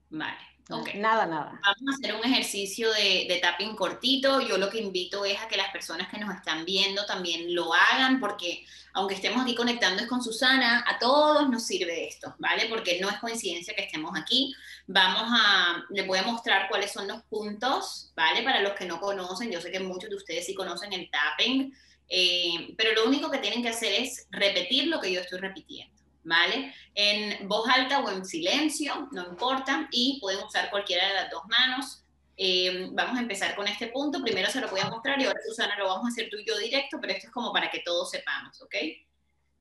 Vale. 0.09 0.49
Nada, 0.95 1.25
nada. 1.25 1.59
Vamos 1.63 1.95
a 1.95 1.97
hacer 1.97 2.13
un 2.15 2.23
ejercicio 2.23 2.91
de, 2.91 3.25
de, 3.27 3.39
tapping 3.41 3.75
cortito. 3.75 4.39
Yo 4.41 4.59
lo 4.59 4.69
que 4.69 4.77
invito 4.79 5.25
es 5.25 5.39
a 5.39 5.47
que 5.47 5.57
las 5.57 5.71
personas 5.71 6.09
que 6.09 6.19
nos 6.19 6.33
están 6.35 6.63
viendo 6.63 7.07
también 7.07 7.55
lo 7.55 7.73
hagan, 7.73 8.19
porque 8.19 8.65
aunque 8.93 9.15
estemos 9.15 9.41
aquí 9.41 9.55
conectando 9.55 10.03
es 10.03 10.07
con 10.07 10.21
Susana, 10.21 10.83
a 10.87 10.99
todos 10.99 11.49
nos 11.49 11.65
sirve 11.65 12.07
esto, 12.07 12.35
¿vale? 12.37 12.67
Porque 12.69 12.99
no 13.01 13.09
es 13.09 13.17
coincidencia 13.17 13.73
que 13.73 13.83
estemos 13.85 14.11
aquí. 14.15 14.53
Vamos 14.85 15.23
a, 15.25 15.83
les 15.89 16.05
voy 16.05 16.19
a 16.19 16.23
mostrar 16.23 16.69
cuáles 16.69 16.91
son 16.91 17.07
los 17.07 17.23
puntos, 17.23 18.11
¿vale? 18.15 18.43
Para 18.43 18.61
los 18.61 18.73
que 18.73 18.85
no 18.85 18.99
conocen, 18.99 19.51
yo 19.51 19.61
sé 19.61 19.71
que 19.71 19.79
muchos 19.79 20.11
de 20.11 20.17
ustedes 20.17 20.45
sí 20.45 20.53
conocen 20.53 20.93
el 20.93 21.09
tapping, 21.09 21.73
eh, 22.09 22.73
pero 22.77 22.93
lo 22.93 23.05
único 23.05 23.29
que 23.29 23.37
tienen 23.37 23.61
que 23.61 23.69
hacer 23.69 23.93
es 23.93 24.27
repetir 24.31 24.87
lo 24.87 24.99
que 24.99 25.11
yo 25.11 25.21
estoy 25.21 25.39
repitiendo. 25.39 25.99
¿vale? 26.23 26.73
En 26.93 27.47
voz 27.47 27.67
alta 27.67 27.99
o 27.99 28.09
en 28.09 28.25
silencio, 28.25 29.09
no 29.11 29.27
importa, 29.27 29.87
y 29.91 30.19
pueden 30.19 30.43
usar 30.43 30.69
cualquiera 30.69 31.07
de 31.07 31.13
las 31.15 31.31
dos 31.31 31.43
manos. 31.47 32.03
Eh, 32.37 32.87
vamos 32.91 33.17
a 33.17 33.21
empezar 33.21 33.55
con 33.55 33.67
este 33.67 33.87
punto. 33.87 34.21
Primero 34.21 34.49
se 34.49 34.61
lo 34.61 34.69
voy 34.69 34.79
a 34.79 34.89
mostrar 34.89 35.19
y 35.19 35.25
ahora 35.25 35.39
Susana 35.45 35.77
lo 35.77 35.87
vamos 35.87 36.05
a 36.05 36.07
hacer 36.09 36.29
tú 36.29 36.37
y 36.37 36.45
yo 36.45 36.57
directo, 36.57 36.97
pero 37.01 37.13
esto 37.13 37.27
es 37.27 37.33
como 37.33 37.51
para 37.51 37.69
que 37.69 37.79
todos 37.79 38.11
sepamos, 38.11 38.61
¿ok? 38.61 38.75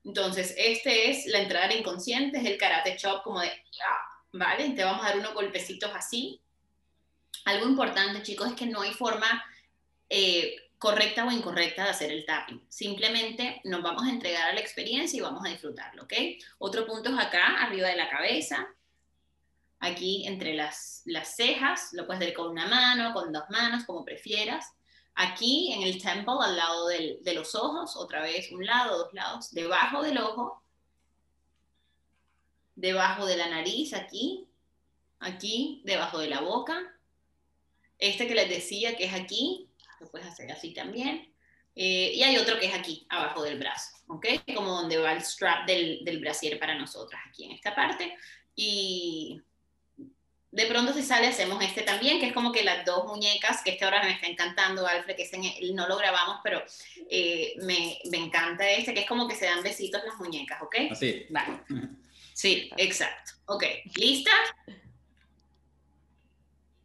Entonces, 0.05 0.53
este 0.57 1.09
es 1.09 1.25
la 1.27 1.39
entrada 1.39 1.67
del 1.67 1.79
inconsciente, 1.79 2.37
es 2.37 2.45
el 2.45 2.57
karate 2.57 2.95
chop 2.95 3.23
como 3.23 3.41
de, 3.41 3.51
¿vale? 4.31 4.69
Te 4.69 4.83
vamos 4.83 5.03
a 5.03 5.09
dar 5.09 5.19
unos 5.19 5.33
golpecitos 5.33 5.91
así. 5.93 6.39
Algo 7.45 7.67
importante, 7.67 8.23
chicos, 8.23 8.49
es 8.49 8.55
que 8.55 8.65
no 8.65 8.81
hay 8.81 8.93
forma 8.93 9.43
eh, 10.07 10.55
correcta 10.79 11.25
o 11.25 11.31
incorrecta 11.31 11.83
de 11.83 11.89
hacer 11.89 12.11
el 12.11 12.25
tapping. 12.25 12.65
Simplemente 12.69 13.61
nos 13.65 13.83
vamos 13.83 14.03
a 14.03 14.09
entregar 14.09 14.49
a 14.49 14.53
la 14.53 14.61
experiencia 14.61 15.17
y 15.17 15.21
vamos 15.21 15.45
a 15.45 15.49
disfrutarlo, 15.49 16.03
¿ok? 16.03 16.13
Otro 16.57 16.87
punto 16.87 17.09
es 17.09 17.19
acá, 17.19 17.61
arriba 17.61 17.89
de 17.89 17.97
la 17.97 18.09
cabeza, 18.09 18.65
aquí 19.79 20.25
entre 20.25 20.53
las, 20.53 21.01
las 21.05 21.35
cejas, 21.35 21.89
lo 21.91 22.05
puedes 22.05 22.21
hacer 22.21 22.33
con 22.33 22.49
una 22.49 22.67
mano, 22.67 23.13
con 23.13 23.31
dos 23.33 23.43
manos, 23.49 23.83
como 23.85 24.05
prefieras. 24.05 24.73
Aquí 25.15 25.73
en 25.73 25.83
el 25.83 26.01
temple, 26.01 26.35
al 26.41 26.55
lado 26.55 26.87
del, 26.87 27.19
de 27.23 27.33
los 27.33 27.55
ojos, 27.55 27.97
otra 27.97 28.21
vez 28.21 28.49
un 28.51 28.65
lado, 28.65 28.97
dos 28.99 29.13
lados, 29.13 29.51
debajo 29.51 30.01
del 30.01 30.17
ojo, 30.17 30.63
debajo 32.75 33.25
de 33.25 33.35
la 33.35 33.49
nariz, 33.49 33.93
aquí, 33.93 34.47
aquí, 35.19 35.81
debajo 35.83 36.19
de 36.19 36.29
la 36.29 36.39
boca. 36.39 36.95
Este 37.97 38.27
que 38.27 38.35
les 38.35 38.47
decía 38.47 38.95
que 38.95 39.05
es 39.05 39.13
aquí, 39.13 39.68
lo 39.99 40.09
puedes 40.09 40.27
hacer 40.27 40.51
así 40.51 40.73
también. 40.73 41.33
Eh, 41.75 42.11
y 42.15 42.23
hay 42.23 42.37
otro 42.37 42.59
que 42.59 42.65
es 42.65 42.73
aquí, 42.73 43.05
abajo 43.09 43.43
del 43.43 43.59
brazo, 43.59 43.95
¿ok? 44.07 44.25
Como 44.55 44.71
donde 44.71 44.97
va 44.97 45.13
el 45.13 45.21
strap 45.21 45.65
del, 45.65 46.03
del 46.03 46.19
brasier 46.19 46.59
para 46.59 46.75
nosotras, 46.75 47.21
aquí 47.27 47.45
en 47.45 47.51
esta 47.51 47.73
parte. 47.73 48.15
Y 48.55 49.41
de 50.51 50.65
pronto 50.65 50.93
si 50.93 51.03
sale 51.03 51.27
hacemos 51.27 51.63
este 51.63 51.83
también, 51.83 52.19
que 52.19 52.27
es 52.27 52.33
como 52.33 52.51
que 52.51 52.63
las 52.63 52.83
dos 52.85 53.05
muñecas, 53.05 53.61
que 53.63 53.71
este 53.71 53.85
ahora 53.85 54.03
me 54.03 54.11
está 54.11 54.27
encantando, 54.27 54.85
Alfred, 54.85 55.15
que 55.15 55.23
ese 55.23 55.37
no 55.73 55.87
lo 55.87 55.95
grabamos, 55.97 56.39
pero 56.43 56.63
eh, 57.09 57.53
me, 57.61 57.99
me, 58.09 58.17
encanta 58.17 58.69
este, 58.69 58.93
que 58.93 59.01
es 59.01 59.07
como 59.07 59.27
que 59.27 59.35
se 59.35 59.45
dan 59.45 59.61
besitos 59.61 60.01
las 60.03 60.17
muñecas, 60.17 60.61
¿ok? 60.61 60.75
Así. 60.91 61.25
Vale. 61.29 61.59
Sí, 62.33 62.69
exacto. 62.77 63.33
Ok, 63.47 63.65
¿lista? 63.97 64.31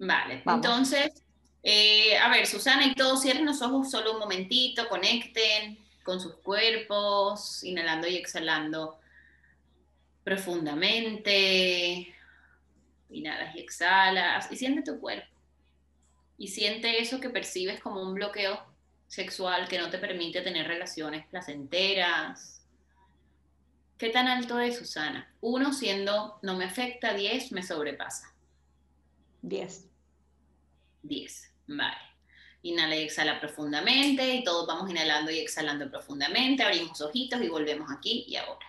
Vale, 0.00 0.42
entonces 0.44 1.23
eh, 1.66 2.18
a 2.18 2.28
ver, 2.28 2.46
Susana 2.46 2.86
y 2.86 2.94
todos 2.94 3.22
cierren 3.22 3.46
los 3.46 3.62
ojos 3.62 3.90
solo 3.90 4.12
un 4.12 4.18
momentito, 4.18 4.86
conecten 4.86 5.78
con 6.04 6.20
sus 6.20 6.34
cuerpos, 6.34 7.64
inhalando 7.64 8.06
y 8.06 8.16
exhalando 8.16 9.00
profundamente. 10.22 12.14
Inhalas 13.08 13.56
y 13.56 13.60
exhalas 13.60 14.52
y 14.52 14.56
siente 14.56 14.82
tu 14.82 15.00
cuerpo. 15.00 15.26
Y 16.36 16.48
siente 16.48 17.00
eso 17.00 17.18
que 17.18 17.30
percibes 17.30 17.80
como 17.80 18.02
un 18.02 18.12
bloqueo 18.12 18.62
sexual 19.08 19.66
que 19.66 19.78
no 19.78 19.88
te 19.88 19.98
permite 19.98 20.42
tener 20.42 20.66
relaciones 20.66 21.26
placenteras. 21.28 22.62
¿Qué 23.96 24.10
tan 24.10 24.26
alto 24.28 24.60
es, 24.60 24.76
Susana? 24.76 25.32
Uno 25.40 25.72
siendo 25.72 26.38
no 26.42 26.56
me 26.56 26.66
afecta, 26.66 27.14
diez 27.14 27.52
me 27.52 27.62
sobrepasa. 27.62 28.34
Diez. 29.40 29.86
Diez. 31.02 31.53
Vale. 31.66 31.96
Inhala 32.62 32.96
y 32.96 33.02
exhala 33.02 33.40
profundamente 33.40 34.34
y 34.34 34.44
todos 34.44 34.66
vamos 34.66 34.90
inhalando 34.90 35.30
y 35.30 35.38
exhalando 35.38 35.90
profundamente. 35.90 36.62
Abrimos 36.62 37.00
ojitos 37.00 37.40
y 37.42 37.48
volvemos 37.48 37.90
aquí 37.90 38.24
y 38.26 38.36
ahora. 38.36 38.66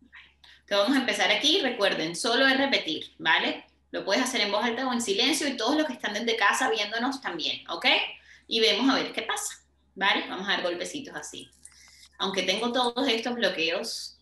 Vale. 0.00 0.36
vamos 0.70 0.96
a 0.96 1.00
empezar 1.00 1.30
aquí. 1.30 1.60
Recuerden, 1.60 2.16
solo 2.16 2.46
es 2.46 2.56
repetir, 2.56 3.14
¿vale? 3.18 3.66
Lo 3.90 4.04
puedes 4.04 4.22
hacer 4.22 4.40
en 4.40 4.50
voz 4.52 4.64
alta 4.64 4.88
o 4.88 4.92
en 4.92 5.00
silencio 5.00 5.46
y 5.46 5.56
todos 5.56 5.76
los 5.76 5.86
que 5.86 5.92
están 5.92 6.14
desde 6.14 6.36
casa 6.36 6.70
viéndonos 6.70 7.20
también, 7.20 7.68
¿ok? 7.70 7.86
Y 8.48 8.60
vemos 8.60 8.90
a 8.90 8.96
ver 8.96 9.12
qué 9.12 9.22
pasa, 9.22 9.62
¿vale? 9.94 10.26
Vamos 10.28 10.48
a 10.48 10.52
dar 10.52 10.62
golpecitos 10.62 11.14
así. 11.14 11.50
Aunque 12.18 12.42
tengo 12.42 12.72
todos 12.72 13.06
estos 13.08 13.34
bloqueos. 13.34 14.18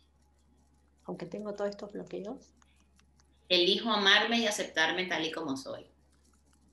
Aunque 1.05 1.27
tengo 1.27 1.55
todos 1.55 1.71
estos 1.71 1.93
bloqueos. 1.93 2.51
Elijo 3.49 3.91
amarme 3.91 4.39
y 4.41 4.47
aceptarme 4.47 5.07
tal 5.07 5.25
y 5.25 5.31
como 5.31 5.57
soy 5.57 5.92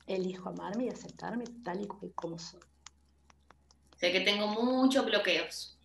elijo 0.09 0.49
amarme 0.49 0.85
y 0.85 0.89
aceptarme 0.89 1.45
tal 1.63 1.81
y 1.81 1.87
como 1.87 2.39
soy. 2.39 2.59
Sé 3.97 4.11
que 4.11 4.21
tengo 4.21 4.47
muchos 4.47 5.05
bloqueos. 5.05 5.77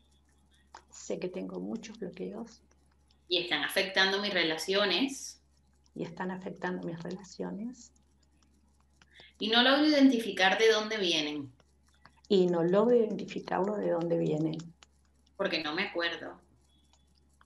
Sé 0.91 1.19
que 1.19 1.29
tengo 1.29 1.61
muchos 1.61 1.99
bloqueos. 1.99 2.63
Y 3.29 3.39
están 3.39 3.63
afectando 3.63 4.21
mis 4.21 4.33
relaciones. 4.33 5.41
Y 5.95 6.05
están 6.05 6.31
afectando 6.31 6.87
mis 6.87 7.01
relaciones. 7.03 7.93
Y 9.39 9.49
no 9.49 9.63
logro 9.63 9.87
identificar 9.87 10.59
de 10.59 10.71
dónde 10.71 10.97
vienen. 10.97 11.53
Y 12.29 12.47
no 12.47 12.63
logro 12.63 12.97
identificarlo 12.97 13.77
de 13.77 13.91
dónde 13.91 14.17
vienen. 14.19 14.59
Porque 15.37 15.63
no 15.63 15.75
me 15.75 15.83
acuerdo. 15.83 16.41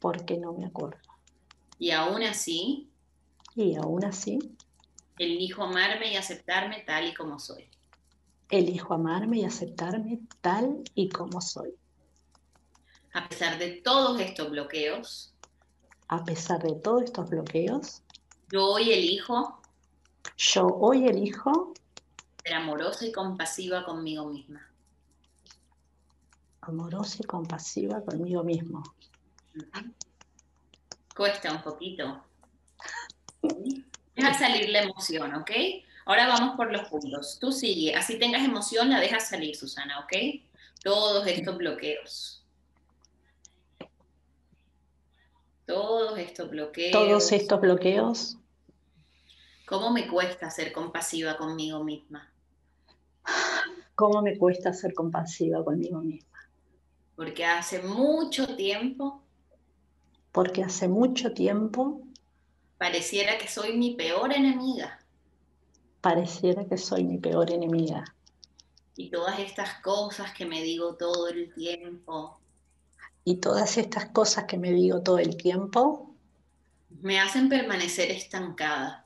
Porque 0.01 0.37
no 0.37 0.53
me 0.53 0.67
acuerdo. 0.67 1.01
Y 1.79 1.91
aún 1.91 2.23
así. 2.23 2.91
Y 3.57 3.75
aún 3.77 4.05
así. 4.05 4.39
Elijo 5.19 5.65
amarme 5.65 6.13
y 6.13 6.17
aceptarme 6.17 6.85
tal 6.87 7.09
y 7.09 7.15
como 7.15 7.39
soy. 7.39 7.69
Elijo 8.51 8.95
amarme 8.95 9.39
y 9.39 9.45
aceptarme 9.45 10.21
tal 10.41 10.83
y 10.95 11.09
como 11.09 11.41
soy. 11.41 11.75
A 13.13 13.29
pesar 13.29 13.59
de 13.59 13.81
todos 13.83 14.21
estos 14.21 14.51
bloqueos. 14.51 15.35
A 16.07 16.25
pesar 16.25 16.63
de 16.63 16.75
todos 16.77 17.03
estos 17.03 17.29
bloqueos. 17.29 18.03
Yo 18.51 18.65
hoy 18.65 18.93
elijo. 18.93 19.61
Yo 20.37 20.67
hoy 20.67 21.07
elijo. 21.09 21.75
Ser 22.45 22.55
amorosa 22.55 23.05
y 23.05 23.13
compasiva 23.13 23.85
conmigo 23.85 24.27
misma. 24.27 24.71
Amorosa 26.61 27.19
y 27.21 27.27
compasiva 27.27 28.03
conmigo 28.03 28.45
mismo. 28.45 28.83
Cuesta 31.15 31.53
un 31.53 31.63
poquito. 31.63 32.23
Deja 34.19 34.35
salir 34.35 34.69
la 34.71 34.83
emoción, 34.83 35.33
¿ok? 35.37 35.51
Ahora 36.05 36.27
vamos 36.27 36.57
por 36.57 36.73
los 36.73 36.89
puntos. 36.89 37.39
Tú 37.39 37.53
sigue, 37.53 37.95
así 37.95 38.19
tengas 38.19 38.45
emoción, 38.45 38.91
la 38.91 38.99
dejas 38.99 39.29
salir, 39.29 39.55
Susana, 39.55 40.01
¿ok? 40.01 40.43
Todos 40.83 41.25
estos 41.29 41.57
bloqueos. 41.57 42.45
Todos 45.67 46.19
estos 46.19 46.51
bloqueos. 46.51 46.91
Todos 46.91 47.31
estos 47.31 47.61
bloqueos. 47.61 48.39
¿Cómo 49.69 49.93
me 49.93 50.09
cuesta 50.09 50.51
ser 50.51 50.73
compasiva 50.73 51.37
conmigo 51.37 51.85
misma? 51.85 52.29
¿Cómo 53.95 54.21
me 54.21 54.37
cuesta 54.37 54.73
ser 54.73 54.95
compasiva 54.95 55.65
conmigo 55.65 56.01
misma? 56.01 56.39
Porque 57.15 57.45
hace 57.45 57.83
mucho 57.83 58.57
tiempo. 58.57 59.23
Porque 60.33 60.65
hace 60.65 60.89
mucho 60.89 61.33
tiempo. 61.35 62.08
Pareciera 62.79 63.37
que 63.39 63.49
soy 63.49 63.77
mi 63.77 63.95
peor 63.95 64.33
enemiga. 64.33 64.99
Pareciera 66.01 66.65
que 66.65 66.79
soy 66.79 67.05
mi 67.05 67.19
peor 67.19 67.51
enemiga. 67.51 68.05
Y 68.97 69.11
todas 69.11 69.39
estas 69.39 69.81
cosas 69.81 70.33
que 70.33 70.47
me 70.47 70.63
digo 70.63 70.95
todo 70.95 71.29
el 71.29 71.53
tiempo. 71.55 72.41
Y 73.25 73.37
todas 73.37 73.77
estas 73.77 74.07
cosas 74.07 74.45
que 74.45 74.57
me 74.59 74.73
digo 74.73 75.03
todo 75.03 75.19
el 75.19 75.37
tiempo. 75.37 76.15
Me 77.03 77.21
hacen 77.21 77.49
permanecer 77.49 78.11
estancada 78.11 79.05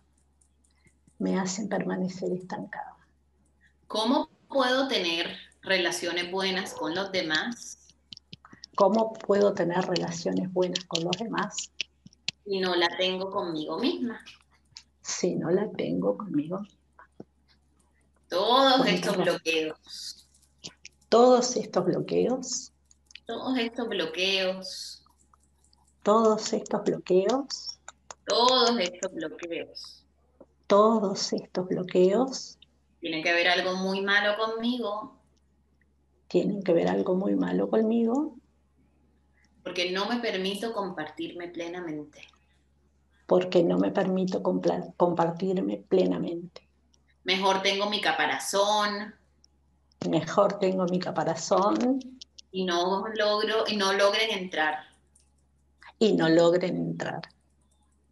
me 1.23 1.39
hacen 1.39 1.68
permanecer 1.68 2.33
estancada. 2.33 2.97
¿Cómo 3.87 4.29
puedo 4.49 4.89
tener 4.89 5.37
relaciones 5.62 6.31
buenas 6.33 6.75
con 6.75 6.97
los 6.97 7.12
demás? 7.12 7.79
¿Cómo 8.75 9.12
puedo 9.12 9.55
tener 9.55 9.87
relaciones 9.87 10.53
buenas 10.53 10.85
con 10.87 11.05
los 11.05 11.16
demás? 11.16 11.70
Si 12.45 12.61
no 12.61 12.74
la 12.74 12.88
tengo 12.97 13.30
conmigo 13.30 13.78
misma. 13.78 14.24
Si 15.01 15.34
no 15.34 15.51
la 15.51 15.70
tengo 15.70 16.16
conmigo 16.16 16.61
misma. 16.61 17.11
Todos 18.28 18.86
estos 18.86 19.16
bloqueos. 19.16 20.28
Todos 21.09 21.57
estos 21.57 21.84
bloqueos. 21.84 22.72
Todos 23.26 23.59
estos 23.59 23.88
bloqueos. 23.88 25.05
Todos 26.03 26.53
estos 26.53 26.82
bloqueos. 26.82 27.78
Todos 28.26 28.78
estos 28.78 29.12
bloqueos 29.12 30.03
todos 30.72 31.34
estos 31.34 31.68
bloqueos. 31.68 32.59
Tienen 32.99 33.22
que 33.22 33.34
ver 33.34 33.47
algo 33.47 33.76
muy 33.76 34.01
malo 34.01 34.38
conmigo. 34.38 35.18
Tienen 36.28 36.62
que 36.62 36.72
ver 36.72 36.88
algo 36.88 37.14
muy 37.14 37.34
malo 37.34 37.68
conmigo. 37.68 38.38
Porque 39.62 39.93
no 39.93 40.09
me 40.09 40.16
permito 40.16 40.72
compartirme 40.72 41.49
plenamente. 41.49 42.26
Porque 43.33 43.62
no 43.62 43.78
me 43.78 43.91
permito 43.91 44.43
compartirme 44.43 45.78
plenamente. 45.89 46.68
Mejor 47.24 47.62
tengo 47.62 47.89
mi 47.89 47.99
caparazón. 47.99 49.14
Mejor 50.07 50.59
tengo 50.59 50.85
mi 50.85 50.99
caparazón. 50.99 51.99
Y 52.51 52.66
no 52.66 53.07
logro, 53.09 53.64
y 53.66 53.76
no 53.78 53.95
logren 53.95 54.30
entrar. 54.30 54.85
Y 55.99 56.12
no 56.12 56.28
logren 56.28 56.76
entrar. 56.76 57.22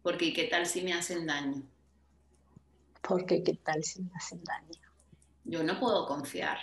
Porque 0.01 0.33
qué 0.33 0.45
tal 0.45 0.65
si 0.65 0.81
me 0.81 0.93
hacen 0.93 1.27
daño 1.27 1.61
porque 3.01 3.43
qué 3.43 3.55
tal 3.55 3.83
si 3.83 4.01
me 4.01 4.11
hacen 4.15 4.43
daño. 4.43 4.81
Yo 5.43 5.63
no 5.63 5.79
puedo 5.79 6.07
confiar. 6.07 6.57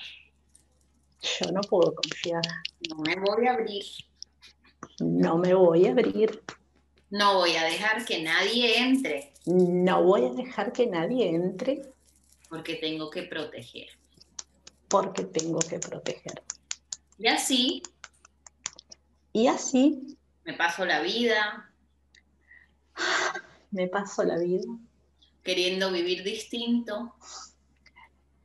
Yo 1.21 1.53
no 1.53 1.61
puedo 1.61 1.95
confiar. 1.95 2.43
No 2.89 2.97
me 2.97 3.17
voy 3.17 3.47
a 3.47 3.53
abrir. 3.53 3.85
No 5.01 5.37
me 5.37 5.55
voy 5.55 5.87
a 5.87 5.91
abrir. 5.91 6.43
No 7.11 7.35
voy 7.35 7.57
a 7.57 7.65
dejar 7.65 8.05
que 8.05 8.23
nadie 8.23 8.79
entre. 8.79 9.33
No 9.47 10.03
voy 10.03 10.27
a 10.27 10.31
dejar 10.31 10.73
que 10.73 10.87
nadie 10.87 11.29
entre. 11.29 11.83
Porque 12.49 12.75
tengo 12.75 13.11
que 13.11 13.23
proteger. 13.23 13.89
Porque 14.89 15.25
tengo 15.25 15.59
que 15.59 15.79
proteger. 15.79 16.43
Y 17.19 17.29
así. 17.29 17.83
Y 19.33 19.47
así. 19.47 20.17
Me 20.45 20.55
paso 20.55 20.85
la 20.85 21.01
vida. 21.01 21.73
Me 23.71 23.87
paso 23.87 24.25
la 24.25 24.39
vida 24.39 24.65
queriendo 25.49 25.91
vivir 25.91 26.23
distinto. 26.23 27.15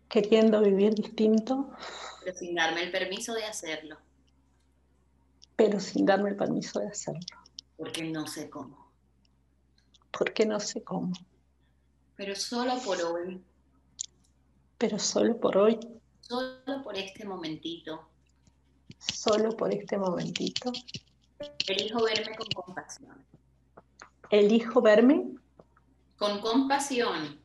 Queriendo 0.07 0.61
vivir 0.61 0.93
distinto. 0.93 1.69
Pero 2.23 2.37
sin 2.37 2.55
darme 2.55 2.83
el 2.83 2.91
permiso 2.91 3.33
de 3.33 3.43
hacerlo. 3.43 3.97
Pero 5.57 5.81
sin 5.81 6.05
darme 6.05 6.29
el 6.29 6.37
permiso 6.37 6.79
de 6.79 6.87
hacerlo. 6.87 7.19
Porque 7.83 8.03
no 8.03 8.25
sé 8.25 8.49
cómo. 8.49 8.93
Porque 10.17 10.45
no 10.45 10.57
sé 10.61 10.81
cómo. 10.85 11.11
Pero 12.15 12.33
solo 12.33 12.79
por 12.79 13.01
hoy. 13.01 13.43
Pero 14.77 14.97
solo 14.97 15.37
por 15.37 15.57
hoy. 15.57 15.77
Solo 16.21 16.81
por 16.81 16.95
este 16.95 17.25
momentito. 17.25 18.07
Solo 18.97 19.49
por 19.57 19.73
este 19.73 19.97
momentito. 19.97 20.71
Elijo 21.67 22.03
verme 22.05 22.37
con 22.37 22.47
compasión. 22.55 23.25
Elijo 24.29 24.81
verme 24.81 25.35
con 26.15 26.39
compasión. 26.39 27.37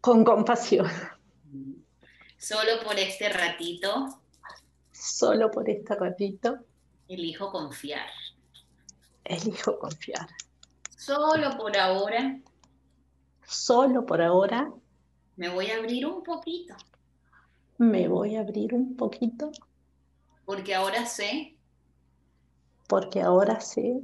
Con 0.00 0.24
compasión. 0.24 0.88
Solo 2.38 2.82
por 2.82 2.98
este 2.98 3.28
ratito. 3.28 4.18
Solo 4.92 5.50
por 5.50 5.68
este 5.68 5.94
ratito. 5.94 6.56
Elijo 7.06 7.52
confiar. 7.52 8.08
Elijo 9.28 9.78
confiar. 9.78 10.28
Solo 10.96 11.56
por 11.56 11.76
ahora. 11.76 12.40
Solo 13.46 14.04
por 14.04 14.20
ahora. 14.20 14.72
Me 15.36 15.48
voy 15.48 15.70
a 15.70 15.76
abrir 15.76 16.06
un 16.06 16.22
poquito. 16.22 16.74
Me 17.78 18.08
voy 18.08 18.36
a 18.36 18.40
abrir 18.40 18.74
un 18.74 18.96
poquito. 18.96 19.52
Porque 20.44 20.74
ahora 20.74 21.06
sé. 21.06 21.56
Porque 22.88 23.20
ahora 23.20 23.60
sé. 23.60 24.00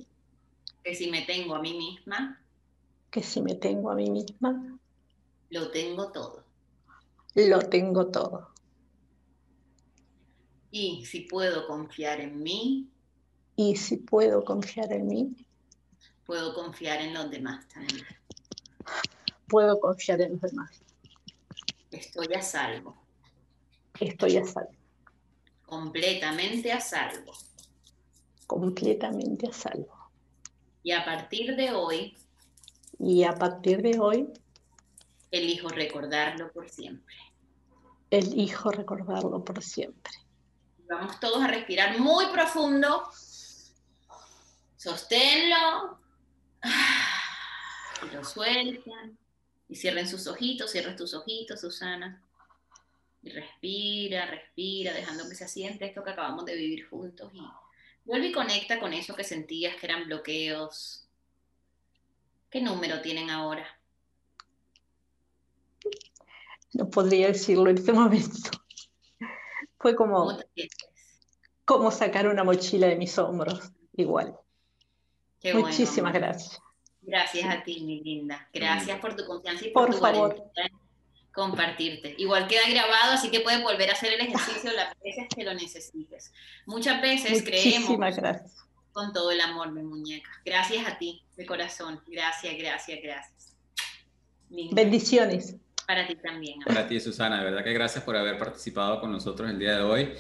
Que 0.83 0.95
si 0.95 1.11
me 1.11 1.23
tengo 1.23 1.55
a 1.55 1.61
mí 1.61 1.77
misma 1.77 2.41
que 3.15 3.23
si 3.23 3.41
me 3.41 3.55
tengo 3.55 3.93
a 3.93 3.95
mí 3.95 4.11
misma, 4.11 4.77
lo 5.51 5.71
tengo 5.71 6.11
todo. 6.11 6.43
Lo 7.37 7.61
tengo 7.61 8.09
todo. 8.09 8.49
Y 10.73 11.05
si 11.07 11.21
puedo 11.21 11.69
confiar 11.69 12.21
en 12.21 12.43
mí. 12.43 12.91
Y 13.57 13.77
si 13.77 13.99
puedo 13.99 14.45
confiar 14.45 14.93
en 14.93 15.07
mí. 15.07 15.47
Puedo 16.27 16.55
confiar 16.55 17.01
en 17.01 17.15
los 17.15 17.31
demás 17.31 17.67
también. 17.69 18.05
Puedo 19.49 19.79
confiar 19.79 20.21
en 20.23 20.33
los 20.33 20.41
demás. 20.41 20.81
Estoy 21.91 22.35
a 22.35 22.43
salvo. 22.43 22.97
Estoy 24.01 24.39
a 24.39 24.45
salvo. 24.45 24.73
Completamente 25.67 26.73
a 26.73 26.81
salvo. 26.81 27.33
Completamente 28.47 29.49
a 29.49 29.53
salvo. 29.53 30.11
Y 30.83 30.93
a 30.93 31.05
partir 31.05 31.57
de 31.57 31.73
hoy 31.73 32.17
y 32.99 33.25
a 33.25 33.35
partir 33.35 33.83
de 33.83 33.99
hoy, 33.99 34.29
elijo 35.31 35.69
recordarlo 35.69 36.53
por 36.53 36.69
siempre. 36.69 37.15
Elijo 38.11 38.71
recordarlo 38.71 39.45
por 39.45 39.63
siempre. 39.63 40.13
Vamos 40.89 41.19
todos 41.19 41.43
a 41.43 41.49
respirar 41.49 41.99
muy 41.99 42.27
profundo. 42.27 43.03
Sosténlo. 44.85 45.99
Y 48.03 48.15
lo 48.15 48.23
sueltan. 48.23 49.19
Y 49.67 49.77
cierren 49.77 50.07
sus 50.07 50.27
ojitos, 50.27 50.71
cierren 50.71 50.95
tus 50.95 51.15
ojitos, 51.15 51.59
Susana. 51.59 52.23
Y 53.23 53.31
respira, 53.31 54.27
respira, 54.27 54.93
dejando 54.93 55.27
que 55.27 55.35
se 55.35 55.45
asiente 55.45 55.87
esto 55.87 56.05
que 56.05 56.11
acabamos 56.11 56.45
de 56.45 56.55
vivir 56.55 56.87
juntos. 56.87 57.33
Y 57.33 57.41
vuelve 58.05 58.27
y 58.27 58.33
conecta 58.33 58.79
con 58.79 58.93
eso 58.93 59.17
que 59.17 59.25
sentías 59.25 59.75
que 59.77 59.87
eran 59.87 60.05
bloqueos, 60.05 61.01
¿Qué 62.51 62.61
número 62.61 63.01
tienen 63.01 63.31
ahora? 63.31 63.67
No 66.73 66.89
podría 66.89 67.27
decirlo 67.27 67.69
en 67.69 67.79
este 67.79 67.93
momento. 67.93 68.51
Fue 69.77 69.97
como, 69.97 70.39
como 71.65 71.91
sacar 71.91 72.29
una 72.29 72.45
mochila 72.45 72.87
de 72.87 72.95
mis 72.95 73.19
hombros, 73.19 73.73
igual. 73.97 74.39
Muchísimas 75.53 76.13
gracias. 76.13 76.61
Gracias 77.03 77.49
a 77.49 77.63
ti, 77.63 77.81
mi 77.81 78.01
linda. 78.03 78.49
Gracias 78.53 78.99
por 78.99 79.15
tu 79.15 79.27
confianza 79.27 79.67
y 79.67 79.71
por, 79.71 79.91
tu 79.91 79.99
favor. 79.99 80.51
compartirte. 81.33 82.15
Igual 82.17 82.47
queda 82.47 82.63
grabado, 82.71 83.13
así 83.13 83.31
que 83.31 83.41
puedes 83.41 83.63
volver 83.63 83.91
a 83.91 83.93
hacer 83.93 84.13
el 84.15 84.21
ejercicio 84.21 84.73
las 84.73 84.95
veces 85.05 85.27
que 85.35 85.45
lo 85.45 85.53
necesites. 85.53 86.33
Muchas 86.65 87.03
veces 87.03 87.43
Muchísimas 87.43 88.17
gracias 88.17 88.65
con 88.95 89.13
todo 89.13 89.33
el 89.33 89.41
amor, 89.41 89.73
mi 89.73 89.83
muñeca. 89.83 90.31
Gracias 90.45 90.87
a 90.87 90.97
ti, 90.97 91.23
de 91.37 91.45
corazón. 91.45 92.01
Gracias, 92.07 92.57
gracias, 92.57 93.01
gracias. 93.03 93.57
Bendiciones. 94.49 95.57
Para 95.87 96.07
ti 96.07 96.15
también. 96.15 96.61
Para 96.61 96.87
ti, 96.87 97.01
Susana, 97.01 97.39
de 97.39 97.45
verdad 97.45 97.65
que 97.65 97.73
gracias 97.73 98.05
por 98.05 98.17
haber 98.17 98.39
participado 98.39 99.01
con 99.01 99.11
nosotros 99.11 99.51
el 99.51 99.59
día 99.59 99.77
de 99.77 99.83
hoy. 99.83 100.15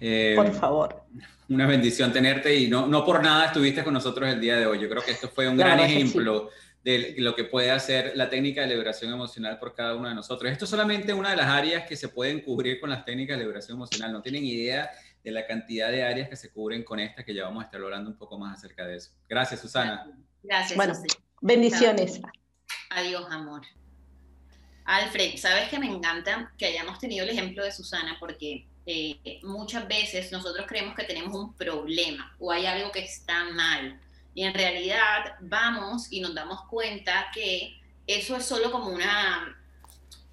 Eh, 0.00 0.34
por 0.36 0.52
favor. 0.52 1.04
Una 1.48 1.66
bendición 1.66 2.12
tenerte 2.12 2.54
y 2.54 2.68
no, 2.68 2.86
no 2.86 3.04
por 3.04 3.22
nada 3.22 3.46
estuviste 3.46 3.82
con 3.82 3.94
nosotros 3.94 4.28
el 4.28 4.40
día 4.40 4.56
de 4.56 4.66
hoy. 4.66 4.78
Yo 4.78 4.88
creo 4.88 5.02
que 5.02 5.12
esto 5.12 5.28
fue 5.28 5.48
un 5.48 5.56
gran 5.56 5.80
ejemplo 5.80 6.50
de 6.84 7.16
lo 7.18 7.34
que 7.34 7.44
puede 7.44 7.70
hacer 7.70 8.12
la 8.14 8.30
técnica 8.30 8.62
de 8.62 8.68
liberación 8.68 9.12
emocional 9.12 9.58
por 9.58 9.74
cada 9.74 9.94
uno 9.94 10.08
de 10.08 10.14
nosotros. 10.14 10.50
Esto 10.50 10.64
es 10.64 10.70
solamente 10.70 11.12
una 11.12 11.30
de 11.30 11.36
las 11.36 11.46
áreas 11.46 11.86
que 11.86 11.96
se 11.96 12.08
pueden 12.08 12.40
cubrir 12.40 12.80
con 12.80 12.90
las 12.90 13.04
técnicas 13.04 13.36
de 13.36 13.44
liberación 13.44 13.76
emocional. 13.76 14.12
No 14.12 14.22
tienen 14.22 14.44
idea 14.44 14.90
de 15.24 15.30
la 15.30 15.46
cantidad 15.46 15.90
de 15.90 16.04
áreas 16.04 16.28
que 16.28 16.36
se 16.36 16.50
cubren 16.50 16.84
con 16.84 17.00
esta, 17.00 17.24
que 17.24 17.34
ya 17.34 17.44
vamos 17.44 17.62
a 17.62 17.66
estar 17.66 17.80
hablando 17.80 18.10
un 18.10 18.16
poco 18.16 18.38
más 18.38 18.58
acerca 18.58 18.86
de 18.86 18.96
eso. 18.96 19.10
Gracias, 19.28 19.60
Susana. 19.60 20.06
Gracias. 20.42 20.76
Bueno, 20.76 20.94
bendiciones. 21.40 22.20
Adiós, 22.90 23.26
amor. 23.30 23.62
Alfred, 24.84 25.36
sabes 25.36 25.68
que 25.68 25.78
me 25.78 25.86
encanta 25.86 26.52
que 26.56 26.66
hayamos 26.66 26.98
tenido 26.98 27.24
el 27.24 27.30
ejemplo 27.30 27.64
de 27.64 27.72
Susana 27.72 28.16
porque 28.18 28.67
eh, 28.90 29.40
muchas 29.42 29.86
veces 29.86 30.32
nosotros 30.32 30.64
creemos 30.66 30.94
que 30.94 31.04
tenemos 31.04 31.34
un 31.34 31.52
problema 31.52 32.34
o 32.38 32.50
hay 32.50 32.64
algo 32.64 32.90
que 32.90 33.00
está 33.00 33.44
mal. 33.50 34.00
Y 34.34 34.44
en 34.44 34.54
realidad 34.54 35.34
vamos 35.40 36.10
y 36.10 36.20
nos 36.20 36.34
damos 36.34 36.62
cuenta 36.70 37.26
que 37.34 37.78
eso 38.06 38.34
es 38.34 38.46
solo 38.46 38.72
como 38.72 38.88
una, 38.88 39.54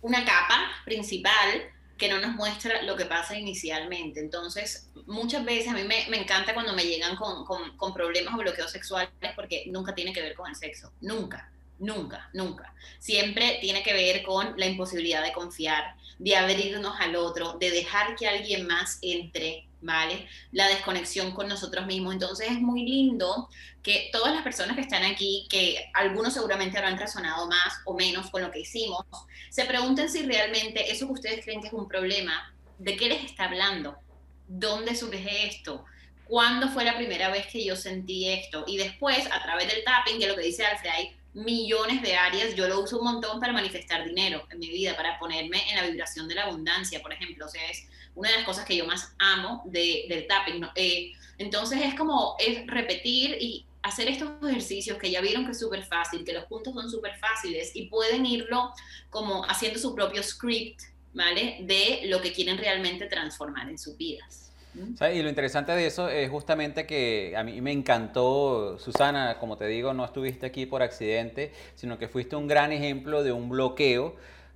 una 0.01 0.23
capa 0.23 0.71
principal 0.85 1.69
que 1.97 2.07
no 2.07 2.21
nos 2.21 2.33
muestra 2.35 2.81
lo 2.83 2.95
que 2.95 3.05
pasa 3.05 3.37
inicialmente. 3.37 4.21
Entonces, 4.21 4.89
muchas 5.05 5.43
veces 5.43 5.67
a 5.67 5.73
mí 5.73 5.83
me, 5.83 6.05
me 6.09 6.21
encanta 6.21 6.53
cuando 6.53 6.73
me 6.73 6.85
llegan 6.85 7.17
con, 7.17 7.43
con, 7.43 7.75
con 7.75 7.93
problemas 7.93 8.35
o 8.35 8.37
bloqueos 8.37 8.71
sexuales 8.71 9.09
porque 9.35 9.65
nunca 9.67 9.93
tiene 9.93 10.13
que 10.13 10.21
ver 10.21 10.33
con 10.33 10.49
el 10.49 10.55
sexo, 10.55 10.93
nunca 11.01 11.51
Nunca, 11.79 12.29
nunca. 12.33 12.73
Siempre 12.99 13.57
tiene 13.61 13.83
que 13.83 13.93
ver 13.93 14.23
con 14.23 14.53
la 14.57 14.65
imposibilidad 14.65 15.23
de 15.23 15.33
confiar, 15.33 15.95
de 16.17 16.35
abrirnos 16.35 16.95
al 16.99 17.15
otro, 17.15 17.57
de 17.59 17.71
dejar 17.71 18.15
que 18.15 18.27
alguien 18.27 18.65
más 18.65 18.97
entre, 19.01 19.67
¿vale? 19.81 20.27
La 20.51 20.67
desconexión 20.67 21.31
con 21.31 21.49
nosotros 21.49 21.85
mismos. 21.85 22.13
Entonces 22.13 22.49
es 22.49 22.61
muy 22.61 22.83
lindo 22.83 23.49
que 23.83 24.09
todas 24.11 24.33
las 24.33 24.43
personas 24.43 24.75
que 24.75 24.81
están 24.81 25.03
aquí, 25.03 25.47
que 25.49 25.91
algunos 25.93 26.33
seguramente 26.33 26.77
habrán 26.77 26.97
resonado 26.97 27.47
más 27.47 27.81
o 27.85 27.93
menos 27.93 28.29
con 28.31 28.41
lo 28.41 28.51
que 28.51 28.61
hicimos, 28.61 29.05
se 29.49 29.65
pregunten 29.65 30.09
si 30.09 30.23
realmente 30.23 30.91
eso 30.91 31.07
que 31.07 31.13
ustedes 31.13 31.43
creen 31.43 31.61
que 31.61 31.67
es 31.67 31.73
un 31.73 31.87
problema, 31.87 32.53
¿de 32.77 32.95
qué 32.95 33.09
les 33.09 33.25
está 33.25 33.45
hablando? 33.45 33.97
¿Dónde 34.47 34.95
surge 34.95 35.47
esto? 35.47 35.83
¿Cuándo 36.25 36.69
fue 36.69 36.83
la 36.83 36.95
primera 36.97 37.29
vez 37.29 37.45
que 37.47 37.63
yo 37.63 37.75
sentí 37.75 38.29
esto? 38.29 38.63
Y 38.65 38.77
después, 38.77 39.27
a 39.31 39.43
través 39.43 39.67
del 39.67 39.83
tapping, 39.83 40.19
que 40.19 40.27
lo 40.27 40.35
que 40.35 40.41
dice 40.41 40.65
Alfred, 40.65 41.09
millones 41.35 42.01
de 42.01 42.15
áreas. 42.15 42.55
Yo 42.55 42.67
lo 42.67 42.81
uso 42.81 42.97
un 42.97 43.03
montón 43.03 43.39
para 43.39 43.53
manifestar 43.53 44.03
dinero 44.05 44.47
en 44.49 44.59
mi 44.59 44.69
vida, 44.69 44.95
para 44.95 45.19
ponerme 45.19 45.69
en 45.69 45.75
la 45.75 45.87
vibración 45.87 46.27
de 46.27 46.35
la 46.35 46.43
abundancia, 46.43 47.01
por 47.01 47.13
ejemplo. 47.13 47.45
O 47.45 47.49
sea, 47.49 47.69
es 47.69 47.87
una 48.15 48.29
de 48.29 48.37
las 48.37 48.45
cosas 48.45 48.65
que 48.65 48.75
yo 48.75 48.85
más 48.85 49.13
amo 49.19 49.61
de, 49.65 50.05
del 50.09 50.25
tapping. 50.25 50.65
Eh, 50.75 51.11
entonces 51.37 51.79
es 51.83 51.93
como 51.95 52.35
es 52.39 52.65
repetir 52.65 53.37
y 53.39 53.65
hacer 53.81 54.07
estos 54.07 54.31
ejercicios 54.41 54.97
que 54.97 55.11
ya 55.11 55.21
vieron 55.21 55.45
que 55.45 55.51
es 55.51 55.59
súper 55.59 55.85
fácil, 55.85 56.25
que 56.25 56.33
los 56.33 56.45
puntos 56.45 56.73
son 56.73 56.89
súper 56.89 57.17
fáciles 57.19 57.75
y 57.75 57.87
pueden 57.87 58.25
irlo 58.25 58.73
como 59.11 59.45
haciendo 59.45 59.77
su 59.77 59.93
propio 59.93 60.23
script, 60.23 60.81
¿vale? 61.13 61.57
De 61.61 62.01
lo 62.05 62.19
que 62.21 62.33
quieren 62.33 62.57
realmente 62.57 63.05
transformar 63.05 63.69
en 63.69 63.77
sus 63.77 63.95
vidas. 63.95 64.51
Y 65.13 65.21
lo 65.21 65.29
interesante 65.29 65.71
de 65.71 65.87
eso 65.87 66.09
es 66.09 66.29
justamente 66.29 66.85
que 66.85 67.33
a 67.37 67.43
mí 67.43 67.61
me 67.61 67.71
encantó, 67.71 68.77
Susana, 68.79 69.37
como 69.39 69.57
te 69.57 69.67
digo, 69.67 69.93
no 69.93 70.05
estuviste 70.05 70.45
aquí 70.45 70.65
por 70.65 70.81
accidente, 70.81 71.51
sino 71.75 71.97
que 71.97 72.07
fuiste 72.07 72.35
un 72.35 72.47
gran 72.47 72.71
ejemplo 72.71 73.23
de 73.23 73.31
un 73.31 73.49
bloqueo 73.49 74.15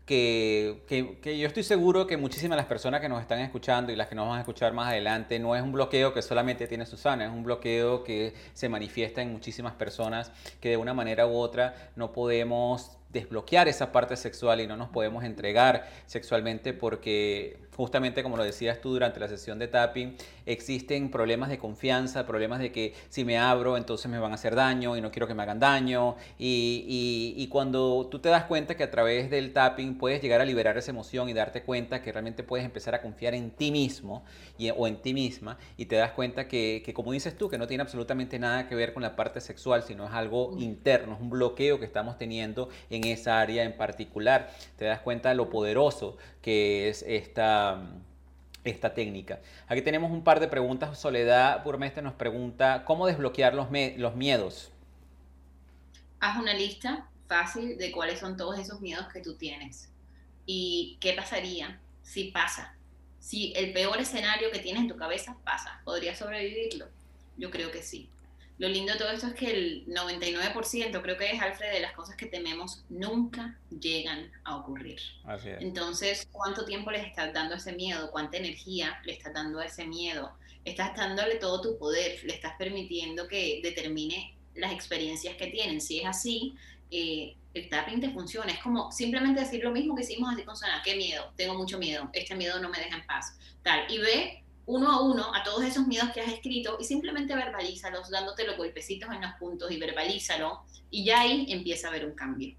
que, 0.10 0.82
que, 1.22 1.38
yo 1.38 1.46
estoy 1.46 1.62
seguro 1.62 2.08
que 2.08 2.18
muchísimas 2.18 2.56
de 2.56 2.62
las 2.62 2.66
personas 2.66 3.00
que 3.00 3.08
nos 3.08 3.22
están 3.22 3.40
escuchando 3.42 3.92
y 3.92 3.96
las 3.96 4.08
que 4.08 4.16
nos 4.16 4.28
van 4.28 4.38
a 4.38 4.40
escuchar 4.40 4.74
más 4.74 4.90
adelante, 4.90 5.38
no 5.38 5.56
es 5.56 5.62
un 5.62 5.72
bloqueo 5.72 6.16
que 6.16 6.24
solamente 6.24 6.66
tiene 6.66 6.88
Susana, 6.88 7.26
es 7.26 7.32
un 7.32 7.44
bloqueo 7.44 8.04
que 8.04 8.34
se 8.54 8.70
manifiesta 8.70 9.22
en 9.22 9.32
muchísimas 9.32 9.74
personas 9.74 10.32
que 10.60 10.70
de 10.70 10.78
una 10.78 10.96
manera 10.96 11.28
u 11.28 11.38
otra 11.38 11.92
no 11.96 12.12
podemos 12.12 12.99
desbloquear 13.12 13.68
esa 13.68 13.92
parte 13.92 14.16
sexual 14.16 14.62
y 14.62 14.68
no 14.68 14.78
nos 14.78 14.90
podemos 14.90 15.24
entregar 15.24 15.90
sexualmente 16.06 16.74
porque 16.74 17.58
justamente 17.80 18.24
como 18.24 18.36
lo 18.36 18.44
decías 18.44 18.82
tú 18.82 18.92
durante 18.92 19.22
la 19.22 19.30
sesión 19.30 19.58
de 19.58 19.70
tapping, 19.70 20.18
existen 20.46 21.10
problemas 21.10 21.48
de 21.48 21.58
confianza, 21.58 22.28
problemas 22.28 22.60
de 22.60 22.74
que 22.74 22.94
si 23.08 23.24
me 23.24 23.38
abro 23.38 23.78
entonces 23.78 24.12
me 24.12 24.20
van 24.20 24.34
a 24.34 24.36
hacer 24.36 24.54
daño 24.54 24.98
y 24.98 25.02
no 25.02 25.12
quiero 25.12 25.28
que 25.28 25.34
me 25.34 25.44
hagan 25.44 25.62
daño. 25.62 26.18
Y, 26.38 27.34
y, 27.38 27.48
cuando 27.48 28.10
tú 28.12 28.20
te 28.20 28.28
das 28.28 28.44
cuenta 28.44 28.76
que 28.76 28.84
a 28.84 28.92
través 28.92 29.30
del 29.30 29.54
tapping 29.54 29.98
puedes 29.98 30.22
llegar 30.22 30.42
a 30.42 30.46
liberar 30.46 30.78
esa 30.78 30.92
emoción 30.92 31.30
y 31.30 31.34
darte 31.34 31.64
cuenta 31.64 32.02
que 32.02 32.12
realmente 32.12 32.44
puedes 32.44 32.66
empezar 32.66 32.96
a 32.96 33.02
confiar 33.02 33.34
en 33.34 33.50
ti 33.52 33.72
mismo 33.72 34.26
y, 34.60 34.70
o 34.70 34.86
en 34.86 35.02
ti 35.02 35.14
misma 35.14 35.58
y 35.78 35.86
te 35.86 35.96
das 35.96 36.12
cuenta 36.12 36.48
que, 36.48 36.84
que, 36.86 36.94
como 36.94 37.14
dices 37.14 37.36
tú, 37.36 37.50
que 37.50 37.58
no 37.58 37.66
tiene 37.66 37.82
absolutamente 37.82 38.38
nada 38.38 38.68
que 38.68 38.76
ver 38.76 38.94
con 38.94 39.02
la 39.02 39.16
parte 39.16 39.42
sexual, 39.42 39.82
sino 39.84 40.06
es 40.06 40.12
algo 40.12 40.56
interno, 40.60 41.16
es 41.16 41.22
un 41.22 41.30
bloqueo 41.30 41.80
que 41.80 41.86
estamos 41.86 42.18
teniendo 42.18 42.70
en 42.90 43.06
esa 43.06 43.40
área 43.40 43.64
en 43.64 43.76
particular. 43.76 44.52
Te 44.78 44.86
das 44.86 45.00
cuenta 45.00 45.30
de 45.30 45.36
lo 45.36 45.50
poderoso 45.50 46.18
que 46.42 46.90
es 46.90 47.04
esta, 47.08 47.82
esta 48.64 48.94
técnica. 48.94 49.40
Aquí 49.68 49.82
tenemos 49.82 50.12
un 50.12 50.24
par 50.24 50.40
de 50.40 50.48
preguntas. 50.48 51.00
Soledad 51.00 51.64
Burmeste 51.64 52.02
nos 52.02 52.14
pregunta, 52.14 52.84
¿cómo 52.86 53.08
desbloquear 53.08 53.54
los, 53.54 53.68
los 53.98 54.16
miedos? 54.16 54.72
Haz 56.20 56.38
una 56.38 56.54
lista 56.54 57.08
fácil 57.28 57.78
de 57.78 57.92
cuáles 57.92 58.20
son 58.20 58.36
todos 58.36 58.60
esos 58.60 58.82
miedos 58.82 59.08
que 59.14 59.22
tú 59.22 59.36
tienes. 59.36 59.90
¿Y 60.46 60.98
qué 61.00 61.14
pasaría 61.14 61.80
si 62.02 62.26
pasa? 62.26 62.76
Si 63.30 63.54
el 63.56 63.74
peor 63.74 64.02
escenario 64.02 64.50
que 64.50 64.58
tienes 64.58 64.82
en 64.82 64.88
tu 64.88 64.98
cabeza 64.98 65.38
pasa, 65.44 65.82
¿podrías 65.86 66.18
sobrevivirlo? 66.18 66.88
Yo 67.38 67.52
creo 67.52 67.70
que 67.70 67.84
sí. 67.84 68.10
Lo 68.58 68.68
lindo 68.68 68.94
de 68.94 68.98
todo 68.98 69.12
esto 69.12 69.28
es 69.28 69.36
que 69.36 69.52
el 69.52 69.86
99%, 69.86 71.00
creo 71.04 71.16
que 71.16 71.34
es 71.34 71.40
Alfred, 71.40 71.72
de 71.72 71.80
las 71.80 71.94
cosas 71.94 72.16
que 72.16 72.26
tememos 72.26 72.84
nunca 72.90 73.60
llegan 73.70 74.32
a 74.46 74.56
ocurrir. 74.58 75.00
Entonces, 75.60 76.28
¿cuánto 76.32 76.66
tiempo 76.66 76.90
les 76.90 77.06
estás 77.06 77.32
dando 77.32 77.54
a 77.54 77.58
ese 77.60 77.74
miedo? 77.74 78.10
¿Cuánta 78.10 78.38
energía 78.38 79.00
le 79.06 79.14
estás 79.14 79.32
dando 79.32 79.60
a 79.60 79.66
ese 79.66 79.86
miedo? 79.86 80.34
Estás 80.66 80.98
dándole 80.98 81.36
todo 81.36 81.62
tu 81.62 81.78
poder, 81.78 82.24
le 82.24 82.34
estás 82.34 82.54
permitiendo 82.58 83.28
que 83.28 83.60
determine 83.62 84.36
las 84.56 84.74
experiencias 84.74 85.36
que 85.36 85.52
tienen. 85.52 85.82
Si 85.82 86.00
es 86.00 86.08
así, 86.08 86.56
eh, 86.90 87.36
el 87.54 87.70
tapping 87.70 88.02
te 88.02 88.12
funciona. 88.12 88.52
Es 88.52 88.60
como 88.60 88.92
simplemente 88.92 89.42
decir 89.42 89.64
lo 89.64 89.72
mismo 89.72 89.96
que 89.96 90.04
hicimos 90.04 90.34
así 90.34 90.44
con 90.44 90.56
Sana. 90.56 90.82
¿Qué 90.84 90.96
miedo? 90.96 91.34
Tengo 91.36 91.56
mucho 91.56 91.78
miedo. 91.78 92.10
Este 92.14 92.36
miedo 92.36 92.60
no 92.60 92.70
me 92.70 92.78
deja 92.78 92.98
en 92.98 93.06
paz. 93.06 93.38
Tal. 93.64 93.92
Y 93.92 93.98
ve 93.98 94.44
uno 94.66 94.92
a 94.92 95.02
uno 95.02 95.34
a 95.34 95.44
todos 95.44 95.64
esos 95.64 95.88
miedos 95.88 96.12
que 96.12 96.22
has 96.22 96.32
escrito 96.32 96.78
y 96.80 96.84
simplemente 96.84 97.36
verbalízalos, 97.36 98.10
dándote 98.12 98.46
los 98.46 98.56
golpecitos 98.56 99.10
en 99.12 99.22
los 99.22 99.32
puntos 99.40 99.72
y 99.72 99.80
verbalízalo 99.80 100.64
y 100.92 101.04
ya 101.04 101.22
ahí 101.22 101.48
empieza 101.50 101.88
a 101.88 101.90
haber 101.90 102.06
un 102.06 102.14
cambio. 102.14 102.56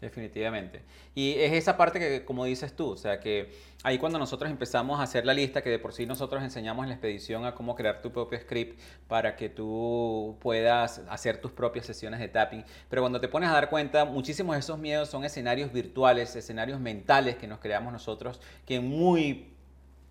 Definitivamente. 0.00 0.82
Y 1.14 1.32
es 1.32 1.52
esa 1.52 1.76
parte 1.76 1.98
que, 1.98 2.24
como 2.24 2.44
dices 2.44 2.76
tú, 2.76 2.90
o 2.90 2.96
sea, 2.96 3.18
que 3.18 3.52
ahí 3.82 3.98
cuando 3.98 4.18
nosotros 4.18 4.50
empezamos 4.50 5.00
a 5.00 5.02
hacer 5.02 5.26
la 5.26 5.34
lista, 5.34 5.62
que 5.62 5.70
de 5.70 5.78
por 5.80 5.92
sí 5.92 6.06
nosotros 6.06 6.42
enseñamos 6.42 6.84
en 6.84 6.90
la 6.90 6.94
expedición 6.94 7.44
a 7.44 7.54
cómo 7.54 7.74
crear 7.74 8.00
tu 8.00 8.12
propio 8.12 8.38
script 8.38 8.80
para 9.08 9.34
que 9.34 9.48
tú 9.48 10.36
puedas 10.40 11.02
hacer 11.08 11.40
tus 11.40 11.50
propias 11.50 11.86
sesiones 11.86 12.20
de 12.20 12.28
tapping, 12.28 12.64
pero 12.88 13.02
cuando 13.02 13.20
te 13.20 13.28
pones 13.28 13.50
a 13.50 13.54
dar 13.54 13.68
cuenta, 13.68 14.04
muchísimos 14.04 14.54
de 14.54 14.60
esos 14.60 14.78
miedos 14.78 15.08
son 15.08 15.24
escenarios 15.24 15.72
virtuales, 15.72 16.36
escenarios 16.36 16.78
mentales 16.78 17.36
que 17.36 17.48
nos 17.48 17.58
creamos 17.58 17.92
nosotros, 17.92 18.40
que 18.64 18.78
muy 18.78 19.58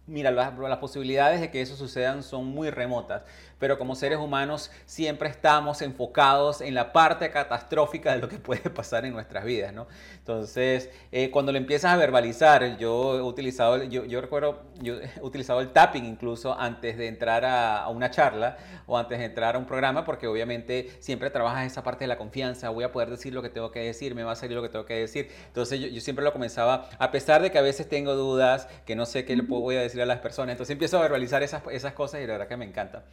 mira, 0.07 0.31
las, 0.31 0.77
posibilidades 0.79 1.41
de 1.41 1.51
que 1.51 1.61
eso 1.61 1.75
sucedan 1.75 2.23
son 2.23 2.45
muy 2.45 2.69
remotas 2.69 3.23
pero 3.59 3.77
como 3.77 3.95
seres 3.95 4.19
humanos 4.19 4.71
siempre 4.85 5.29
estamos 5.29 5.81
enfocados 5.81 6.61
en 6.61 6.75
la 6.75 6.93
parte 6.93 7.29
catastrófica 7.31 8.13
de 8.13 8.19
lo 8.19 8.29
que 8.29 8.37
puede 8.39 8.69
pasar 8.69 9.05
en 9.05 9.13
nuestras 9.13 9.45
vidas, 9.45 9.73
¿no? 9.73 9.87
Entonces, 10.19 10.89
eh, 11.11 11.31
cuando 11.31 11.51
lo 11.51 11.57
empiezas 11.57 11.93
a 11.93 11.97
verbalizar, 11.97 12.77
yo 12.77 13.17
he 13.17 13.21
utilizado, 13.21 13.83
yo, 13.83 14.05
yo, 14.05 14.21
recuerdo, 14.21 14.63
yo 14.81 14.95
he 15.01 15.21
utilizado 15.21 15.61
el 15.61 15.69
tapping 15.69 16.05
incluso 16.05 16.57
antes 16.57 16.97
de 16.97 17.07
entrar 17.07 17.45
a, 17.45 17.87
una 17.89 18.11
charla 18.11 18.57
o 18.85 18.97
antes 18.97 19.17
de 19.19 19.25
entrar 19.25 19.55
a 19.55 19.59
un 19.59 19.65
programa, 19.65 20.03
porque 20.05 20.27
obviamente 20.27 20.91
siempre 20.99 21.29
trabajas 21.29 21.65
esa 21.65 21.83
parte 21.83 22.03
de 22.03 22.07
la 22.07 22.17
confianza, 22.17 22.69
voy 22.69 22.83
a 22.83 22.91
poder 22.91 23.09
decir 23.09 23.33
lo 23.33 23.41
que 23.41 23.49
tengo 23.49 23.71
que 23.71 23.79
decir, 23.79 24.15
me 24.15 24.23
va 24.23 24.33
a 24.33 24.35
salir 24.35 24.55
lo 24.55 24.61
que 24.61 24.69
tengo 24.69 24.85
que 24.85 24.95
decir. 24.95 25.29
Entonces, 25.47 25.79
yo, 25.79 25.87
yo 25.87 26.01
siempre 26.01 26.23
lo 26.23 26.33
comenzaba, 26.33 26.89
a 26.99 27.11
pesar 27.11 27.41
de 27.41 27.51
que 27.51 27.57
a 27.57 27.61
veces 27.61 27.87
tengo 27.87 28.13
dudas, 28.15 28.67
que 28.85 28.95
no 28.95 29.05
sé 29.05 29.25
qué 29.25 29.35
le 29.35 29.43
puedo, 29.43 29.61
voy 29.61 29.75
a 29.75 29.81
decir 29.81 30.01
a 30.01 30.05
las 30.05 30.19
personas, 30.19 30.53
entonces 30.53 30.73
empiezo 30.73 30.97
a 30.97 31.01
verbalizar 31.01 31.43
esas, 31.43 31.63
esas 31.71 31.93
cosas 31.93 32.21
y 32.21 32.27
la 32.27 32.33
verdad 32.33 32.47
que 32.47 32.57
me 32.57 32.65
encanta. 32.65 33.03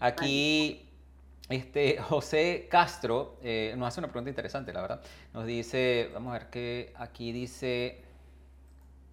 Aquí 0.00 0.88
este, 1.48 1.98
José 2.08 2.66
Castro 2.70 3.38
eh, 3.42 3.74
nos 3.76 3.88
hace 3.88 4.00
una 4.00 4.08
pregunta 4.08 4.30
interesante, 4.30 4.72
la 4.72 4.82
verdad. 4.82 5.02
Nos 5.32 5.46
dice, 5.46 6.10
vamos 6.12 6.30
a 6.30 6.38
ver 6.38 6.50
qué 6.50 6.92
aquí 6.96 7.32
dice, 7.32 8.02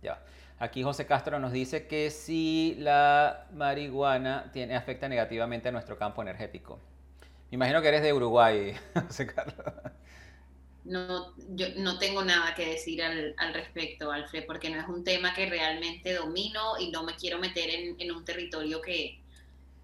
ya, 0.01 0.23
aquí 0.57 0.83
José 0.83 1.05
Castro 1.05 1.39
nos 1.39 1.51
dice 1.51 1.87
que 1.87 2.09
si 2.11 2.75
la 2.79 3.47
marihuana 3.53 4.51
tiene, 4.53 4.75
afecta 4.75 5.09
negativamente 5.09 5.69
a 5.69 5.71
nuestro 5.71 5.97
campo 5.97 6.21
energético. 6.21 6.79
Me 7.51 7.55
imagino 7.55 7.81
que 7.81 7.87
eres 7.87 8.03
de 8.03 8.13
Uruguay, 8.13 8.73
José 9.07 9.27
Carlos. 9.27 9.55
No, 10.85 11.35
yo 11.49 11.67
no 11.77 11.99
tengo 11.99 12.23
nada 12.23 12.55
que 12.55 12.65
decir 12.65 13.03
al, 13.03 13.53
respecto, 13.53 14.11
Alfred, 14.11 14.45
porque 14.47 14.69
no 14.69 14.79
es 14.79 14.87
un 14.87 15.03
tema 15.03 15.33
que 15.35 15.47
realmente 15.47 16.13
domino 16.13 16.79
y 16.79 16.89
no 16.89 17.03
me 17.03 17.15
quiero 17.15 17.37
meter 17.37 17.69
en 17.69 18.11
un 18.11 18.25
territorio 18.25 18.81
que, 18.81 19.18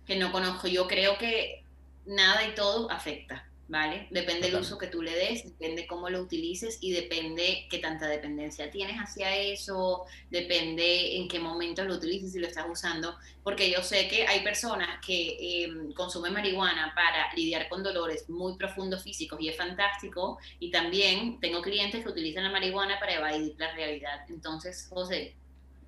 que 0.06 0.16
no 0.16 0.32
conozco. 0.32 0.68
Yo 0.68 0.88
creo 0.88 1.18
que 1.18 1.64
nada 2.06 2.47
y 2.47 2.56
todo 2.56 2.89
afecta. 2.91 3.45
¿vale? 3.68 4.08
Depende 4.12 4.51
del 4.51 4.62
uso 4.62 4.78
que 4.78 4.88
tú 4.88 5.01
le 5.01 5.16
des, 5.16 5.43
depende 5.43 5.88
cómo 5.88 6.10
lo 6.10 6.22
utilices 6.22 6.78
y 6.82 6.91
depende 6.91 7.66
qué 7.70 7.80
tanta 7.80 8.08
dependencia 8.08 8.70
tienes 8.70 8.97
hacia 8.97 9.36
eso, 9.36 10.06
depende 10.30 11.18
en 11.18 11.28
qué 11.28 11.39
momento 11.39 11.84
lo 11.84 11.95
utilices 11.95 12.36
y 12.36 12.39
lo 12.39 12.47
estás 12.47 12.66
usando, 12.70 13.18
porque 13.43 13.72
yo 13.72 13.82
sé 13.82 14.08
que 14.08 14.28
hay 14.28 14.43
personas 14.43 15.03
que 15.06 15.64
em, 15.64 15.91
consumen 15.93 16.34
marihuana 16.34 16.93
para 16.93 17.34
lidiar 17.34 17.68
con 17.68 17.82
dolores 17.82 18.30
muy 18.30 18.56
profundos 18.56 19.03
físicos 19.03 19.39
y 19.41 19.49
es 19.49 19.58
fantástico, 19.58 20.38
y 20.60 20.70
también 20.70 21.39
tengo 21.39 21.62
clientes 21.62 22.03
que 22.03 22.10
utilizan 22.10 22.43
la 22.43 22.51
marihuana 22.51 22.99
para 22.99 23.16
evadir 23.16 23.56
la 23.58 23.74
realidad. 23.74 24.26
Entonces, 24.30 24.88
José, 24.89 25.34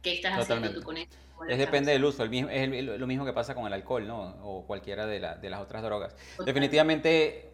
¿qué 0.01 0.15
estás 0.15 0.39
haciendo 0.39 0.73
tú 0.73 0.81
con 0.81 0.97
esto? 0.97 1.15
Es 1.47 1.57
depende 1.57 1.91
del 1.91 2.03
uso, 2.03 2.23
es 2.23 2.69
lo 2.99 3.07
mismo 3.07 3.25
que 3.25 3.33
pasa 3.33 3.55
con 3.55 3.67
el 3.67 3.73
alcohol, 3.73 4.07
¿no? 4.07 4.35
O 4.43 4.65
cualquiera 4.65 5.05
de, 5.05 5.19
de 5.19 5.49
las 5.49 5.61
otras 5.61 5.83
drogas. 5.83 6.15
Definitivamente 6.45 7.47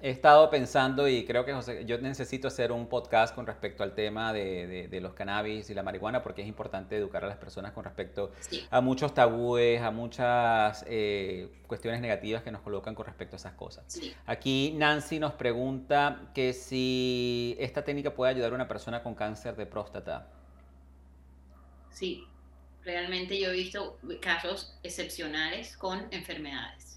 He 0.00 0.10
estado 0.10 0.48
pensando 0.48 1.08
y 1.08 1.24
creo 1.24 1.44
que 1.44 1.52
José, 1.52 1.84
yo 1.84 1.98
necesito 1.98 2.46
hacer 2.46 2.70
un 2.70 2.86
podcast 2.86 3.34
con 3.34 3.46
respecto 3.46 3.82
al 3.82 3.94
tema 3.94 4.32
de, 4.32 4.86
de, 4.88 5.00
los 5.00 5.12
cannabis 5.12 5.70
y 5.70 5.74
la 5.74 5.82
marihuana 5.82 6.22
porque 6.22 6.42
es 6.42 6.46
importante 6.46 6.96
educar 6.96 7.24
a 7.24 7.26
las 7.26 7.36
personas 7.36 7.72
con 7.72 7.82
respecto 7.82 8.30
a 8.70 8.80
muchos 8.80 9.12
tabúes, 9.12 9.82
a 9.82 9.90
muchas 9.90 10.84
eh, 10.86 11.50
cuestiones 11.66 12.00
negativas 12.00 12.44
que 12.44 12.52
nos 12.52 12.62
colocan 12.62 12.94
con 12.94 13.06
respecto 13.06 13.34
a 13.34 13.38
esas 13.38 13.54
cosas. 13.54 14.00
Aquí 14.24 14.72
Nancy 14.76 15.18
nos 15.18 15.32
pregunta 15.32 16.30
que 16.32 16.52
si 16.52 17.56
esta 17.58 17.82
técnica 17.82 18.14
puede 18.14 18.30
ayudar 18.30 18.52
a 18.52 18.54
una 18.54 18.68
persona 18.68 19.02
con 19.02 19.16
cáncer 19.16 19.56
de 19.56 19.66
próstata. 19.66 20.28
Sí, 21.90 22.24
realmente 22.84 23.38
yo 23.38 23.50
he 23.50 23.52
visto 23.52 23.98
casos 24.20 24.74
excepcionales 24.82 25.76
con 25.76 26.06
enfermedades 26.10 26.88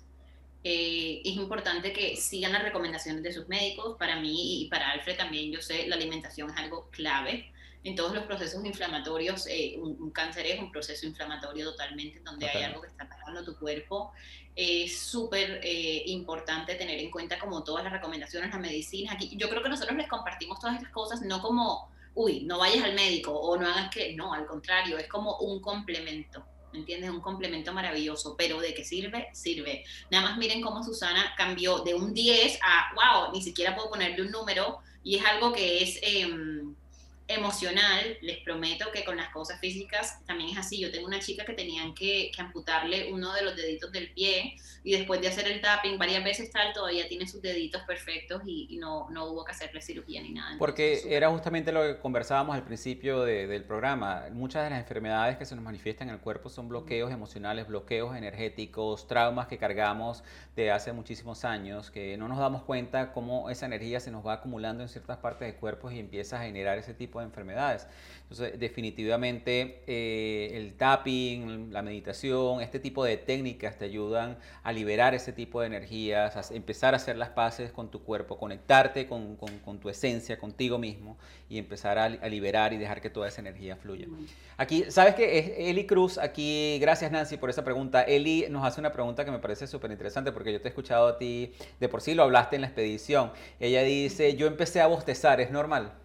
eh, 0.63 1.21
es 1.25 1.36
importante 1.38 1.91
que 1.91 2.15
sigan 2.15 2.53
las 2.53 2.61
recomendaciones 2.61 3.23
de 3.23 3.34
sus 3.34 3.47
médicos. 3.47 3.97
Para 3.97 4.19
mí 4.19 4.63
y 4.63 4.69
para 4.69 4.91
Alfred 4.91 5.17
también, 5.17 5.51
yo 5.51 5.61
sé, 5.61 5.88
la 5.88 5.95
alimentación 5.95 6.49
es 6.51 6.57
algo 6.57 6.89
clave. 6.91 7.51
En 7.84 7.95
todos 7.95 8.13
los 8.13 8.25
procesos 8.25 8.63
inflamatorios, 8.63 9.47
eh, 9.47 9.75
un, 9.79 10.11
cáncer 10.11 10.45
es 10.45 10.59
un 10.59 10.71
proceso 10.71 11.07
inflamatorio 11.07 11.71
totalmente, 11.71 12.19
donde 12.19 12.47
hay 12.47 12.63
algo 12.63 12.82
que 12.82 12.88
está 12.88 13.09
pasando 13.09 13.43
tu 13.43 13.57
cuerpo. 13.57 14.11
Es 14.55 14.99
súper 14.99 15.61
eh, 15.63 16.03
importante 16.07 16.75
tener 16.75 16.99
en 16.99 17.09
cuenta 17.09 17.39
como 17.39 17.63
todas 17.63 17.84
las 17.84 17.91
recomendaciones, 17.91 18.51
las 18.51 18.59
medicinas. 18.59 19.15
Aquí, 19.15 19.36
yo 19.36 19.49
creo 19.49 19.63
que 19.63 19.69
nosotros 19.69 19.97
les 19.97 20.07
compartimos 20.07 20.59
todas 20.59 20.75
estas 20.75 20.91
cosas, 20.91 21.21
no 21.21 21.41
como, 21.41 21.89
uy, 22.16 22.43
no 22.43 22.59
vayas 22.59 22.84
al 22.84 22.93
médico 22.93 23.32
o 23.32 23.57
no 23.57 23.68
hagas 23.68 23.89
que, 23.89 24.14
no, 24.16 24.34
al 24.34 24.45
contrario, 24.45 24.97
es 24.97 25.07
como 25.07 25.38
un 25.38 25.62
complemento. 25.62 26.45
¿me 26.72 26.80
entiendes? 26.80 27.09
Un 27.09 27.22
complemento 27.22 27.74
maravilloso, 27.74 28.36
pero 28.38 28.59
de 28.59 28.74
qué 28.74 28.84
sirve, 28.84 29.30
sirve. 29.34 29.84
Nada 30.09 30.30
más 30.30 30.38
miren 30.38 30.62
cómo 30.62 30.84
Susana 30.84 31.34
cambió 31.38 31.80
de 31.80 31.93
un 31.93 32.14
10 32.14 32.59
a, 32.64 32.93
wow, 32.95 33.34
ni 33.34 33.41
siquiera 33.41 33.76
puedo 33.76 33.89
ponerle 33.89 34.22
un 34.22 34.32
número 34.32 34.80
y 35.03 35.18
es 35.18 35.26
algo 35.26 35.51
que 35.51 35.84
es... 35.84 35.99
Em, 36.01 36.76
emocional, 37.34 38.17
les 38.21 38.38
prometo 38.39 38.91
que 38.91 39.03
con 39.03 39.17
las 39.17 39.29
cosas 39.29 39.59
físicas 39.59 40.19
también 40.25 40.51
es 40.51 40.57
así. 40.57 40.79
Yo 40.79 40.91
tengo 40.91 41.07
una 41.07 41.19
chica 41.19 41.45
que 41.45 41.53
tenían 41.53 41.93
que, 41.93 42.32
amputarle 42.38 43.13
uno 43.13 43.34
de 43.34 43.43
los 43.43 43.55
deditos 43.55 43.91
del 43.91 44.11
pie 44.13 44.55
y 44.84 44.93
después 44.93 45.21
de 45.21 45.27
hacer 45.27 45.47
el 45.47 45.61
tapping 45.61 45.99
varias 45.99 46.23
veces 46.23 46.49
tal, 46.49 46.73
todavía 46.73 47.07
tiene 47.07 47.27
sus 47.27 47.41
deditos 47.41 47.84
perfectos 47.84 48.41
y, 48.45 48.77
no, 48.77 49.09
no, 49.11 49.25
hubo 49.25 49.45
que 49.45 49.51
hacerle 49.51 49.79
cirugía 49.82 50.21
ni 50.21 50.32
nada. 50.32 50.55
Porque 50.57 51.03
era 51.07 51.29
justamente 51.29 51.71
lo 51.71 51.84
que 51.84 51.99
conversábamos 51.99 52.55
al 52.55 52.63
principio 52.63 53.23
del 53.23 53.63
programa. 53.63 54.25
Muchas 54.32 54.63
de 54.63 54.71
las 54.71 54.79
enfermedades 54.79 55.38
que 55.38 55.45
se 55.45 55.55
nos 55.55 55.63
manifiestan 55.63 56.09
en 56.09 56.15
el 56.15 56.21
cuerpo 56.21 56.49
son 56.49 56.67
bloqueos 56.67 57.11
emocionales, 57.11 57.67
bloqueos 57.67 58.15
energéticos, 58.15 59.07
traumas 59.07 59.47
que 59.47 59.57
cargamos 59.57 60.23
de 60.55 60.71
hace 60.71 60.93
muchísimos 60.93 61.45
años, 61.45 61.91
que 61.91 62.17
no 62.17 62.27
nos 62.27 62.39
damos 62.39 62.63
cuenta 62.63 63.11
cómo 63.13 63.49
esa 63.49 63.65
energía 63.67 63.99
se 63.99 64.11
nos 64.11 64.25
va 64.25 64.34
acumulando 64.34 64.84
en 64.84 64.89
ciertas 64.89 65.17
partes 65.17 65.47
del 65.47 65.55
cuerpo 65.55 65.91
y 65.91 65.99
empieza 65.99 66.39
a 66.39 66.43
generar 66.43 66.77
ese 66.77 66.93
tipo 66.93 67.19
de 67.19 67.20
enfermedades. 67.24 67.88
Entonces, 68.32 68.57
definitivamente 68.57 69.84
eh, 69.88 70.51
el 70.53 70.76
tapping, 70.76 71.74
la 71.74 71.82
meditación, 71.82 72.61
este 72.61 72.80
tipo 72.80 73.03
de 73.03 73.17
técnicas 73.17 73.78
te 73.78 73.84
ayudan 73.84 74.38
a 74.63 74.72
liberar 74.72 75.13
ese 75.13 75.34
tipo 75.34 75.59
de 75.59 75.67
energías, 75.67 76.38
a 76.38 76.55
empezar 76.55 76.93
a 76.93 76.97
hacer 76.97 77.17
las 77.17 77.28
paces 77.32 77.74
con 77.74 77.91
tu 77.91 78.03
cuerpo, 78.03 78.38
conectarte 78.38 79.05
con, 79.05 79.36
con, 79.36 79.80
tu 79.82 79.89
esencia, 79.89 80.39
contigo 80.39 80.78
mismo 80.78 81.17
y 81.49 81.57
empezar 81.57 81.99
a, 81.99 82.07
liberar 82.07 82.72
y 82.72 82.78
dejar 82.78 83.01
que 83.01 83.09
toda 83.09 83.28
esa 83.28 83.41
energía 83.41 83.76
fluya. 83.76 84.07
Aquí, 84.55 84.86
¿sabes 84.88 85.15
qué? 85.15 85.38
Es 85.38 85.51
Eli 85.57 85.86
Cruz, 85.86 86.17
aquí, 86.17 86.78
gracias 86.80 87.11
Nancy 87.11 87.36
por 87.36 87.49
esa 87.49 87.65
pregunta. 87.65 88.01
Eli 88.01 88.45
nos 88.49 88.63
hace 88.63 88.80
una 88.80 88.93
pregunta 88.93 89.26
que 89.26 89.32
me 89.32 89.39
parece 89.39 89.67
súper 89.67 89.91
interesante 89.91 90.32
porque 90.32 90.53
yo 90.53 90.61
te 90.61 90.69
he 90.69 90.72
escuchado 90.72 91.09
a 91.09 91.17
ti, 91.17 91.51
de 91.82 91.89
por 91.89 91.99
sí 91.99 92.13
lo 92.13 92.24
hablaste 92.24 92.55
en 92.55 92.61
la 92.61 92.67
expedición. 92.67 93.34
Ella 93.59 93.84
dice, 93.84 94.38
yo 94.38 94.47
empecé 94.47 94.80
a 94.80 94.88
bostezar, 94.88 95.41
¿es 95.41 95.51
normal? 95.51 96.01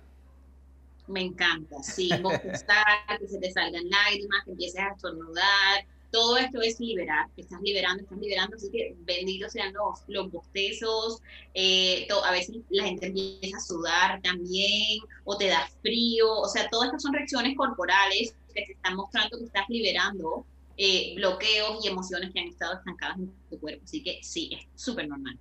Me 1.09 1.21
encanta, 1.21 1.83
sí, 1.83 2.11
bostezar, 2.21 2.85
que 3.21 3.29
se 3.29 3.39
te 3.39 3.51
salgan 3.53 3.89
lágrimas, 3.89 4.45
que 4.45 4.51
empieces 4.51 4.81
a 4.81 4.93
estornudar, 4.95 5.87
todo 6.11 6.37
esto 6.37 6.63
es 6.63 6.81
liberar, 6.81 7.27
estás 7.37 7.61
liberando, 7.61 8.03
estás 8.03 8.19
liberando, 8.19 8.57
así 8.57 8.71
que 8.71 8.95
benditos 9.01 9.53
sean 9.53 9.73
los, 9.73 10.01
los 10.09 10.31
bostezos, 10.31 11.21
eh, 11.55 12.07
a 12.25 12.31
veces 12.33 12.57
la 12.71 12.85
gente 12.85 13.07
empieza 13.07 13.57
a 13.57 13.61
sudar 13.61 14.23
también, 14.23 15.01
o 15.25 15.37
te 15.37 15.49
da 15.49 15.69
frío, 15.83 16.33
o 16.41 16.49
sea, 16.49 16.69
todas 16.71 16.87
estas 16.87 17.03
son 17.03 17.13
reacciones 17.13 17.57
corporales 17.57 18.35
que 18.55 18.63
te 18.63 18.73
están 18.73 18.97
mostrando 18.97 19.39
que 19.39 19.45
estás 19.45 19.69
liberando 19.69 20.47
eh, 20.77 21.15
bloqueos 21.17 21.85
y 21.85 21.89
emociones 21.89 22.33
que 22.33 22.41
han 22.41 22.49
estado 22.49 22.75
estancadas 22.75 23.19
en 23.19 23.33
tu 23.51 23.61
cuerpo, 23.61 23.83
así 23.85 24.03
que 24.03 24.19
sí, 24.23 24.51
es 24.53 24.83
súper 24.83 25.09
normal. 25.09 25.39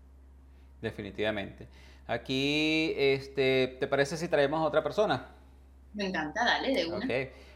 Definitivamente. 0.81 1.67
Aquí, 2.07 2.93
este, 2.97 3.77
¿te 3.79 3.87
parece 3.87 4.17
si 4.17 4.27
traemos 4.27 4.59
a 4.59 4.65
otra 4.65 4.83
persona? 4.83 5.27
Me 5.95 6.05
encanta, 6.07 6.43
dale, 6.43 6.73
de 6.73 6.85
una. 6.85 7.07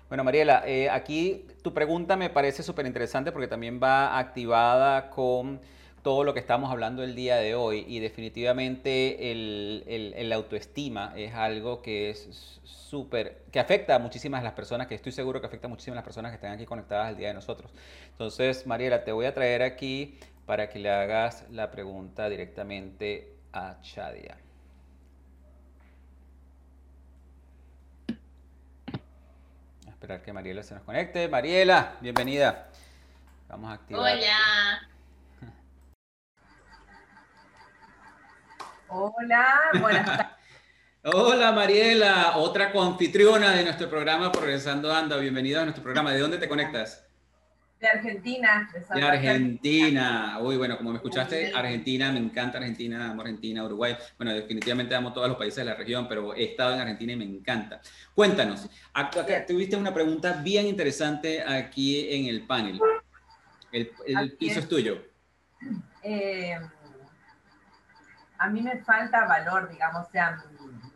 Bueno, 0.07 0.23
Mariela, 0.23 0.63
eh, 0.65 0.89
aquí 0.89 1.45
tu 1.61 1.71
pregunta 1.71 2.15
me 2.15 2.31
parece 2.31 2.63
súper 2.63 2.87
interesante 2.87 3.31
porque 3.31 3.47
también 3.47 3.79
va 3.81 4.17
activada 4.17 5.11
con 5.11 5.61
todo 6.01 6.23
lo 6.23 6.33
que 6.33 6.39
estamos 6.39 6.71
hablando 6.71 7.03
el 7.03 7.13
día 7.13 7.35
de 7.35 7.53
hoy 7.53 7.85
y 7.87 7.99
definitivamente 7.99 9.31
el, 9.31 9.83
el, 10.15 10.33
autoestima 10.33 11.13
es 11.15 11.35
algo 11.35 11.83
que 11.83 12.09
es 12.09 12.59
súper, 12.63 13.43
que 13.51 13.59
afecta 13.59 13.95
a 13.95 13.99
muchísimas 13.99 14.41
de 14.41 14.45
las 14.45 14.53
personas, 14.53 14.87
que 14.87 14.95
estoy 14.95 15.11
seguro 15.11 15.41
que 15.41 15.47
afecta 15.47 15.67
a 15.67 15.69
muchísimas 15.69 15.95
de 15.95 15.97
las 15.97 16.05
personas 16.05 16.31
que 16.31 16.35
están 16.35 16.53
aquí 16.53 16.65
conectadas 16.65 17.09
al 17.09 17.17
día 17.17 17.27
de 17.27 17.33
nosotros. 17.35 17.71
Entonces, 18.11 18.65
Mariela, 18.65 19.03
te 19.03 19.11
voy 19.11 19.27
a 19.27 19.33
traer 19.35 19.61
aquí 19.61 20.17
para 20.45 20.69
que 20.69 20.79
le 20.79 20.89
hagas 20.89 21.45
la 21.51 21.69
pregunta 21.69 22.29
directamente 22.29 23.35
a 23.53 23.79
Chadia. 23.81 24.37
Esperar 29.99 30.21
que 30.21 30.31
Mariela 30.31 30.63
se 30.63 30.73
nos 30.73 30.83
conecte. 30.83 31.27
Mariela, 31.27 31.97
bienvenida. 31.99 32.69
Vamos 33.49 33.69
a 33.69 33.73
activar. 33.73 34.01
Hola. 34.01 34.87
Hola, 38.87 39.59
buenas 39.81 40.05
tardes. 40.05 40.27
Hola 41.03 41.51
Mariela, 41.51 42.37
otra 42.37 42.71
confitriona 42.71 43.51
de 43.51 43.63
nuestro 43.63 43.89
programa 43.89 44.31
Progresando 44.31 44.93
Anda. 44.93 45.17
Bienvenida 45.17 45.61
a 45.61 45.63
nuestro 45.63 45.83
programa. 45.83 46.13
¿De 46.13 46.19
dónde 46.19 46.37
te 46.37 46.47
conectas? 46.47 47.08
De 47.79 47.87
Argentina. 47.87 48.69
De, 48.93 49.03
Argentina. 49.03 50.37
Uy, 50.41 50.57
bueno, 50.57 50.77
como 50.77 50.89
me 50.89 50.97
escuchaste, 50.97 51.53
Argentina, 51.55 52.11
me 52.11 52.19
encanta 52.19 52.57
Argentina, 52.57 53.09
amo 53.09 53.21
Argentina, 53.21 53.63
Uruguay. 53.63 53.95
Bueno, 54.17 54.33
definitivamente 54.33 54.93
amo 54.95 55.13
todos 55.13 55.29
los 55.29 55.37
países 55.37 55.63
de 55.63 55.65
la 55.65 55.75
región, 55.75 56.05
pero 56.09 56.35
he 56.35 56.43
estado 56.43 56.73
en 56.73 56.81
Argentina 56.81 57.13
y 57.13 57.15
me 57.15 57.23
encanta. 57.23 57.79
Cuéntanos, 58.13 58.69
acá, 58.93 59.45
tuviste 59.45 59.77
una 59.77 59.93
pregunta 59.93 60.41
bien 60.43 60.67
interesante 60.67 61.41
aquí 61.41 62.13
en 62.13 62.25
el 62.25 62.45
panel. 62.45 62.81
El, 63.71 64.35
piso 64.37 64.59
es 64.59 64.67
tuyo. 64.67 65.01
Eh, 66.03 66.59
a 68.39 68.49
mí 68.49 68.61
me 68.61 68.79
falta 68.79 69.25
valor, 69.25 69.69
digamos, 69.69 70.05
o 70.05 70.11
sea, 70.11 70.43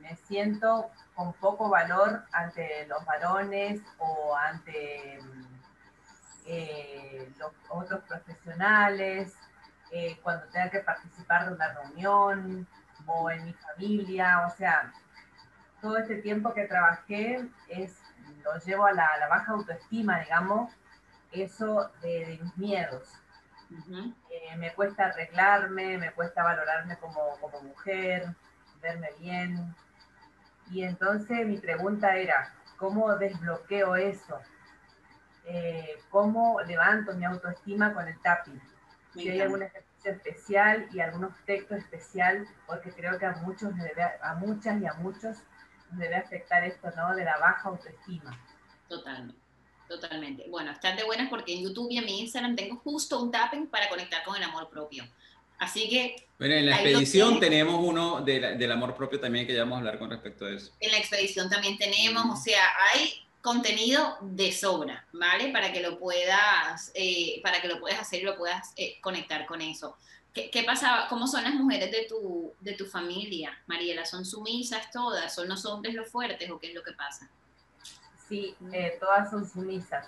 me 0.01 0.17
siento 0.27 0.91
con 1.15 1.31
poco 1.33 1.69
valor 1.69 2.25
ante 2.33 2.87
los 2.87 3.05
varones 3.05 3.81
o 3.99 4.35
ante 4.35 5.19
eh, 6.45 7.31
los 7.37 7.51
otros 7.69 8.01
profesionales, 8.03 9.35
eh, 9.91 10.17
cuando 10.23 10.45
tenga 10.47 10.69
que 10.69 10.79
participar 10.79 11.47
de 11.47 11.53
una 11.53 11.73
reunión 11.73 12.67
o 13.05 13.29
en 13.29 13.45
mi 13.45 13.53
familia, 13.53 14.47
o 14.47 14.49
sea, 14.57 14.91
todo 15.81 15.97
este 15.97 16.15
tiempo 16.21 16.53
que 16.53 16.65
trabajé 16.65 17.47
es, 17.67 18.01
lo 18.43 18.57
llevo 18.59 18.85
a 18.85 18.93
la, 18.93 19.09
baja 19.29 19.51
autoestima, 19.51 20.19
digamos, 20.21 20.71
eso 21.31 21.91
de, 22.01 22.39
mis 22.41 22.57
miedos. 22.57 23.09
Eh, 24.29 24.55
me 24.57 24.73
cuesta 24.73 25.05
arreglarme, 25.05 25.97
me 25.97 26.11
cuesta 26.11 26.43
valorarme 26.43 26.97
como, 26.97 27.37
como 27.39 27.61
mujer, 27.61 28.35
verme 28.81 29.09
bien. 29.19 29.75
Y 30.71 30.83
entonces 30.83 31.45
mi 31.45 31.57
pregunta 31.57 32.15
era, 32.15 32.53
¿cómo 32.77 33.15
desbloqueo 33.15 33.95
eso? 33.95 34.39
Eh, 35.45 35.97
cómo 36.09 36.61
levanto 36.61 37.13
mi 37.13 37.25
autoestima 37.25 37.93
con 37.93 38.07
el 38.07 38.19
tapping. 38.21 38.61
Si 39.13 39.29
hay 39.29 39.41
algún 39.41 39.63
ejercicio 39.63 40.11
especial 40.11 40.87
y 40.91 40.99
algunos 40.99 41.31
textos 41.45 41.79
especial, 41.79 42.47
porque 42.65 42.91
creo 42.91 43.19
que 43.19 43.25
a 43.25 43.33
muchos, 43.43 43.75
debe, 43.75 44.03
a 44.21 44.35
muchas 44.35 44.81
y 44.81 44.85
a 44.85 44.93
muchos 44.93 45.37
nos 45.89 45.99
debe 45.99 46.15
afectar 46.15 46.63
esto, 46.63 46.89
¿no? 46.95 47.15
De 47.15 47.23
la 47.23 47.37
baja 47.37 47.69
autoestima. 47.69 48.39
Totalmente. 48.87 49.43
Totalmente. 49.87 50.45
Bueno, 50.49 50.71
están 50.71 50.95
de 50.95 51.03
buenas 51.03 51.29
porque 51.29 51.53
en 51.53 51.63
YouTube 51.63 51.91
y 51.91 51.97
en 51.97 52.05
mi 52.05 52.21
Instagram 52.21 52.55
tengo 52.55 52.77
justo 52.77 53.21
un 53.21 53.31
tapping 53.31 53.67
para 53.67 53.89
conectar 53.89 54.23
con 54.23 54.35
el 54.35 54.43
amor 54.43 54.69
propio. 54.69 55.03
Así 55.59 55.87
que... 55.89 56.15
Bueno, 56.39 56.55
en 56.55 56.65
la 56.65 56.75
expedición 56.75 57.39
tenemos 57.39 57.75
uno 57.79 58.21
del 58.21 58.71
amor 58.71 58.95
propio 58.95 59.19
también 59.19 59.45
que 59.45 59.53
ya 59.53 59.61
vamos 59.61 59.75
a 59.75 59.79
hablar 59.79 59.99
con 59.99 60.09
respecto 60.09 60.45
a 60.45 60.51
eso. 60.51 60.71
En 60.79 60.91
la 60.91 60.97
expedición 60.97 61.49
también 61.49 61.77
tenemos, 61.77 62.25
o 62.25 62.35
sea, 62.35 62.63
hay 62.93 63.23
contenido 63.43 64.17
de 64.21 64.53
sobra, 64.53 65.05
¿vale? 65.11 65.51
Para 65.51 65.73
que 65.73 65.81
lo 65.81 65.99
puedas, 65.99 66.91
eh, 66.95 67.41
para 67.43 67.61
que 67.61 67.67
lo 67.67 67.77
puedas 67.81 67.99
hacer 67.99 68.21
y 68.21 68.23
lo 68.23 68.37
puedas 68.37 68.71
eh, 68.77 69.01
conectar 69.01 69.45
con 69.45 69.61
eso. 69.61 69.97
¿Qué, 70.33 70.49
¿Qué, 70.49 70.63
pasaba? 70.63 71.09
¿Cómo 71.09 71.27
son 71.27 71.43
las 71.43 71.53
mujeres 71.53 71.91
de 71.91 72.05
tu, 72.07 72.53
de 72.61 72.71
tu 72.73 72.85
familia, 72.85 73.51
Mariela? 73.67 74.05
¿Son 74.05 74.23
sumisas 74.23 74.89
todas? 74.91 75.35
¿Son 75.35 75.49
los 75.49 75.65
hombres 75.65 75.93
los 75.93 76.09
fuertes 76.09 76.49
o 76.49 76.57
qué 76.57 76.69
es 76.69 76.73
lo 76.73 76.83
que 76.83 76.93
pasa? 76.93 77.29
Sí, 78.29 78.55
eh, 78.71 78.97
todas 79.01 79.29
son 79.29 79.47
sumisas. 79.47 80.07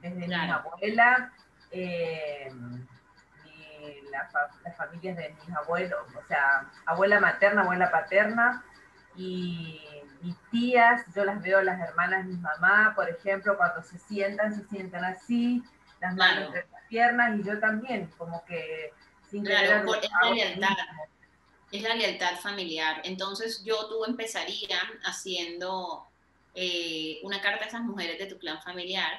Desde 0.00 0.28
mi 0.28 0.32
abuela, 0.32 1.32
las 4.12 4.76
familias 4.76 5.16
de 5.16 5.34
mis 5.34 5.56
abuelos, 5.56 5.98
o 6.16 6.26
sea, 6.28 6.70
abuela 6.86 7.18
materna, 7.18 7.62
abuela 7.62 7.90
paterna, 7.90 8.64
y 9.16 9.80
mis 10.22 10.36
tías, 10.50 11.02
yo 11.14 11.24
las 11.24 11.42
veo, 11.42 11.62
las 11.62 11.80
hermanas 11.80 12.26
de 12.26 12.34
mi 12.34 12.40
mamá, 12.40 12.92
por 12.94 13.08
ejemplo, 13.08 13.56
cuando 13.56 13.82
se 13.82 13.98
sientan, 13.98 14.54
se 14.54 14.66
sientan 14.68 15.04
así, 15.04 15.62
las 16.00 16.14
manos 16.14 16.46
entre 16.46 16.66
las 16.70 16.82
piernas, 16.88 17.38
y 17.38 17.44
yo 17.44 17.58
también, 17.58 18.10
como 18.16 18.44
que 18.44 18.92
sin 19.30 19.44
claro, 19.44 19.92
es 19.94 20.10
la 20.22 20.30
lealtad. 20.30 20.76
Es 21.70 21.82
la 21.82 21.94
lealtad 21.94 22.38
familiar. 22.40 23.02
Entonces 23.04 23.62
yo 23.62 23.88
tú 23.88 24.04
empezaría 24.06 24.80
haciendo 25.04 26.06
eh, 26.54 27.20
una 27.22 27.42
carta 27.42 27.64
a 27.64 27.68
esas 27.68 27.82
mujeres 27.82 28.18
de 28.18 28.26
tu 28.26 28.38
clan 28.38 28.62
familiar, 28.62 29.12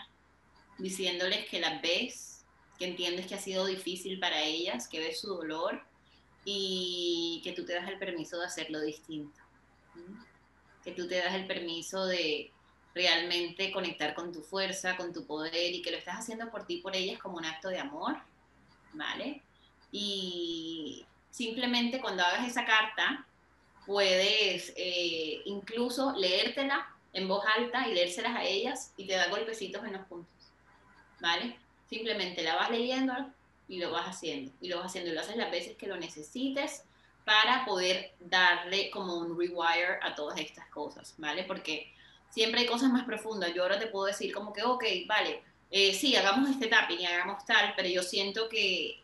diciéndoles 0.80 1.48
que 1.48 1.60
las 1.60 1.82
ves, 1.82 2.46
que 2.80 2.88
entiendes 2.88 3.28
que 3.28 3.36
ha 3.36 3.40
sido 3.40 3.66
difícil 3.66 4.20
para 4.20 4.42
ellas, 4.42 4.88
que 4.88 5.00
ves 5.00 5.20
su 5.20 5.28
dolor 5.28 5.84
y 6.44 7.42
que 7.44 7.54
tú 7.54 7.66
te 7.66 7.76
das 7.76 7.88
el 7.88 8.00
permiso 8.00 8.40
de 8.40 8.46
hacerlo 8.46 8.82
distinto. 8.82 9.40
Que 10.84 10.92
tú 10.92 11.08
te 11.08 11.18
das 11.18 11.36
el 11.36 11.48
permiso 11.48 12.06
de 12.06 12.52
realmente 12.96 13.72
conectar 13.72 14.14
con 14.14 14.32
tu 14.32 14.42
fuerza, 14.42 14.98
con 14.98 15.14
tu 15.14 15.26
poder 15.26 15.74
y 15.74 15.82
que 15.82 15.92
lo 15.92 15.98
estás 15.98 16.20
haciendo 16.20 16.50
por 16.50 16.66
ti, 16.66 16.78
por 16.78 16.96
ellas 16.96 17.20
como 17.20 17.38
un 17.38 17.46
acto 17.46 17.70
de 17.70 17.80
amor, 17.80 18.18
¿vale? 18.94 19.42
Y 19.92 21.06
simplemente 21.30 22.02
cuando 22.02 22.24
hagas 22.24 22.48
esa 22.48 22.66
carta, 22.66 23.26
puedes 23.86 24.74
eh, 24.76 25.42
incluso 25.46 26.14
leértela 26.16 26.88
en 27.14 27.28
voz 27.28 27.44
alta 27.58 27.88
y 27.88 27.94
leérselas 27.94 28.36
a 28.36 28.44
ellas 28.44 28.94
y 28.98 29.08
te 29.08 29.14
da 29.14 29.30
golpecitos 29.30 29.84
en 29.86 29.94
los 29.94 30.06
puntos. 30.06 30.34
¿Vale? 31.20 31.58
Simplemente 31.90 32.44
la 32.44 32.56
vas 32.56 32.70
leyendo 32.70 33.14
y 33.68 33.80
lo 33.80 33.92
vas 33.92 34.08
haciendo. 34.08 34.52
Y 34.62 34.70
lo 34.70 34.78
vas 34.78 34.88
haciendo 34.88 35.12
y 35.12 35.14
lo 35.14 35.22
haces 35.22 35.38
las 35.38 35.52
veces 35.52 35.76
que 35.76 35.88
lo 35.88 35.98
necesites 35.98 36.84
para 37.26 37.66
poder 37.66 38.14
darle 38.20 38.90
como 38.90 39.18
un 39.18 39.38
rewire 39.38 40.00
a 40.02 40.16
todas 40.16 40.40
estas 40.40 40.68
cosas, 40.70 41.14
¿vale? 41.18 41.44
Porque 41.44 41.94
siempre 42.30 42.62
hay 42.62 42.68
cosas 42.68 42.92
más 42.92 43.06
profundas. 43.06 43.54
Yo 43.54 43.64
ahora 43.64 43.80
te 43.80 43.88
puedo 43.88 44.06
decir 44.06 44.34
como 44.34 44.52
que, 44.54 44.64
ok, 44.64 44.84
vale, 45.08 45.44
eh, 45.72 45.94
sí, 45.94 46.16
hagamos 46.16 46.50
este 46.50 46.68
tapping 46.68 47.00
y 47.00 47.06
hagamos 47.06 47.46
tal, 47.46 47.74
pero 47.76 47.88
yo 47.88 48.02
siento 48.02 48.50
que, 48.50 49.00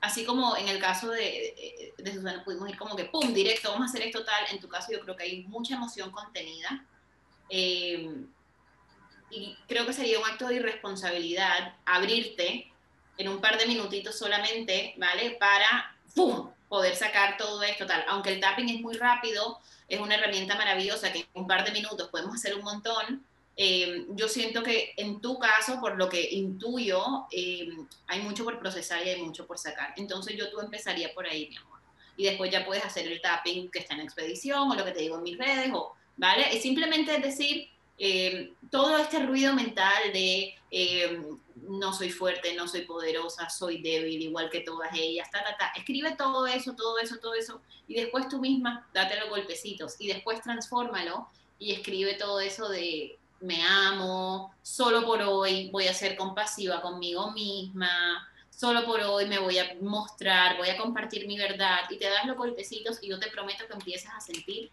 así 0.00 0.24
como 0.24 0.56
en 0.56 0.68
el 0.68 0.80
caso 0.80 1.10
de, 1.10 1.94
de 1.96 2.14
Susana, 2.14 2.42
pudimos 2.44 2.68
ir 2.68 2.76
como 2.76 2.96
que, 2.96 3.04
¡pum!, 3.04 3.32
directo, 3.32 3.70
vamos 3.70 3.88
a 3.88 3.90
hacer 3.90 4.02
esto 4.02 4.24
tal. 4.24 4.44
En 4.50 4.60
tu 4.60 4.68
caso 4.68 4.90
yo 4.92 5.00
creo 5.00 5.16
que 5.16 5.24
hay 5.24 5.44
mucha 5.44 5.74
emoción 5.74 6.10
contenida 6.10 6.84
eh, 7.48 8.24
y 9.30 9.56
creo 9.68 9.86
que 9.86 9.92
sería 9.92 10.18
un 10.18 10.24
acto 10.26 10.48
de 10.48 10.56
irresponsabilidad 10.56 11.76
abrirte 11.84 12.72
en 13.16 13.28
un 13.28 13.40
par 13.40 13.58
de 13.58 13.66
minutitos 13.66 14.18
solamente, 14.18 14.94
¿vale? 14.96 15.36
Para 15.38 15.96
¡pum! 16.14 16.50
Poder 16.70 16.94
sacar 16.94 17.36
todo 17.36 17.62
esto 17.64 17.84
tal. 17.84 18.04
Aunque 18.08 18.32
el 18.32 18.40
tapping 18.40 18.68
es 18.68 18.80
muy 18.80 18.94
rápido, 18.94 19.58
es 19.88 19.98
una 19.98 20.14
herramienta 20.14 20.54
maravillosa 20.54 21.12
que 21.12 21.18
en 21.18 21.26
un 21.34 21.48
par 21.48 21.64
de 21.64 21.72
minutos 21.72 22.08
podemos 22.08 22.36
hacer 22.36 22.54
un 22.54 22.62
montón. 22.62 23.26
Eh, 23.56 24.06
yo 24.10 24.28
siento 24.28 24.62
que 24.62 24.94
en 24.96 25.20
tu 25.20 25.36
caso, 25.40 25.80
por 25.80 25.98
lo 25.98 26.08
que 26.08 26.30
intuyo, 26.30 27.26
eh, 27.32 27.68
hay 28.06 28.20
mucho 28.20 28.44
por 28.44 28.60
procesar 28.60 29.04
y 29.04 29.10
hay 29.10 29.20
mucho 29.20 29.48
por 29.48 29.58
sacar. 29.58 29.92
Entonces 29.96 30.36
yo 30.36 30.48
tú 30.48 30.60
empezaría 30.60 31.12
por 31.12 31.26
ahí, 31.26 31.48
mi 31.48 31.56
amor. 31.56 31.80
Y 32.16 32.26
después 32.26 32.52
ya 32.52 32.64
puedes 32.64 32.84
hacer 32.84 33.08
el 33.08 33.20
tapping 33.20 33.68
que 33.68 33.80
está 33.80 33.94
en 33.94 34.02
expedición 34.02 34.70
o 34.70 34.74
lo 34.76 34.84
que 34.84 34.92
te 34.92 35.00
digo 35.00 35.16
en 35.16 35.24
mis 35.24 35.36
redes 35.36 35.72
o 35.74 35.92
¿vale? 36.16 36.54
Es 36.54 36.62
simplemente 36.62 37.18
decir, 37.18 37.68
eh, 37.98 38.52
todo 38.70 38.96
este 38.96 39.18
ruido 39.26 39.54
mental 39.54 40.12
de 40.12 40.54
no 41.68 41.92
soy 41.92 42.10
fuerte, 42.10 42.54
no 42.54 42.68
soy 42.68 42.82
poderosa, 42.82 43.48
soy 43.48 43.82
débil, 43.82 44.20
igual 44.22 44.50
que 44.50 44.60
todas 44.60 44.90
ellas, 44.94 45.30
ta, 45.30 45.42
ta, 45.42 45.56
ta. 45.56 45.72
Escribe 45.76 46.14
todo 46.16 46.46
eso, 46.46 46.74
todo 46.74 46.98
eso, 46.98 47.18
todo 47.18 47.34
eso, 47.34 47.60
y 47.86 47.94
después 47.94 48.28
tú 48.28 48.40
misma 48.40 48.86
date 48.92 49.18
los 49.18 49.28
golpecitos, 49.28 49.96
y 49.98 50.08
después 50.08 50.42
transfórmalo 50.42 51.28
y 51.58 51.72
escribe 51.72 52.14
todo 52.14 52.40
eso 52.40 52.68
de 52.68 53.18
me 53.40 53.62
amo, 53.62 54.54
solo 54.62 55.04
por 55.04 55.22
hoy 55.22 55.70
voy 55.70 55.88
a 55.88 55.94
ser 55.94 56.16
compasiva 56.16 56.82
conmigo 56.82 57.30
misma, 57.32 58.28
solo 58.50 58.84
por 58.84 59.00
hoy 59.00 59.26
me 59.26 59.38
voy 59.38 59.58
a 59.58 59.74
mostrar, 59.80 60.58
voy 60.58 60.68
a 60.68 60.76
compartir 60.76 61.26
mi 61.26 61.38
verdad, 61.38 61.80
y 61.88 61.96
te 61.96 62.10
das 62.10 62.26
los 62.26 62.36
golpecitos 62.36 63.02
y 63.02 63.08
yo 63.08 63.18
te 63.18 63.30
prometo 63.30 63.66
que 63.66 63.72
empiezas 63.72 64.12
a 64.14 64.20
sentir 64.20 64.70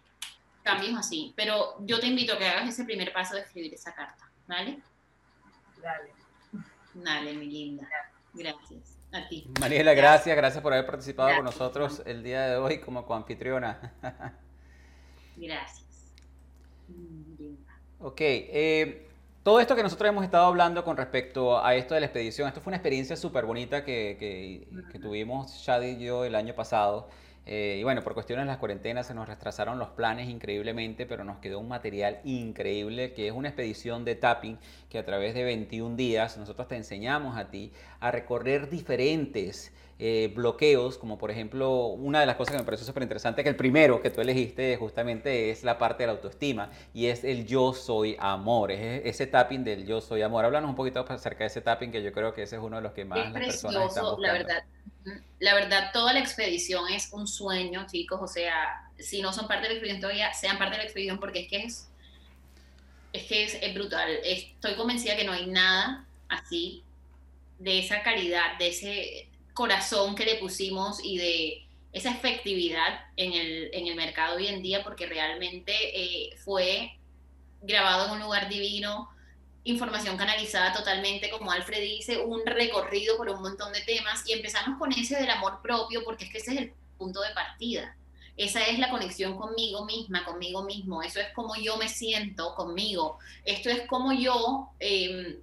cambios 0.62 0.98
así. 0.98 1.32
Pero 1.34 1.76
yo 1.80 1.98
te 1.98 2.06
invito 2.06 2.34
a 2.34 2.38
que 2.38 2.46
hagas 2.46 2.68
ese 2.68 2.84
primer 2.84 3.12
paso 3.12 3.34
de 3.34 3.40
escribir 3.40 3.72
esa 3.72 3.94
carta, 3.94 4.30
¿vale? 4.46 4.78
Dale. 5.82 6.12
Dale, 6.94 7.34
mi 7.34 7.46
linda. 7.46 7.88
Gracias. 8.34 8.96
A 9.10 9.26
ti. 9.26 9.50
Mariela, 9.58 9.94
gracias, 9.94 10.36
gracias 10.36 10.62
por 10.62 10.72
haber 10.72 10.84
participado 10.84 11.34
con 11.36 11.44
nosotros 11.44 12.02
el 12.04 12.22
día 12.22 12.46
de 12.46 12.56
hoy 12.56 12.78
como 12.78 13.06
coanfitriona. 13.06 13.94
gracias. 15.36 16.12
Ok, 18.00 18.20
eh, 18.20 19.08
todo 19.42 19.60
esto 19.60 19.74
que 19.74 19.82
nosotros 19.82 20.10
hemos 20.10 20.24
estado 20.24 20.44
hablando 20.44 20.84
con 20.84 20.96
respecto 20.96 21.64
a 21.64 21.74
esto 21.74 21.94
de 21.94 22.00
la 22.00 22.06
expedición, 22.06 22.48
esto 22.48 22.60
fue 22.60 22.70
una 22.70 22.76
experiencia 22.76 23.16
súper 23.16 23.46
bonita 23.46 23.82
que, 23.82 24.16
que, 24.20 24.68
que, 24.92 24.98
tuvimos 24.98 25.52
Shadi 25.52 25.92
y 25.92 26.04
yo 26.04 26.24
el 26.24 26.34
año 26.34 26.54
pasado. 26.54 27.08
Eh, 27.50 27.78
y 27.80 27.82
bueno, 27.82 28.02
por 28.02 28.12
cuestiones 28.12 28.44
de 28.44 28.48
las 28.48 28.58
cuarentenas 28.58 29.06
se 29.06 29.14
nos 29.14 29.26
retrasaron 29.26 29.78
los 29.78 29.88
planes 29.88 30.28
increíblemente, 30.28 31.06
pero 31.06 31.24
nos 31.24 31.38
quedó 31.38 31.60
un 31.60 31.68
material 31.68 32.20
increíble 32.22 33.14
que 33.14 33.26
es 33.26 33.32
una 33.32 33.48
expedición 33.48 34.04
de 34.04 34.16
tapping 34.16 34.58
que 34.90 34.98
a 34.98 35.06
través 35.06 35.32
de 35.32 35.44
21 35.44 35.96
días 35.96 36.36
nosotros 36.36 36.68
te 36.68 36.76
enseñamos 36.76 37.38
a 37.38 37.50
ti 37.50 37.72
a 38.00 38.10
recorrer 38.10 38.68
diferentes 38.68 39.72
eh, 39.98 40.32
bloqueos, 40.34 40.98
como 40.98 41.18
por 41.18 41.30
ejemplo, 41.30 41.86
una 41.86 42.20
de 42.20 42.26
las 42.26 42.36
cosas 42.36 42.52
que 42.52 42.58
me 42.58 42.64
pareció 42.64 42.86
súper 42.86 43.02
interesante, 43.02 43.42
que 43.42 43.48
el 43.48 43.56
primero 43.56 44.00
que 44.00 44.10
tú 44.10 44.20
elegiste 44.20 44.76
justamente 44.76 45.50
es 45.50 45.64
la 45.64 45.78
parte 45.78 46.04
de 46.04 46.08
la 46.08 46.12
autoestima 46.12 46.70
y 46.94 47.06
es 47.06 47.24
el 47.24 47.46
yo 47.46 47.72
soy 47.72 48.16
amor, 48.18 48.70
es 48.70 49.02
ese 49.04 49.26
tapping 49.26 49.64
del 49.64 49.86
yo 49.86 50.00
soy 50.00 50.22
amor. 50.22 50.44
Háblanos 50.44 50.70
un 50.70 50.76
poquito 50.76 51.04
acerca 51.08 51.44
de 51.44 51.46
ese 51.46 51.60
tapping, 51.60 51.90
que 51.90 52.02
yo 52.02 52.12
creo 52.12 52.32
que 52.32 52.42
ese 52.42 52.56
es 52.56 52.62
uno 52.62 52.76
de 52.76 52.82
los 52.82 52.92
que 52.92 53.04
más 53.04 53.32
las 53.32 53.44
personas 53.44 53.88
están 53.88 54.04
buscando. 54.04 54.18
La 54.18 54.32
verdad 54.32 54.64
la 55.38 55.54
verdad, 55.54 55.90
toda 55.92 56.12
la 56.12 56.20
expedición 56.20 56.88
es 56.90 57.12
un 57.12 57.26
sueño, 57.26 57.86
chicos. 57.90 58.20
O 58.20 58.26
sea, 58.26 58.90
si 58.98 59.22
no 59.22 59.32
son 59.32 59.46
parte 59.46 59.62
de 59.64 59.68
la 59.68 59.74
expedición 59.74 60.00
todavía, 60.00 60.32
sean 60.34 60.58
parte 60.58 60.72
de 60.72 60.78
la 60.78 60.84
expedición 60.84 61.18
porque 61.20 61.40
es 61.40 61.48
que 61.48 61.64
es, 61.64 61.88
es 63.12 63.24
que 63.24 63.44
es, 63.44 63.74
brutal. 63.74 64.10
Estoy 64.24 64.74
convencida 64.74 65.16
que 65.16 65.24
no 65.24 65.32
hay 65.32 65.46
nada 65.46 66.04
así 66.28 66.82
de 67.58 67.78
esa 67.78 68.02
calidad, 68.02 68.58
de 68.58 68.68
ese 68.68 69.27
corazón 69.58 70.14
que 70.14 70.24
le 70.24 70.36
pusimos 70.36 71.04
y 71.04 71.18
de 71.18 71.66
esa 71.92 72.12
efectividad 72.12 73.06
en 73.16 73.32
el, 73.32 73.70
en 73.72 73.88
el 73.88 73.96
mercado 73.96 74.36
hoy 74.36 74.46
en 74.46 74.62
día, 74.62 74.84
porque 74.84 75.06
realmente 75.06 75.72
eh, 75.72 76.36
fue 76.44 76.96
grabado 77.60 78.06
en 78.06 78.12
un 78.12 78.20
lugar 78.20 78.48
divino, 78.48 79.08
información 79.64 80.16
canalizada 80.16 80.72
totalmente, 80.72 81.28
como 81.28 81.50
Alfred 81.50 81.82
dice, 81.82 82.18
un 82.18 82.46
recorrido 82.46 83.16
por 83.16 83.30
un 83.30 83.42
montón 83.42 83.72
de 83.72 83.80
temas 83.80 84.22
y 84.28 84.32
empezamos 84.32 84.78
con 84.78 84.92
ese 84.92 85.16
del 85.16 85.30
amor 85.30 85.60
propio, 85.60 86.04
porque 86.04 86.26
es 86.26 86.30
que 86.30 86.38
ese 86.38 86.52
es 86.52 86.58
el 86.58 86.72
punto 86.96 87.20
de 87.20 87.34
partida. 87.34 87.96
Esa 88.36 88.64
es 88.64 88.78
la 88.78 88.90
conexión 88.90 89.36
conmigo 89.36 89.84
misma, 89.86 90.24
conmigo 90.24 90.62
mismo. 90.62 91.02
Eso 91.02 91.18
es 91.18 91.32
como 91.34 91.56
yo 91.56 91.78
me 91.78 91.88
siento 91.88 92.54
conmigo. 92.54 93.18
Esto 93.44 93.70
es 93.70 93.88
como 93.88 94.12
yo 94.12 94.68
em, 94.78 95.40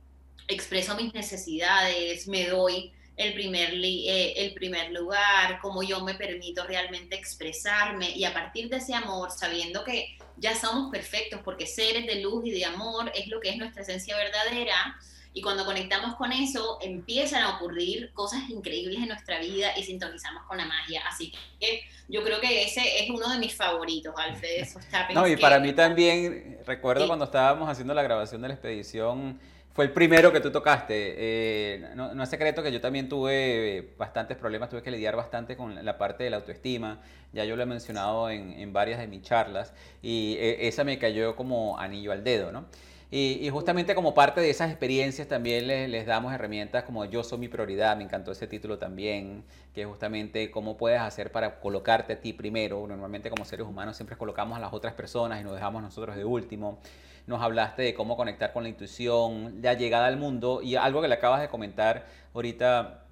expreso 0.48 0.96
mis 0.96 1.14
necesidades, 1.14 2.30
me 2.30 2.48
doy 2.48 2.94
el 3.18 3.34
primer, 3.34 3.74
eh, 3.74 4.34
el 4.36 4.54
primer 4.54 4.92
lugar, 4.92 5.60
cómo 5.62 5.84
yo 5.84 6.04
me 6.04 6.16
permito 6.16 6.66
realmente 6.66 7.16
expresarme 7.16 8.10
y 8.10 8.26
a 8.26 8.34
partir 8.34 8.70
de 8.70 8.78
ese 8.78 8.94
amor, 8.94 9.32
sabiendo 9.32 9.84
que 9.84 10.18
ya 10.38 10.56
somos 10.56 10.92
perfectos 10.92 11.40
porque 11.44 11.66
seres 11.66 12.06
de 12.06 12.22
luz 12.22 12.46
y 12.46 12.52
de 12.52 12.66
amor 12.66 13.12
es 13.16 13.28
lo 13.28 13.40
que 13.40 13.50
es 13.50 13.58
nuestra 13.58 13.84
esencia 13.84 14.16
verdadera, 14.18 14.98
Y 15.38 15.42
cuando 15.42 15.66
conectamos 15.66 16.16
con 16.16 16.32
eso, 16.32 16.80
empiezan 16.82 17.44
a 17.44 17.58
ocurrir 17.58 18.14
cosas 18.14 18.50
increíbles 18.50 19.00
en 19.00 19.10
nuestra 19.10 19.38
vida 19.42 19.78
y 19.78 19.84
sintonizamos 19.84 20.44
con 20.44 20.58
la 20.58 20.66
magia. 20.66 21.04
Así 21.10 21.34
que 21.60 21.82
yo 22.08 22.24
creo 22.24 22.40
que 22.40 22.64
ese 22.64 23.04
es 23.04 23.10
uno 23.10 23.30
de 23.30 23.38
mis 23.38 23.54
favoritos, 23.54 24.14
Alfred, 24.16 24.62
esos 24.62 24.82
No, 25.14 25.28
y 25.28 25.36
para 25.36 25.60
mí 25.60 25.74
también, 25.74 26.60
recuerdo 26.66 27.06
cuando 27.08 27.26
estábamos 27.26 27.68
haciendo 27.68 27.94
la 27.94 28.02
grabación 28.04 28.42
de 28.42 28.48
la 28.48 28.54
expedición, 28.54 29.38
fue 29.76 29.84
el 29.84 29.92
primero 29.92 30.32
que 30.32 30.40
tú 30.40 30.52
tocaste. 30.52 31.16
Eh, 31.18 31.90
no, 31.96 32.24
es 32.24 32.30
secreto 32.30 32.64
que 32.64 32.72
yo 32.72 32.80
también 32.80 33.10
tuve 33.10 33.94
bastantes 33.98 34.38
problemas, 34.38 34.70
tuve 34.70 34.82
que 34.82 34.90
lidiar 34.90 35.18
bastante 35.18 35.58
con 35.58 35.84
la 35.84 35.98
parte 35.98 36.24
de 36.24 36.30
la 36.30 36.38
autoestima. 36.38 37.02
Ya 37.34 37.44
yo 37.44 37.58
lo 37.58 37.64
he 37.64 37.66
mencionado 37.66 38.30
en, 38.30 38.72
varias 38.72 39.00
de 39.00 39.08
mis 39.08 39.22
charlas 39.22 39.74
y 40.02 40.38
eh, 40.40 40.70
esa 40.70 40.86
me 40.86 40.98
cayó 40.98 41.36
como 41.36 41.78
anillo 41.78 42.14
al 42.14 42.24
dedo, 42.24 42.54
¿no? 42.54 42.68
Y, 43.12 43.50
justamente 43.50 43.96
como 43.96 44.14
parte 44.14 44.42
de 44.42 44.50
esas 44.50 44.72
experiencias 44.72 45.28
también 45.28 45.68
les, 45.68 46.06
damos 46.06 46.34
herramientas 46.34 46.84
como 46.84 47.06
Yo 47.06 47.24
soy 47.24 47.38
mi 47.38 47.48
prioridad, 47.50 47.96
me 47.98 48.04
encantó 48.04 48.32
ese 48.32 48.48
título 48.48 48.78
también, 48.78 49.44
que 49.74 49.82
es 49.82 49.88
justamente 49.88 50.50
cómo 50.52 50.76
puedes 50.78 51.00
hacer 51.02 51.32
para 51.32 51.60
colocarte 51.60 52.14
a 52.14 52.22
ti 52.22 52.34
primero. 52.34 52.88
Normalmente 52.88 53.30
como 53.30 53.44
seres 53.44 53.68
humanos 53.68 53.98
siempre 53.98 54.18
colocamos 54.18 54.58
a 54.58 54.62
las 54.62 54.74
otras 54.74 54.94
personas 54.94 55.42
y 55.42 55.44
nos 55.44 55.54
dejamos 55.54 55.84
nosotros 55.84 56.16
de 56.16 56.24
último. 56.26 56.80
Nos 57.28 57.42
hablaste 57.42 57.82
de 57.82 57.94
cómo 57.94 58.16
conectar 58.16 58.54
con 58.54 58.64
la 58.64 58.70
intuición, 58.70 59.62
la 59.62 59.74
llegada 59.74 60.08
al 60.08 60.18
mundo 60.18 60.62
y 60.62 60.76
algo 60.76 61.02
que 61.02 61.08
le 61.08 61.16
acabas 61.16 61.42
de 61.42 61.50
comentar 61.50 62.06
ahorita 62.34 63.06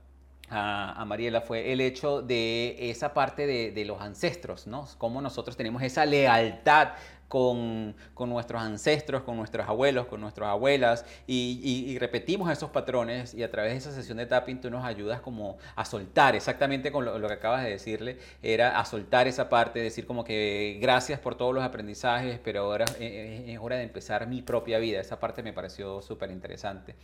a, 0.49 1.01
a, 1.01 1.05
Mariela 1.05 1.41
fue 1.41 1.71
el 1.71 1.81
hecho 1.81 2.21
de 2.21 2.89
esa 2.91 3.13
parte 3.13 3.47
de, 3.47 3.71
de, 3.71 3.85
los 3.85 4.01
ancestros, 4.01 4.67
¿no? 4.67 4.87
Cómo 4.97 5.21
nosotros 5.21 5.57
tenemos 5.57 5.81
esa 5.81 6.05
lealtad 6.05 6.89
con, 7.33 7.95
nuestros 8.29 8.61
ancestros, 8.61 9.23
con 9.23 9.37
nuestros 9.37 9.67
abuelos, 9.67 10.05
con 10.05 10.21
nuestras 10.21 10.49
abuelas, 10.49 11.03
y, 11.25 11.97
repetimos 11.97 12.51
esos 12.51 12.69
patrones 12.69 13.33
y 13.33 13.41
a 13.41 13.49
través 13.49 13.71
de 13.71 13.77
esa 13.79 13.91
sesión 13.91 14.19
de 14.19 14.27
tapping 14.27 14.61
tú 14.61 14.69
nos 14.69 14.85
ayudas 14.85 15.19
como 15.19 15.57
a 15.75 15.83
soltar, 15.83 16.35
exactamente 16.35 16.91
con 16.91 17.05
lo, 17.05 17.27
que 17.27 17.33
acabas 17.33 17.63
de 17.63 17.71
decirle, 17.71 18.19
era 18.43 18.79
a 18.79 18.85
soltar 18.85 19.27
esa 19.27 19.49
parte, 19.49 19.79
decir 19.79 20.05
como 20.05 20.23
que 20.23 20.77
gracias 20.79 21.19
por 21.19 21.33
todos 21.33 21.55
los 21.55 21.63
aprendizajes, 21.63 22.39
pero 22.43 22.61
ahora 22.65 22.85
es 22.99 23.57
hora 23.59 23.77
de 23.77 23.83
empezar 23.83 24.27
mi 24.27 24.43
propia 24.43 24.77
vida, 24.77 24.99
esa 24.99 25.19
parte 25.19 25.41
me 25.41 25.53
pareció 25.53 26.03
súper 26.03 26.29
interesante. 26.29 26.95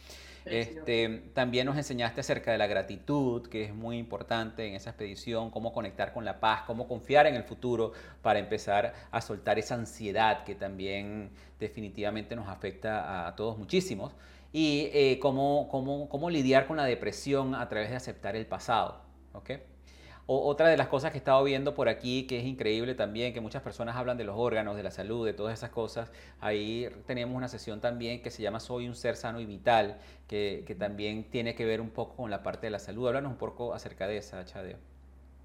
Este, 0.50 1.24
también 1.34 1.66
nos 1.66 1.78
enseñaste 1.78 2.22
acerca 2.22 2.52
de 2.52 2.58
la 2.58 2.68
gratitud, 2.68 3.48
que 3.48 3.66
es 3.66 3.74
muy 3.74 3.98
importante 3.98 4.68
en 4.68 4.76
esa 4.76 4.92
expedición, 4.92 5.52
cómo 5.52 5.72
conectar 5.72 6.14
con 6.14 6.26
la 6.26 6.40
paz, 6.40 6.64
cómo 6.66 6.88
confiar 6.88 7.28
en 7.28 7.36
el 7.36 7.44
futuro 7.44 7.92
para 8.22 8.40
empezar 8.40 8.94
a 9.12 9.22
soltar 9.22 9.60
esa 9.60 9.76
ansiedad 9.76 10.44
que 10.44 10.56
también 10.56 11.32
definitivamente 11.60 12.36
nos 12.36 12.48
afecta 12.48 13.28
a 13.28 13.36
todos 13.36 13.58
muchísimos, 13.58 14.14
y 14.52 14.90
eh, 14.94 15.20
cómo, 15.22 15.68
cómo, 15.70 16.10
cómo 16.10 16.30
lidiar 16.30 16.66
con 16.66 16.78
la 16.78 16.86
depresión 16.86 17.54
a 17.54 17.70
través 17.70 17.92
de 17.92 17.96
aceptar 17.96 18.36
el 18.36 18.46
pasado. 18.46 19.02
¿okay? 19.34 19.60
Otra 20.32 20.68
de 20.68 20.78
las 20.78 20.88
cosas 20.88 21.12
que 21.12 21.18
he 21.18 21.20
estado 21.20 21.44
viendo 21.44 21.74
por 21.74 21.90
aquí, 21.90 22.28
que 22.28 22.40
es 22.40 22.46
increíble 22.46 22.94
también, 22.94 23.34
que 23.34 23.42
muchas 23.42 23.64
personas 23.64 23.96
hablan 23.96 24.16
de 24.18 24.24
los 24.24 24.36
órganos, 24.38 24.76
de 24.76 24.84
la 24.84 24.92
salud, 24.92 25.26
de 25.26 25.34
todas 25.34 25.58
esas 25.58 25.72
cosas. 25.72 26.12
Ahí 26.40 26.88
tenemos 27.08 27.36
una 27.36 27.48
sesión 27.48 27.82
también 27.82 28.22
que 28.22 28.30
se 28.30 28.44
llama 28.44 28.60
Soy 28.60 28.88
un 28.88 28.96
ser 28.96 29.16
sano 29.16 29.40
y 29.40 29.46
vital, 29.46 30.00
que, 30.28 30.76
también 30.78 31.24
tiene 31.32 31.56
que 31.56 31.66
ver 31.66 31.82
un 31.82 31.90
poco 31.90 32.16
con 32.16 32.30
la 32.30 32.44
parte 32.44 32.68
de 32.68 32.72
la 32.72 32.80
salud. 32.80 33.08
Háblanos 33.08 33.32
un 33.32 33.38
poco 33.38 33.74
acerca 33.74 34.08
de 34.08 34.18
esa, 34.18 34.46
Chadeo. 34.46 34.78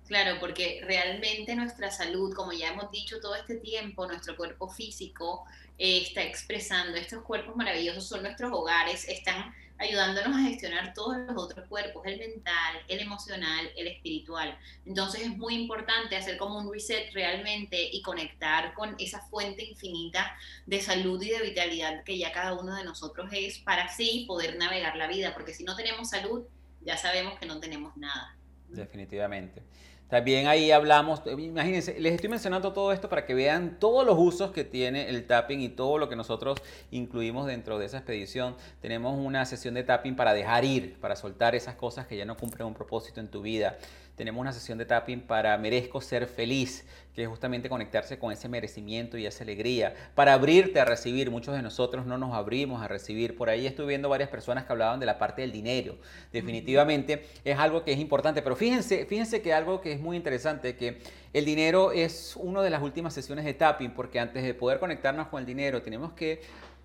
Claro, 0.07 0.37
porque 0.39 0.83
realmente 0.85 1.57
nuestra 1.57 1.91
salud, 1.91 2.35
como 2.35 2.53
ya 2.53 2.69
hemos 2.69 2.91
dicho 2.91 3.21
todo 3.21 3.35
este 3.37 3.57
tiempo, 3.57 4.07
nuestro 4.07 4.37
cuerpo 4.37 4.69
físico 4.69 5.47
eh, 5.79 6.03
está 6.03 6.23
expresando, 6.23 6.99
estos 6.99 7.23
cuerpos 7.23 7.57
maravillosos 7.57 8.07
son 8.07 8.23
nuestros 8.23 8.53
hogares, 8.53 9.09
están 9.09 9.55
ayudándonos 9.79 10.37
a 10.37 10.43
gestionar 10.43 10.95
todos 10.95 11.17
los 11.19 11.37
otros 11.37 11.69
cuerpos, 11.69 12.07
el 12.07 12.19
mental, 12.19 12.77
el 12.89 13.01
emocional, 13.01 13.71
el 13.77 13.89
espiritual. 13.89 14.57
Entonces 14.87 15.23
es 15.23 15.37
muy 15.37 15.55
importante 15.55 16.17
hacer 16.17 16.37
como 16.37 16.59
un 16.59 16.73
reset 16.73 17.13
realmente 17.13 17.77
y 17.93 18.03
conectar 18.03 18.75
con 18.75 18.95
esa 18.99 19.21
fuente 19.29 19.65
infinita 19.65 20.37
de 20.67 20.81
salud 20.81 21.21
y 21.23 21.31
de 21.31 21.43
vitalidad 21.43 22.05
que 22.05 22.19
ya 22.19 22.33
cada 22.33 22.55
uno 22.55 22.75
de 22.75 22.85
nosotros 22.85 23.29
es 23.33 23.59
para 23.59 23.85
así 23.85 24.25
poder 24.27 24.57
navegar 24.57 24.97
la 24.97 25.07
vida, 25.07 25.35
porque 25.35 25.55
si 25.55 25.65
no 25.65 25.77
tenemos 25.77 26.11
salud, 26.11 26.45
ya 26.83 26.97
sabemos 26.97 27.39
que 27.39 27.47
no 27.47 27.61
tenemos 27.61 27.97
nada. 27.97 28.37
Definitivamente. 28.69 29.63
También 30.09 30.47
ahí 30.47 30.71
hablamos, 30.71 31.23
imagínense, 31.27 31.99
les 31.99 32.15
estoy 32.15 32.29
mencionando 32.29 32.73
todo 32.73 32.93
esto 32.93 33.09
para 33.09 33.25
que 33.25 33.35
vean 33.35 33.79
todos 33.81 34.07
los 34.07 34.17
usos 34.19 34.53
que 34.53 34.63
tiene 34.63 35.09
el 35.09 35.27
tapping 35.27 35.61
y 35.61 35.71
todo 35.71 35.99
lo 35.99 36.09
que 36.09 36.15
nosotros 36.15 36.59
incluimos 36.91 37.47
dentro 37.47 37.79
de 37.79 37.87
esa 37.87 37.97
expedición. 37.97 38.55
Tenemos 38.81 39.19
una 39.19 39.47
sesión 39.47 39.75
de 39.75 39.83
tapping 39.83 40.15
para 40.15 40.35
dejar 40.35 40.65
ir, 40.65 40.99
para 41.01 41.17
soltar 41.17 41.55
esas 41.55 41.75
cosas 41.75 42.07
que 42.07 42.17
ya 42.17 42.27
no 42.27 42.37
cumplen 42.37 42.67
un 42.67 42.75
propósito 42.75 43.21
en 43.21 43.29
tu 43.29 43.43
vida 43.43 43.79
tenemos 44.17 44.41
una 44.41 44.53
sesión 44.53 44.79
de 44.79 44.85
tapping 44.85 45.23
para 45.23 45.57
merezco 45.59 46.01
ser 46.01 46.27
feliz, 46.27 46.87
que 47.15 47.23
es 47.23 47.29
justamente 47.29 47.69
conectarse 47.69 48.19
con 48.19 48.33
ese 48.33 48.49
merecimiento 48.49 49.17
y 49.19 49.27
esa 49.27 49.45
alegría, 49.45 49.95
para 50.15 50.35
abrirte 50.35 50.81
a 50.81 50.85
recibir. 50.85 51.31
Muchos 51.31 51.55
de 51.55 51.63
nosotros 51.63 52.07
no 52.07 52.19
nos 52.19 52.35
abrimos 52.35 52.83
a 52.83 52.89
recibir. 52.89 53.37
Por 53.37 53.49
ahí 53.49 53.67
estuve 53.67 53.89
viendo 53.89 54.09
varias 54.09 54.29
personas 54.29 54.65
que 54.65 54.73
hablaban 54.73 55.01
de 55.01 55.07
la 55.07 55.19
parte 55.19 55.43
del 55.43 55.53
dinero. 55.53 55.97
Definitivamente 56.33 57.27
es 57.45 57.59
algo 57.59 57.85
que 57.85 57.93
es 57.93 57.99
importante, 57.99 58.43
pero 58.43 58.57
fíjense, 58.57 59.07
fíjense 59.07 59.43
que 59.43 59.53
algo 59.53 59.81
que 59.81 59.93
es 59.93 60.01
muy 60.01 60.17
interesante, 60.17 60.77
que 60.77 61.01
el 61.33 61.45
dinero 61.45 61.93
es 61.93 62.37
una 62.37 62.63
de 62.63 62.71
las 62.71 62.83
últimas 62.83 63.15
sesiones 63.15 63.45
de 63.45 63.55
tapping, 63.55 63.93
porque 63.93 64.21
antes 64.21 64.43
de 64.43 64.55
poder 64.55 64.79
conectarnos 64.79 65.29
con 65.29 65.41
el 65.41 65.47
dinero 65.47 65.83
tenemos 65.83 66.13
que 66.13 66.41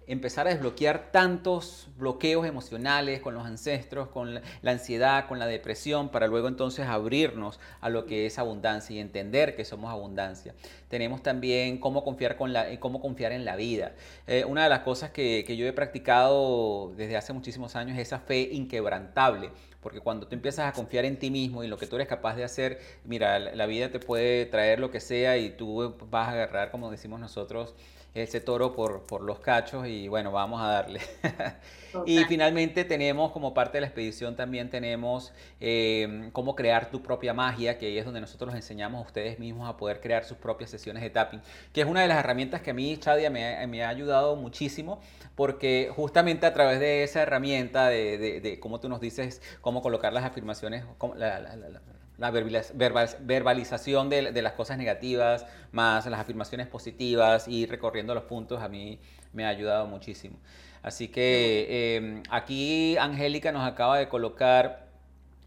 empezar 0.09 0.47
a 0.47 0.49
desbloquear 0.49 1.11
tantos 1.11 1.87
bloqueos 1.95 2.47
emocionales 2.47 3.21
con 3.21 3.35
los 3.35 3.45
ancestros, 3.45 4.07
con 4.07 4.33
la, 4.33 4.41
ansiedad, 4.63 5.27
con 5.27 5.37
la 5.37 5.45
depresión, 5.45 6.09
para 6.09 6.25
luego 6.25 6.47
entonces 6.47 6.87
abrirnos 6.87 7.59
a 7.79 7.89
lo 7.89 8.07
que 8.07 8.25
es 8.25 8.39
abundancia 8.39 8.95
y 8.95 8.99
entender 8.99 9.55
que 9.55 9.65
somos 9.65 9.91
abundancia. 9.91 10.55
Tenemos 10.87 11.21
también 11.21 11.77
cómo 11.77 12.03
confiar, 12.03 12.37
con 12.37 12.53
la, 12.53 12.79
cómo 12.79 13.01
confiar 13.01 13.33
en 13.33 13.45
la 13.45 13.55
vida. 13.55 13.93
Eh, 14.25 14.45
una 14.45 14.63
de 14.63 14.69
las 14.69 14.79
cosas 14.79 15.11
que, 15.11 15.45
yo 15.55 15.67
he 15.67 15.73
practicado 15.73 16.91
desde 16.97 17.15
hace 17.15 17.31
muchísimos 17.31 17.75
años 17.75 17.95
es 17.95 18.07
esa 18.07 18.19
fe 18.19 18.49
inquebrantable. 18.51 19.51
Porque 19.79 20.01
cuando 20.01 20.27
tú 20.27 20.35
empiezas 20.35 20.67
a 20.67 20.73
confiar 20.73 21.05
en 21.05 21.17
ti 21.17 21.31
mismo 21.31 21.63
y 21.63 21.67
lo 21.67 21.77
que 21.77 21.87
tú 21.87 21.95
eres 21.95 22.07
capaz 22.07 22.35
de 22.35 22.43
hacer, 22.43 22.79
mira, 23.05 23.39
la 23.39 23.65
vida 23.65 23.89
te 23.91 23.99
puede 23.99 24.45
traer 24.45 24.79
lo 24.79 24.91
que 24.91 24.99
sea 24.99 25.37
y 25.37 25.51
tú 25.51 25.95
vas 26.09 26.27
a 26.27 26.31
agarrar, 26.31 26.71
como 26.71 26.91
decimos 26.91 27.21
nosotros, 27.21 27.75
ese 28.13 28.41
toro 28.41 28.73
por, 28.73 29.03
por 29.03 29.21
los 29.21 29.39
cachos 29.39 29.87
y 29.87 30.07
bueno, 30.07 30.31
vamos 30.31 30.61
a 30.61 30.67
darle. 30.67 31.01
y 32.05 32.23
finalmente 32.25 32.83
tenemos 32.83 33.31
como 33.31 33.53
parte 33.53 33.77
de 33.77 33.81
la 33.81 33.87
expedición 33.87 34.35
también 34.35 34.69
tenemos 34.69 35.31
em, 35.59 36.31
cómo 36.31 36.55
crear 36.55 36.89
tu 36.91 37.01
propia 37.01 37.33
magia, 37.33 37.77
que 37.77 37.87
ahí 37.87 37.97
es 37.97 38.05
donde 38.05 38.21
nosotros 38.21 38.53
les 38.53 38.63
enseñamos 38.63 39.03
a 39.03 39.07
ustedes 39.07 39.39
mismos 39.39 39.69
a 39.69 39.77
poder 39.77 40.01
crear 40.01 40.25
sus 40.25 40.37
propias 40.37 40.69
sesiones 40.69 41.03
de 41.03 41.09
tapping, 41.09 41.41
que 41.73 41.81
es 41.81 41.87
una 41.87 42.01
de 42.01 42.07
las 42.07 42.19
herramientas 42.19 42.61
que 42.61 42.71
a 42.71 42.73
mí, 42.73 42.97
Chadia, 42.97 43.29
me, 43.29 43.65
me 43.67 43.83
ha 43.83 43.89
ayudado 43.89 44.35
muchísimo, 44.35 44.99
porque 45.35 45.91
justamente 45.95 46.45
a 46.45 46.53
través 46.53 46.79
de 46.79 47.03
esa 47.03 47.21
herramienta 47.21 47.87
de, 47.87 48.17
de, 48.17 48.41
de 48.41 48.59
cómo 48.59 48.79
tú 48.79 48.89
nos 48.89 48.99
dices 48.99 49.41
cómo 49.61 49.81
colocar 49.81 50.13
las 50.13 50.25
afirmaciones, 50.25 50.83
la, 51.15 51.39
la, 51.39 51.55
la, 51.55 51.81
la 52.19 52.31
verbalización 52.31 54.09
de, 54.09 54.41
las 54.41 54.53
cosas 54.53 54.77
negativas, 54.77 55.45
más 55.71 56.05
las 56.05 56.19
afirmaciones 56.19 56.67
positivas 56.67 57.47
y 57.47 57.65
recorriendo 57.65 58.13
los 58.13 58.23
puntos, 58.23 58.61
a 58.61 58.67
mí 58.67 58.99
me 59.33 59.45
ha 59.45 59.49
ayudado 59.49 59.87
muchísimo. 59.87 60.37
Así 60.83 61.07
que 61.07 61.95
em, 61.95 62.23
aquí 62.29 62.97
Angélica 62.97 63.51
nos 63.51 63.67
acaba 63.67 63.97
de 63.97 64.09
colocar 64.09 64.87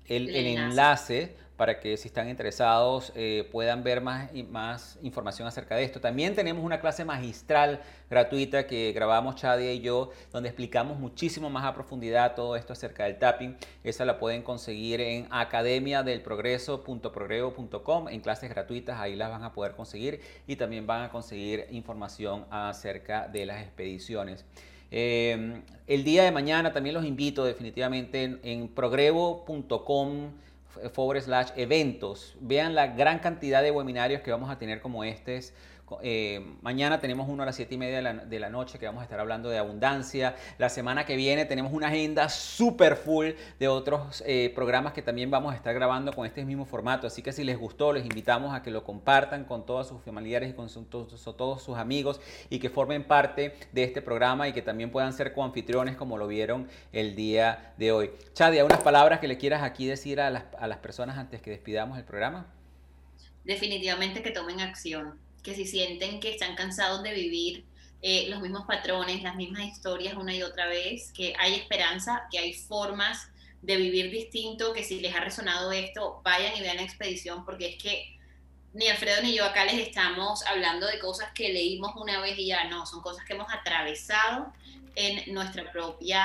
el, 0.07 0.35
enlace 0.35 1.37
para 1.57 1.81
que 1.81 1.97
si 1.97 2.09
están 2.09 2.29
interesados 2.29 3.13
eh, 3.15 3.49
puedan 3.53 3.85
ver 3.85 4.01
más, 4.01 4.31
más 4.51 4.99
información 5.03 5.47
acerca 5.47 5.77
de 5.77 5.85
esto. 5.85 6.01
También 6.01 6.35
tenemos 6.35 6.65
una 6.65 6.81
clase 6.81 7.05
magistral 7.05 7.81
gratuita 8.11 8.67
que 8.67 8.91
grabamos 8.93 9.37
Chadia 9.37 9.73
y 9.73 9.79
yo, 9.81 10.11
donde 10.33 10.49
explicamos 10.49 10.99
muchísimo 10.99 11.49
más 11.51 11.65
a 11.65 11.73
profundidad 11.75 12.35
todo 12.35 12.57
esto 12.57 12.73
acerca 12.73 13.05
del 13.05 13.19
tapping. 13.19 13.57
Esa 13.85 14.05
la 14.05 14.19
pueden 14.19 14.43
conseguir 14.43 15.01
en 15.01 15.29
academiadelprogreso.progreso.com 15.31 18.09
en 18.09 18.21
clases 18.21 18.51
gratuitas, 18.51 18.99
ahí 18.99 19.15
las 19.15 19.31
van 19.31 19.45
a 19.45 19.53
poder 19.53 19.73
conseguir 19.73 20.21
y 20.47 20.57
también 20.57 20.87
van 20.87 21.03
a 21.03 21.11
conseguir 21.11 21.67
información 21.71 22.47
acerca 22.51 23.29
de 23.29 23.45
las 23.47 23.63
expediciones. 23.63 24.45
Eh, 24.91 25.63
el 25.87 26.05
día 26.05 26.23
de 26.23 26.31
mañana 26.31 26.73
también 26.73 26.95
los 26.95 27.07
invito 27.07 27.45
definitivamente 27.45 28.25
en, 28.25 28.41
en 28.43 28.69
progrevo.com 28.69 30.33
forward 30.93 31.23
slash 31.23 31.51
eventos. 31.57 32.37
Vean 32.41 32.75
la 32.75 32.89
gran 32.89 33.19
cantidad 33.19 33.63
de 33.63 33.71
webinarios 33.71 34.23
que 34.23 34.31
vamos 34.31 34.51
a 34.51 34.59
tener 34.59 34.81
como 34.81 35.05
este 35.05 35.41
Eh, 36.03 36.57
mañana 36.63 37.01
tenemos 37.01 37.29
uno 37.29 37.43
a 37.43 37.47
las 37.47 37.57
7 37.57 37.75
y 37.75 37.79
media 37.79 38.03
de 38.25 38.41
la, 38.41 38.49
noche 38.51 38.79
que 38.79 38.87
vamos 38.87 39.01
a 39.01 39.05
estar 39.05 39.21
hablando 39.21 39.49
de 39.49 39.59
abundancia. 39.59 40.37
La 40.59 40.69
semana 40.69 41.05
que 41.07 41.17
viene 41.17 41.45
tenemos 41.45 41.73
una 41.73 41.89
agenda 41.89 42.29
súper 42.29 42.97
full 42.97 43.31
de 43.59 43.69
otros 43.69 44.23
eh, 44.27 44.53
programas 44.55 44.93
que 44.93 45.03
también 45.03 45.31
vamos 45.31 45.53
a 45.53 45.57
estar 45.57 45.75
grabando 45.75 46.13
con 46.13 46.27
este 46.27 46.45
mismo 46.45 46.65
formato. 46.65 47.07
Así 47.07 47.23
que 47.23 47.33
si 47.33 47.45
les 47.45 47.59
gustó, 47.59 47.93
les 47.93 48.05
invitamos 48.05 48.55
a 48.55 48.63
que 48.63 48.71
lo 48.71 48.85
compartan 48.85 49.45
con 49.45 49.67
todos 49.67 49.89
sus 49.89 50.03
familiares 50.03 50.51
y 50.51 50.53
con 50.53 50.69
todos 50.69 51.63
sus 51.63 51.77
amigos 51.77 52.21
y 52.51 52.59
que 52.59 52.71
formen 52.71 53.05
parte 53.05 53.55
de 53.73 53.85
este 53.85 54.03
programa 54.03 54.49
y 54.49 54.53
que 54.53 54.63
también 54.63 54.91
puedan 54.91 55.13
ser 55.13 55.33
coanfitriones 55.33 55.97
como 55.97 56.19
lo 56.19 56.27
vieron 56.27 56.69
el 56.93 57.17
día 57.17 57.73
de 57.79 57.93
hoy. 57.93 58.11
Chadia, 58.35 58.65
unas 58.65 58.81
palabras 58.81 59.21
que 59.21 59.29
le 59.29 59.39
quieras 59.39 59.63
aquí 59.63 59.87
decir 59.87 60.21
a 60.21 60.31
las, 60.31 60.45
a 60.59 60.67
las 60.67 60.79
personas 60.79 61.19
antes 61.19 61.41
que 61.41 61.51
despidamos 61.51 61.99
el 61.99 62.05
programa. 62.05 62.47
Definitivamente 63.45 64.23
que 64.23 64.31
tomen 64.31 64.61
acción 64.61 65.19
que 65.43 65.55
si 65.55 65.67
sienten 65.67 66.21
que 66.21 66.31
están 66.31 66.55
cansados 66.55 67.03
de 67.03 67.15
vivir 67.15 67.65
eh, 68.01 68.27
los 68.29 68.41
mismos 68.41 68.67
patrones, 68.67 69.23
las 69.23 69.37
mismas 69.37 69.65
historias 69.65 70.15
una 70.15 70.35
y 70.35 70.43
otra 70.43 70.67
vez, 70.67 71.13
que 71.13 71.35
hay 71.39 71.55
esperanza, 71.55 72.27
que 72.31 72.39
hay 72.39 72.53
formas 72.53 73.29
de 73.63 73.77
vivir 73.77 74.11
distinto, 74.11 74.73
que 74.73 74.83
si 74.83 75.01
les 75.01 75.15
ha 75.15 75.21
resonado 75.21 75.71
esto, 75.71 76.21
vayan 76.25 76.57
y 76.57 76.61
vean 76.61 76.77
la 76.77 76.83
expedición, 76.83 77.45
porque 77.45 77.69
es 77.69 77.83
que 77.83 78.19
ni 78.73 78.89
Alfredo 78.89 79.23
ni 79.23 79.35
yo 79.35 79.45
acá 79.45 79.65
les 79.65 79.79
estamos 79.87 80.45
hablando 80.47 80.87
de 80.87 80.99
cosas 80.99 81.31
que 81.33 81.53
leímos 81.53 81.93
una 81.95 82.21
vez 82.21 82.39
y 82.39 82.47
ya 82.47 82.65
no, 82.69 82.87
son 82.87 83.03
cosas 83.03 83.25
que 83.25 83.35
hemos 83.35 83.53
atravesado 83.53 84.53
en 84.95 85.33
nuestra 85.33 85.71
propia 85.73 86.25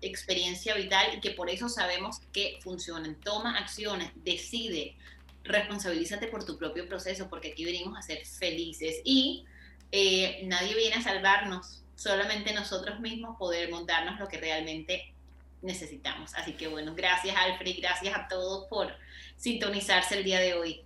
experiencia 0.00 0.74
vital 0.74 1.06
y 1.16 1.20
que 1.20 1.30
por 1.30 1.48
eso 1.48 1.68
sabemos 1.68 2.20
que 2.32 2.58
funcionan. 2.62 3.14
Toma 3.20 3.56
acciones, 3.58 4.10
decide, 4.16 4.96
responsabilízate 5.44 6.26
por 6.28 6.44
tu 6.44 6.58
propio 6.58 6.88
proceso, 6.88 7.28
porque 7.28 7.52
aquí 7.52 7.64
venimos 7.64 7.96
a 7.96 8.02
ser 8.02 8.24
felices 8.26 9.00
y 9.04 9.44
eh, 9.92 10.40
nadie 10.44 10.74
viene 10.74 10.96
a 10.96 11.02
salvarnos, 11.02 11.84
solamente 11.94 12.52
nosotros 12.52 13.00
mismos 13.00 13.36
poder 13.38 13.70
montarnos 13.70 14.18
lo 14.18 14.26
que 14.26 14.38
realmente 14.38 15.14
necesitamos. 15.62 16.34
Así 16.34 16.54
que 16.54 16.68
bueno, 16.68 16.94
gracias 16.94 17.36
Alfred, 17.36 17.76
gracias 17.80 18.16
a 18.16 18.26
todos 18.28 18.66
por 18.68 18.88
sintonizarse 19.36 20.18
el 20.18 20.24
día 20.24 20.40
de 20.40 20.54
hoy. 20.54 20.82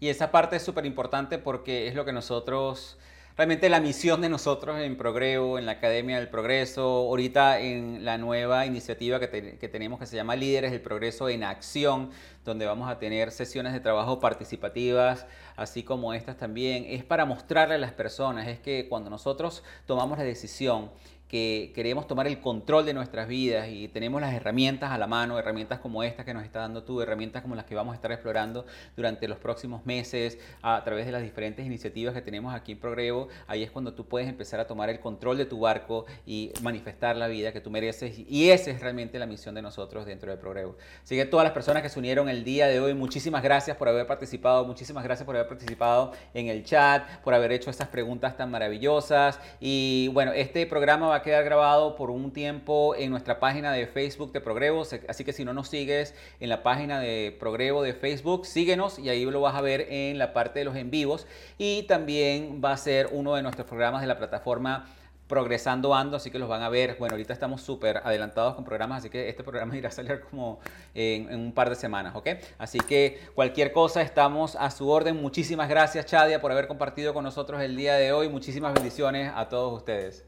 Y 0.00 0.08
esa 0.08 0.30
parte 0.30 0.56
es 0.56 0.62
súper 0.62 0.86
importante 0.86 1.38
porque 1.38 1.88
es 1.88 1.94
lo 1.94 2.04
que 2.04 2.12
nosotros 2.12 2.98
realmente 3.38 3.68
la 3.68 3.78
misión 3.78 4.20
de 4.20 4.28
nosotros 4.28 4.80
en 4.80 4.96
Progreso, 4.96 5.58
en 5.58 5.66
la 5.66 5.72
Academia 5.72 6.18
del 6.18 6.28
Progreso, 6.28 6.82
ahorita 6.82 7.60
en 7.60 8.04
la 8.04 8.18
nueva 8.18 8.66
iniciativa 8.66 9.20
que, 9.20 9.68
tenemos 9.68 10.00
que 10.00 10.06
se 10.06 10.16
llama 10.16 10.34
Líderes 10.34 10.72
del 10.72 10.80
Progreso 10.80 11.28
en 11.28 11.44
Acción, 11.44 12.10
donde 12.44 12.66
vamos 12.66 12.90
a 12.90 12.98
tener 12.98 13.30
sesiones 13.30 13.72
de 13.74 13.78
trabajo 13.78 14.18
participativas, 14.18 15.24
así 15.54 15.84
como 15.84 16.14
estas 16.14 16.36
también, 16.36 16.84
es 16.88 17.04
para 17.04 17.26
mostrarle 17.26 17.76
a 17.76 17.78
las 17.78 17.92
personas, 17.92 18.48
es 18.48 18.58
que 18.58 18.88
cuando 18.88 19.08
nosotros 19.08 19.62
tomamos 19.86 20.18
la 20.18 20.24
decisión 20.24 20.90
que 21.28 21.72
queremos 21.74 22.06
tomar 22.06 22.26
el 22.26 22.40
control 22.40 22.86
de 22.86 22.94
nuestras 22.94 23.28
vidas 23.28 23.68
y 23.68 23.88
tenemos 23.88 24.20
las 24.20 24.32
herramientas 24.32 24.90
a 24.90 24.98
la 24.98 25.06
mano, 25.06 25.38
herramientas 25.38 25.78
como 25.78 26.02
estas 26.02 26.24
que 26.24 26.32
nos 26.32 26.42
está 26.44 26.60
dando 26.60 26.84
tú, 26.84 27.02
herramientas 27.02 27.42
como 27.42 27.54
las 27.54 27.66
que 27.66 27.74
vamos 27.74 27.92
a 27.92 27.96
estar 27.96 28.10
explorando 28.10 28.64
durante 28.96 29.28
los 29.28 29.38
próximos 29.38 29.84
meses 29.84 30.38
a 30.62 30.82
través 30.84 31.04
de 31.04 31.12
las 31.12 31.22
diferentes 31.22 31.66
iniciativas 31.66 32.14
que 32.14 32.22
tenemos 32.22 32.54
aquí 32.54 32.72
en 32.72 32.78
Progreso, 32.78 33.28
ahí 33.46 33.62
es 33.62 33.70
cuando 33.70 33.92
tú 33.92 34.06
puedes 34.06 34.28
empezar 34.28 34.58
a 34.58 34.66
tomar 34.66 34.88
el 34.88 35.00
control 35.00 35.36
de 35.36 35.44
tu 35.44 35.60
barco 35.60 36.06
y 36.26 36.50
manifestar 36.62 37.16
la 37.16 37.28
vida 37.28 37.52
que 37.52 37.60
tú 37.60 37.70
mereces. 37.70 38.18
Y 38.26 38.50
esa 38.50 38.70
es 38.70 38.80
realmente 38.80 39.18
la 39.18 39.26
misión 39.26 39.54
de 39.54 39.62
nosotros 39.62 40.06
dentro 40.06 40.30
de 40.30 40.38
Progreso. 40.38 40.76
Así 41.02 41.14
que 41.14 41.26
todas 41.26 41.44
las 41.44 41.52
personas 41.52 41.82
que 41.82 41.90
se 41.90 41.98
unieron 41.98 42.28
el 42.28 42.42
día 42.42 42.66
de 42.66 42.80
hoy, 42.80 42.94
muchísimas 42.94 43.42
gracias 43.42 43.76
por 43.76 43.88
haber 43.88 44.06
participado, 44.06 44.64
muchísimas 44.64 45.04
gracias 45.04 45.26
por 45.26 45.36
haber 45.36 45.48
participado 45.48 46.12
en 46.32 46.48
el 46.48 46.64
chat, 46.64 47.20
por 47.20 47.34
haber 47.34 47.52
hecho 47.52 47.70
estas 47.70 47.88
preguntas 47.88 48.36
tan 48.36 48.50
maravillosas. 48.50 49.38
Y 49.60 50.08
bueno, 50.12 50.32
este 50.32 50.66
programa 50.66 51.08
va 51.08 51.17
a 51.18 51.22
quedar 51.22 51.44
grabado 51.44 51.94
por 51.96 52.10
un 52.10 52.32
tiempo 52.32 52.94
en 52.96 53.10
nuestra 53.10 53.38
página 53.38 53.72
de 53.72 53.86
Facebook 53.86 54.32
de 54.32 54.40
Progrevo, 54.40 54.82
así 55.08 55.24
que 55.24 55.32
si 55.32 55.44
no 55.44 55.52
nos 55.52 55.68
sigues 55.68 56.14
en 56.40 56.48
la 56.48 56.62
página 56.62 56.98
de 57.00 57.36
Progrevo 57.38 57.82
de 57.82 57.94
Facebook, 57.94 58.46
síguenos 58.46 58.98
y 58.98 59.08
ahí 59.08 59.24
lo 59.24 59.40
vas 59.40 59.54
a 59.54 59.60
ver 59.60 59.86
en 59.90 60.18
la 60.18 60.32
parte 60.32 60.60
de 60.60 60.64
los 60.64 60.76
en 60.76 60.90
vivos 60.90 61.26
y 61.58 61.84
también 61.84 62.60
va 62.64 62.72
a 62.72 62.76
ser 62.76 63.08
uno 63.12 63.34
de 63.34 63.42
nuestros 63.42 63.66
programas 63.66 64.00
de 64.00 64.06
la 64.06 64.18
plataforma 64.18 64.86
progresando 65.28 65.94
ando, 65.94 66.16
así 66.16 66.30
que 66.30 66.38
los 66.38 66.48
van 66.48 66.62
a 66.62 66.68
ver. 66.68 66.96
Bueno, 66.98 67.12
ahorita 67.12 67.32
estamos 67.32 67.60
súper 67.60 67.98
adelantados 67.98 68.54
con 68.54 68.64
programas, 68.64 69.00
así 69.00 69.10
que 69.10 69.28
este 69.28 69.44
programa 69.44 69.76
irá 69.76 69.90
a 69.90 69.92
salir 69.92 70.20
como 70.22 70.58
en, 70.94 71.30
en, 71.30 71.40
un 71.40 71.52
par 71.52 71.68
de 71.68 71.76
semanas, 71.76 72.16
¿ok? 72.16 72.28
Así 72.58 72.78
que 72.78 73.20
cualquier 73.34 73.72
cosa, 73.72 74.02
estamos 74.02 74.56
a 74.56 74.70
su 74.70 74.88
orden. 74.88 75.20
Muchísimas 75.20 75.68
gracias, 75.68 76.06
Chadia, 76.06 76.40
por 76.40 76.50
haber 76.50 76.66
compartido 76.66 77.14
con 77.14 77.22
nosotros 77.22 77.60
el 77.60 77.76
día 77.76 77.94
de 77.94 78.12
hoy. 78.12 78.28
Muchísimas 78.28 78.72
bendiciones 78.72 79.30
a 79.34 79.48
todos 79.48 79.76
ustedes. 79.76 80.27